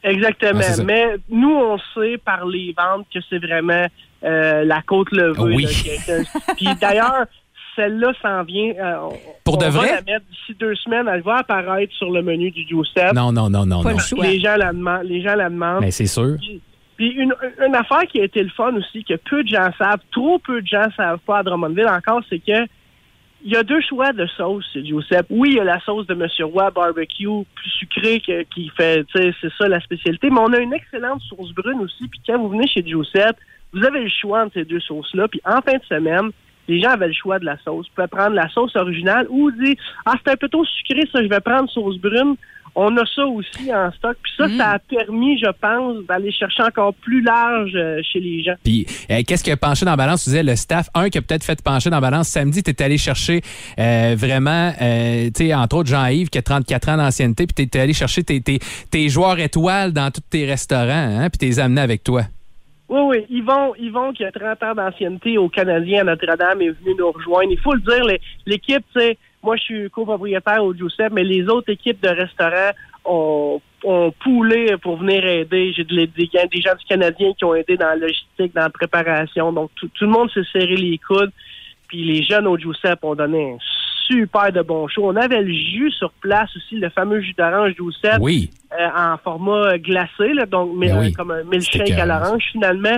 Exactement. 0.03 0.61
Ah. 0.63 0.83
Mais 0.83 1.05
nous, 1.29 1.53
on 1.53 1.77
sait 1.93 2.17
par 2.17 2.45
les 2.45 2.73
ventes 2.77 3.05
que 3.13 3.19
c'est 3.29 3.39
vraiment 3.39 3.85
euh, 4.23 4.63
la 4.63 4.81
côte 4.81 5.11
levée. 5.11 5.55
Oui. 5.55 5.67
Puis 6.55 6.67
d'ailleurs, 6.81 7.25
celle-là 7.77 8.11
s'en 8.21 8.43
vient. 8.43 8.73
euh, 8.77 8.95
on- 9.09 9.17
Pour 9.45 9.57
de 9.57 9.65
on 9.65 9.69
va 9.69 9.79
vrai? 9.79 9.87
la 9.91 10.01
mettre 10.01 10.25
d'ici 10.29 10.53
deux 10.59 10.75
semaines. 10.75 11.07
Elle 11.07 11.21
va 11.21 11.37
apparaître 11.37 11.93
sur 11.93 12.11
le 12.11 12.21
menu 12.21 12.51
du 12.51 12.63
Giuseppe. 12.67 13.13
Non, 13.13 13.31
non, 13.31 13.49
non, 13.49 13.65
non, 13.65 13.83
Pas 13.83 13.93
non. 13.93 13.97
le. 14.17 14.23
Les 14.23 14.39
gens 14.41 14.57
la 14.57 14.73
demandent. 14.73 15.03
Les 15.05 15.21
gens 15.21 15.35
la 15.35 15.49
demandent. 15.49 15.79
Mais 15.81 15.91
c'est 15.91 16.07
sûr. 16.07 16.35
Puis 16.97 17.09
une, 17.11 17.33
une 17.65 17.75
affaire 17.75 18.01
qui 18.11 18.19
a 18.19 18.23
été 18.25 18.43
le 18.43 18.49
fun 18.49 18.75
aussi, 18.75 19.03
que 19.05 19.13
peu 19.13 19.43
de 19.43 19.47
gens 19.49 19.69
savent, 19.77 20.01
trop 20.11 20.39
peu 20.39 20.61
de 20.61 20.67
gens 20.67 20.87
savent 20.97 21.19
pas 21.25 21.37
à 21.39 21.43
Drummondville 21.43 21.87
encore, 21.87 22.21
c'est 22.29 22.39
que 22.39 22.65
il 23.45 23.51
y 23.53 23.55
a 23.55 23.61
deux 23.61 23.81
choix 23.81 24.13
de 24.13 24.25
sauce, 24.35 24.65
c'est 24.73 24.83
Giuseppe. 24.83 25.27
Oui, 25.29 25.49
il 25.51 25.57
y 25.57 25.59
a 25.59 25.63
la 25.63 25.79
sauce 25.81 26.07
de 26.07 26.15
Monsieur 26.15 26.45
Roy 26.45 26.71
barbecue, 26.71 27.27
plus 27.53 27.69
sucrée 27.69 28.19
que- 28.19 28.41
qui 28.43 28.69
fait, 28.75 29.03
tu 29.05 29.21
sais, 29.21 29.31
c'est 29.39 29.51
ça 29.59 29.67
la 29.67 29.79
spécialité. 29.79 30.31
Mais 30.31 30.39
on 30.39 30.51
a 30.53 30.57
une 30.57 30.73
excellente 30.73 31.21
sauce 31.21 31.53
brune 31.53 31.79
aussi. 31.81 32.07
Puis 32.07 32.19
quand 32.25 32.39
vous 32.39 32.49
venez 32.49 32.67
chez 32.67 32.81
Giuseppe, 32.83 33.37
vous 33.73 33.85
avez 33.85 34.01
le 34.01 34.09
choix 34.09 34.43
entre 34.45 34.55
ces 34.55 34.65
deux 34.65 34.79
sauces-là. 34.79 35.27
Puis 35.27 35.39
en 35.45 35.61
fin 35.61 35.77
de 35.77 35.83
semaine, 35.87 36.31
les 36.67 36.81
gens 36.81 36.91
avaient 36.91 37.07
le 37.07 37.13
choix 37.13 37.39
de 37.39 37.45
la 37.45 37.57
sauce. 37.63 37.87
Vous 37.87 37.95
pouvez 37.95 38.07
prendre 38.07 38.35
la 38.35 38.49
sauce 38.49 38.75
originale 38.75 39.27
ou 39.29 39.51
dire 39.51 39.75
ah 40.05 40.13
c'est 40.23 40.33
un 40.33 40.35
peu 40.35 40.49
trop 40.49 40.65
sucré, 40.65 41.07
ça, 41.11 41.21
je 41.21 41.27
vais 41.27 41.39
prendre 41.39 41.69
sauce 41.69 41.97
brune. 41.97 42.35
On 42.79 42.95
a 42.95 43.03
ça 43.07 43.25
aussi 43.25 43.73
en 43.73 43.91
stock. 43.91 44.15
Puis 44.21 44.31
ça, 44.37 44.47
ça 44.55 44.69
a 44.73 44.79
permis, 44.79 45.39
je 45.39 45.49
pense, 45.59 46.05
d'aller 46.05 46.31
chercher 46.31 46.61
encore 46.61 46.93
plus 46.93 47.23
large 47.23 47.71
euh, 47.73 48.01
chez 48.03 48.19
les 48.19 48.43
gens. 48.43 48.53
Puis, 48.63 48.85
euh, 49.09 49.23
qu'est-ce 49.25 49.43
qui 49.43 49.49
a 49.49 49.57
penché 49.57 49.83
dans 49.83 49.91
la 49.91 49.97
balance? 49.97 50.23
Tu 50.23 50.29
disais 50.29 50.43
le 50.43 50.55
staff, 50.55 50.87
un 50.93 51.09
qui 51.09 51.17
a 51.17 51.23
peut-être 51.23 51.43
fait 51.43 51.59
pencher 51.63 51.89
dans 51.89 51.97
la 51.97 52.01
balance. 52.01 52.27
Samedi, 52.27 52.61
tu 52.61 52.69
es 52.69 52.81
allé 52.83 52.99
chercher 52.99 53.41
euh, 53.79 54.13
vraiment, 54.15 54.71
euh, 54.79 55.25
tu 55.35 55.47
sais, 55.47 55.55
entre 55.55 55.77
autres 55.77 55.89
Jean-Yves 55.89 56.29
qui 56.29 56.37
a 56.37 56.43
34 56.43 56.89
ans 56.89 56.97
d'ancienneté, 56.97 57.47
puis 57.47 57.67
tu 57.67 57.77
es 57.77 57.81
allé 57.81 57.93
chercher 57.93 58.23
tes, 58.23 58.41
tes, 58.41 58.59
tes 58.91 59.09
joueurs 59.09 59.39
étoiles 59.39 59.91
dans 59.91 60.11
tous 60.11 60.21
tes 60.29 60.45
restaurants, 60.45 61.19
hein, 61.19 61.29
puis 61.31 61.39
tu 61.39 61.45
les 61.45 61.59
as 61.59 61.63
amenés 61.63 61.81
avec 61.81 62.03
toi. 62.03 62.25
Oui, 62.89 63.01
oui. 63.01 63.25
Yvon, 63.29 63.75
Yvon, 63.75 64.13
qui 64.13 64.23
a 64.23 64.31
30 64.31 64.63
ans 64.63 64.75
d'ancienneté 64.75 65.37
au 65.37 65.49
Canadien 65.49 66.01
à 66.01 66.03
Notre-Dame, 66.05 66.61
est 66.61 66.69
venu 66.69 66.95
nous 66.97 67.11
rejoindre. 67.11 67.51
Il 67.51 67.59
faut 67.59 67.73
le 67.73 67.81
dire, 67.81 68.17
l'équipe, 68.45 68.83
sais, 68.95 69.17
moi, 69.43 69.55
je 69.57 69.61
suis 69.61 69.89
copropriétaire 69.89 70.63
au 70.63 70.73
Giuseppe, 70.73 71.11
mais 71.11 71.23
les 71.23 71.47
autres 71.49 71.71
équipes 71.71 72.01
de 72.01 72.09
restaurants 72.09 72.71
ont, 73.03 73.61
ont 73.83 74.11
poulé 74.23 74.75
pour 74.81 74.97
venir 74.97 75.25
aider. 75.25 75.73
J'ai 75.73 75.83
des, 75.83 76.07
des, 76.07 76.27
des 76.27 76.61
gens 76.61 76.75
du 76.75 76.85
Canadien 76.85 77.33
qui 77.37 77.43
ont 77.43 77.55
aidé 77.55 77.75
dans 77.75 77.87
la 77.87 77.95
logistique, 77.97 78.53
dans 78.55 78.61
la 78.61 78.69
préparation. 78.69 79.51
Donc, 79.51 79.71
tout, 79.75 79.89
tout 79.89 80.05
le 80.05 80.11
monde 80.11 80.31
s'est 80.31 80.47
serré 80.51 80.75
les 80.75 80.97
coudes. 80.97 81.31
Puis 81.87 82.03
les 82.03 82.23
jeunes 82.23 82.47
au 82.47 82.57
Giuseppe 82.57 83.03
ont 83.03 83.15
donné 83.15 83.53
un 83.53 83.57
super 84.07 84.51
de 84.51 84.61
bon 84.61 84.87
show. 84.87 85.03
On 85.05 85.15
avait 85.15 85.41
le 85.41 85.53
jus 85.53 85.91
sur 85.91 86.11
place 86.21 86.49
aussi, 86.55 86.75
le 86.77 86.89
fameux 86.89 87.19
jus 87.21 87.33
d'orange 87.37 87.73
Giuseppe 87.77 88.17
Oui. 88.21 88.49
euh, 88.79 88.87
en 88.95 89.17
format 89.17 89.77
glacé, 89.77 90.33
là, 90.33 90.45
donc 90.45 90.71
mais, 90.77 90.87
Ben 90.87 90.99
oui. 90.99 91.07
euh, 91.07 91.11
comme 91.15 91.31
un 91.31 91.43
milkshake 91.43 91.91
à 91.91 92.05
l'orange 92.05 92.43
finalement. 92.51 92.97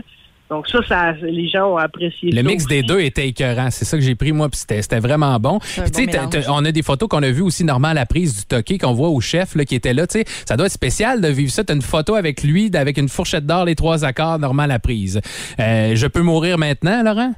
Donc 0.50 0.68
ça, 0.68 0.80
ça, 0.88 1.12
les 1.22 1.48
gens 1.48 1.74
ont 1.74 1.78
apprécié 1.78 2.32
Le 2.32 2.38
ça 2.38 2.44
mix 2.44 2.66
des 2.66 2.82
deux 2.82 3.00
était 3.02 3.28
écœurant. 3.28 3.70
C'est 3.70 3.86
ça 3.86 3.98
que 3.98 4.04
j'ai 4.04 4.16
pris, 4.16 4.32
moi, 4.32 4.50
puis 4.50 4.58
c'était 4.60 4.82
c'était 4.82 5.00
vraiment 5.00 5.40
bon. 5.40 5.60
Puis, 5.60 5.92
tu 5.92 6.06
sais, 6.12 6.50
on 6.50 6.66
a 6.66 6.72
des 6.72 6.82
photos 6.82 7.08
qu'on 7.08 7.22
a 7.22 7.30
vues 7.30 7.44
aussi, 7.44 7.64
Normand, 7.64 7.90
à 7.90 7.94
la 7.94 8.06
prise 8.08 8.36
du 8.40 8.46
toqué, 8.46 8.78
qu'on 8.80 8.94
voit 8.94 9.10
au 9.10 9.22
chef 9.22 9.54
là, 9.56 9.64
qui 9.66 9.76
était 9.76 9.94
là. 9.94 10.08
Tu 10.08 10.20
sais, 10.20 10.26
ça 10.48 10.58
doit 10.58 10.66
être 10.66 10.72
spécial 10.72 11.22
de 11.22 11.28
vivre 11.28 11.52
ça. 11.52 11.64
T'as 11.64 11.76
une 11.76 11.84
photo 11.84 12.16
avec 12.16 12.42
lui, 12.44 12.72
avec 12.74 12.98
une 12.98 13.10
fourchette 13.10 13.46
d'or, 13.46 13.66
les 13.66 13.76
trois 13.76 14.04
accords, 14.06 14.40
Normand 14.40 14.64
à 14.64 14.68
la 14.68 14.80
prise. 14.80 15.22
Euh, 15.60 15.96
je 15.96 16.08
peux 16.08 16.22
mourir 16.24 16.58
maintenant, 16.58 17.04
Laurent? 17.04 17.34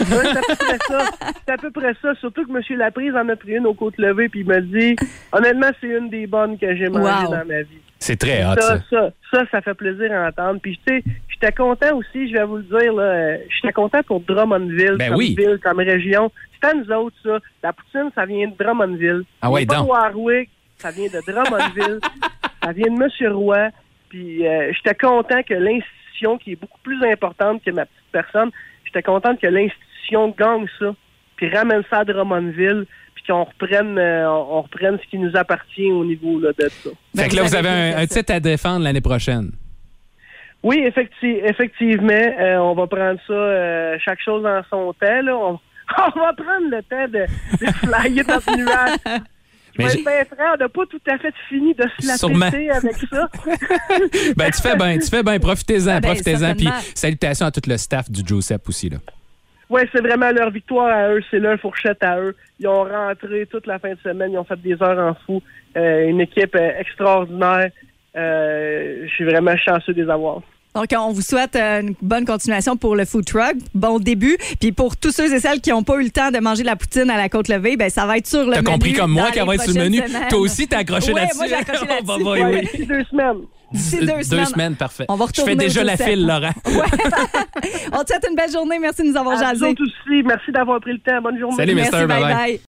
Ouais, 0.00 0.06
c'est 0.08 0.38
à 0.38 0.42
peu 0.48 0.56
près 0.56 0.78
ça. 0.88 1.04
C'est 1.46 1.52
à 1.52 1.56
peu 1.58 1.70
près 1.70 1.94
ça. 2.00 2.14
Surtout 2.20 2.46
que 2.46 2.50
M. 2.50 2.78
Laprise 2.78 3.12
en 3.14 3.28
a 3.28 3.36
pris 3.36 3.52
une 3.56 3.66
aux 3.66 3.74
côtes 3.74 3.98
levées 3.98 4.28
puis 4.30 4.40
il 4.40 4.46
m'a 4.46 4.60
dit, 4.60 4.96
honnêtement, 5.32 5.70
c'est 5.80 5.88
une 5.88 6.08
des 6.08 6.26
bonnes 6.26 6.58
que 6.58 6.74
j'ai 6.76 6.88
mangées 6.88 7.24
Wow. 7.26 7.30
dans 7.30 7.44
ma 7.46 7.60
vie. 7.62 7.80
C'est 8.04 8.16
très 8.16 8.44
hot, 8.44 8.60
ça, 8.60 8.78
ça. 8.78 8.82
ça, 8.90 9.10
ça, 9.32 9.44
ça 9.50 9.60
fait 9.62 9.72
plaisir 9.72 10.12
à 10.12 10.28
entendre. 10.28 10.60
Puis, 10.60 10.78
tu 10.86 10.98
sais, 10.98 11.04
j'étais 11.30 11.52
content 11.52 11.96
aussi, 11.96 12.28
je 12.28 12.34
vais 12.34 12.44
vous 12.44 12.58
le 12.58 12.64
dire, 12.64 12.92
là, 12.92 13.02
euh, 13.02 13.38
j'étais 13.48 13.72
content 13.72 14.02
pour 14.02 14.20
Drummondville, 14.20 14.96
Ben 14.98 15.08
comme 15.08 15.16
oui. 15.16 15.34
ville, 15.34 15.58
comme 15.62 15.78
région. 15.78 16.30
C'est 16.52 16.68
à 16.68 16.74
nous 16.74 16.90
autres, 16.92 17.16
ça. 17.24 17.38
La 17.62 17.72
poutine, 17.72 18.10
ça 18.14 18.26
vient 18.26 18.46
de 18.46 18.54
Drummondville. 18.62 19.22
Ah 19.40 19.50
ouais, 19.50 19.64
pas 19.64 19.76
donc. 19.76 19.86
de 19.86 19.90
Warwick, 19.90 20.50
ça 20.76 20.90
vient 20.90 21.06
de 21.06 21.32
Drummondville. 21.32 22.00
ça 22.62 22.72
vient 22.72 22.92
de 22.94 22.98
Monsieur 22.98 23.32
Roy. 23.32 23.70
Puis, 24.10 24.46
euh, 24.46 24.70
j'étais 24.74 24.94
content 24.94 25.42
que 25.42 25.54
l'institution, 25.54 26.36
qui 26.36 26.52
est 26.52 26.60
beaucoup 26.60 26.80
plus 26.82 27.02
importante 27.10 27.62
que 27.64 27.70
ma 27.70 27.86
petite 27.86 28.12
personne, 28.12 28.50
j'étais 28.84 29.02
content 29.02 29.34
que 29.34 29.46
l'institution 29.46 30.28
gagne 30.38 30.66
ça, 30.78 30.94
puis 31.36 31.48
ramène 31.48 31.82
ça 31.88 32.00
à 32.00 32.04
Drummondville, 32.04 32.84
qu'on 33.26 33.44
reprenne, 33.44 33.98
euh, 33.98 34.28
on 34.30 34.62
reprenne 34.62 34.98
ce 35.02 35.08
qui 35.10 35.18
nous 35.18 35.34
appartient 35.36 35.90
au 35.90 36.04
niveau 36.04 36.38
là, 36.40 36.50
de 36.58 36.68
ça. 36.68 36.90
Fait 37.16 37.28
que 37.28 37.36
là, 37.36 37.42
vous 37.42 37.54
avez 37.54 37.68
un, 37.68 38.06
titre 38.06 38.32
à 38.32 38.40
défendre 38.40 38.84
l'année 38.84 39.00
prochaine. 39.00 39.50
Oui, 40.62 40.78
effecti- 40.86 41.40
effectivement, 41.44 42.12
euh, 42.12 42.56
on 42.56 42.74
va 42.74 42.86
prendre 42.86 43.20
ça 43.26 43.32
euh, 43.34 43.96
chaque 44.04 44.20
chose 44.24 44.44
en 44.46 44.62
son 44.70 44.92
temps. 44.94 45.22
Là. 45.22 45.36
On, 45.36 45.52
on 45.98 46.20
va 46.20 46.32
prendre 46.32 46.70
le 46.70 46.82
temps 46.82 47.08
de, 47.08 47.26
de 47.64 47.72
flyer 47.72 48.24
dans 48.24 48.40
le 48.52 48.56
nuage. 48.64 49.20
Mais 49.76 49.88
je 49.88 50.04
vais 50.04 50.18
être 50.20 50.34
franc, 50.36 50.52
on 50.54 50.56
n'a 50.56 50.68
pas 50.68 50.86
tout 50.88 51.00
à 51.10 51.18
fait 51.18 51.34
fini 51.48 51.74
de 51.74 51.82
se 51.98 52.06
la 52.06 52.16
Sûrement. 52.16 52.50
péter 52.50 52.70
avec 52.70 52.94
ça. 53.10 53.28
Ben, 54.36 54.50
tu 54.52 54.62
fais 54.62 54.76
bien, 54.76 54.98
tu 54.98 55.08
fais 55.08 55.22
bien. 55.22 55.38
Profitez-en, 55.40 55.90
Ah 55.96 56.00
ben, 56.00 56.08
profitez-en. 56.10 56.54
Puis 56.54 56.68
salutations 56.94 57.46
à 57.46 57.50
tout 57.50 57.60
le 57.66 57.76
staff 57.76 58.08
du 58.10 58.22
Joseph 58.24 58.60
aussi. 58.68 58.88
Là. 58.88 58.98
Oui, 59.74 59.82
c'est 59.92 60.00
vraiment 60.00 60.30
leur 60.30 60.50
victoire 60.50 60.86
à 60.88 61.08
eux, 61.12 61.20
c'est 61.30 61.40
leur 61.40 61.58
fourchette 61.58 62.02
à 62.02 62.20
eux. 62.20 62.36
Ils 62.60 62.68
ont 62.68 62.84
rentré 62.84 63.46
toute 63.50 63.66
la 63.66 63.78
fin 63.80 63.90
de 63.90 63.98
semaine, 64.04 64.30
ils 64.32 64.38
ont 64.38 64.44
fait 64.44 64.60
des 64.62 64.80
heures 64.80 64.98
en 64.98 65.14
fou. 65.26 65.42
Euh, 65.76 66.06
une 66.08 66.20
équipe 66.20 66.54
euh, 66.54 66.70
extraordinaire. 66.78 67.70
Euh, 68.16 69.02
je 69.04 69.08
suis 69.12 69.24
vraiment 69.24 69.56
chanceux 69.56 69.92
de 69.92 70.02
les 70.04 70.08
avoir. 70.10 70.42
Donc, 70.76 70.86
on 70.96 71.12
vous 71.12 71.20
souhaite 71.22 71.56
une 71.56 71.94
bonne 72.02 72.24
continuation 72.24 72.76
pour 72.76 72.96
le 72.96 73.04
food 73.04 73.24
truck. 73.24 73.54
Bon 73.74 73.98
début. 74.00 74.36
Puis 74.60 74.72
pour 74.72 74.96
tous 74.96 75.10
ceux 75.12 75.32
et 75.32 75.38
celles 75.40 75.60
qui 75.60 75.70
n'ont 75.70 75.84
pas 75.84 75.96
eu 76.00 76.04
le 76.04 76.10
temps 76.10 76.30
de 76.32 76.38
manger 76.38 76.62
de 76.62 76.66
la 76.66 76.76
poutine 76.76 77.10
à 77.10 77.16
la 77.16 77.28
côte 77.28 77.48
levée, 77.48 77.76
ben 77.76 77.90
ça 77.90 78.06
va 78.06 78.16
être 78.18 78.26
sur 78.26 78.44
le 78.44 78.52
T'as 78.52 78.62
menu. 78.62 78.72
compris 78.72 78.92
comme 78.92 79.12
moi 79.12 79.30
qu'elle 79.32 79.46
va 79.46 79.54
être 79.54 79.62
sur 79.64 79.74
le 79.74 79.84
menu. 79.84 79.98
semaines. 79.98 80.28
Toi 80.30 80.38
aussi, 80.40 80.66
t'as 80.68 80.78
accroché 80.78 81.12
Ouais, 81.12 81.20
là-dessus. 81.22 81.36
moi, 81.38 81.46
j'ai 81.48 81.54
accroché 81.54 81.86
va 81.86 81.94
là-dessus. 81.94 82.24
Ouais, 82.24 82.44
oui. 82.44 82.60
d'ici 82.62 82.86
deux 82.86 83.04
semaines. 83.04 83.42
D'ici 83.74 83.98
deux 84.06 84.44
semaines. 84.44 84.76
parfait. 84.76 85.04
On 85.08 85.16
va 85.16 85.26
Je 85.26 85.34
fais 85.34 85.42
retourner 85.42 85.66
déjà 85.66 85.84
la 85.84 85.96
file, 85.96 86.26
Laurent. 86.26 86.52
Ouais. 86.66 86.84
on 87.92 88.02
te 88.02 88.08
souhaite 88.12 88.26
une 88.28 88.36
belle 88.36 88.50
journée. 88.50 88.78
Merci 88.78 89.02
de 89.02 89.08
nous 89.08 89.16
avoir 89.16 89.36
À 89.40 89.52
jasé. 89.52 89.66
aussi, 89.66 90.22
merci 90.24 90.50
d'avoir 90.52 90.80
pris 90.80 90.92
le 90.92 90.98
temps. 91.00 91.20
Bonne 91.22 91.38
journée. 91.38 91.56
Salut, 91.56 91.74
Merci, 91.74 91.90
Mister. 91.92 92.06
bye 92.06 92.22
Bye-bye. 92.22 92.34
bye. 92.36 92.60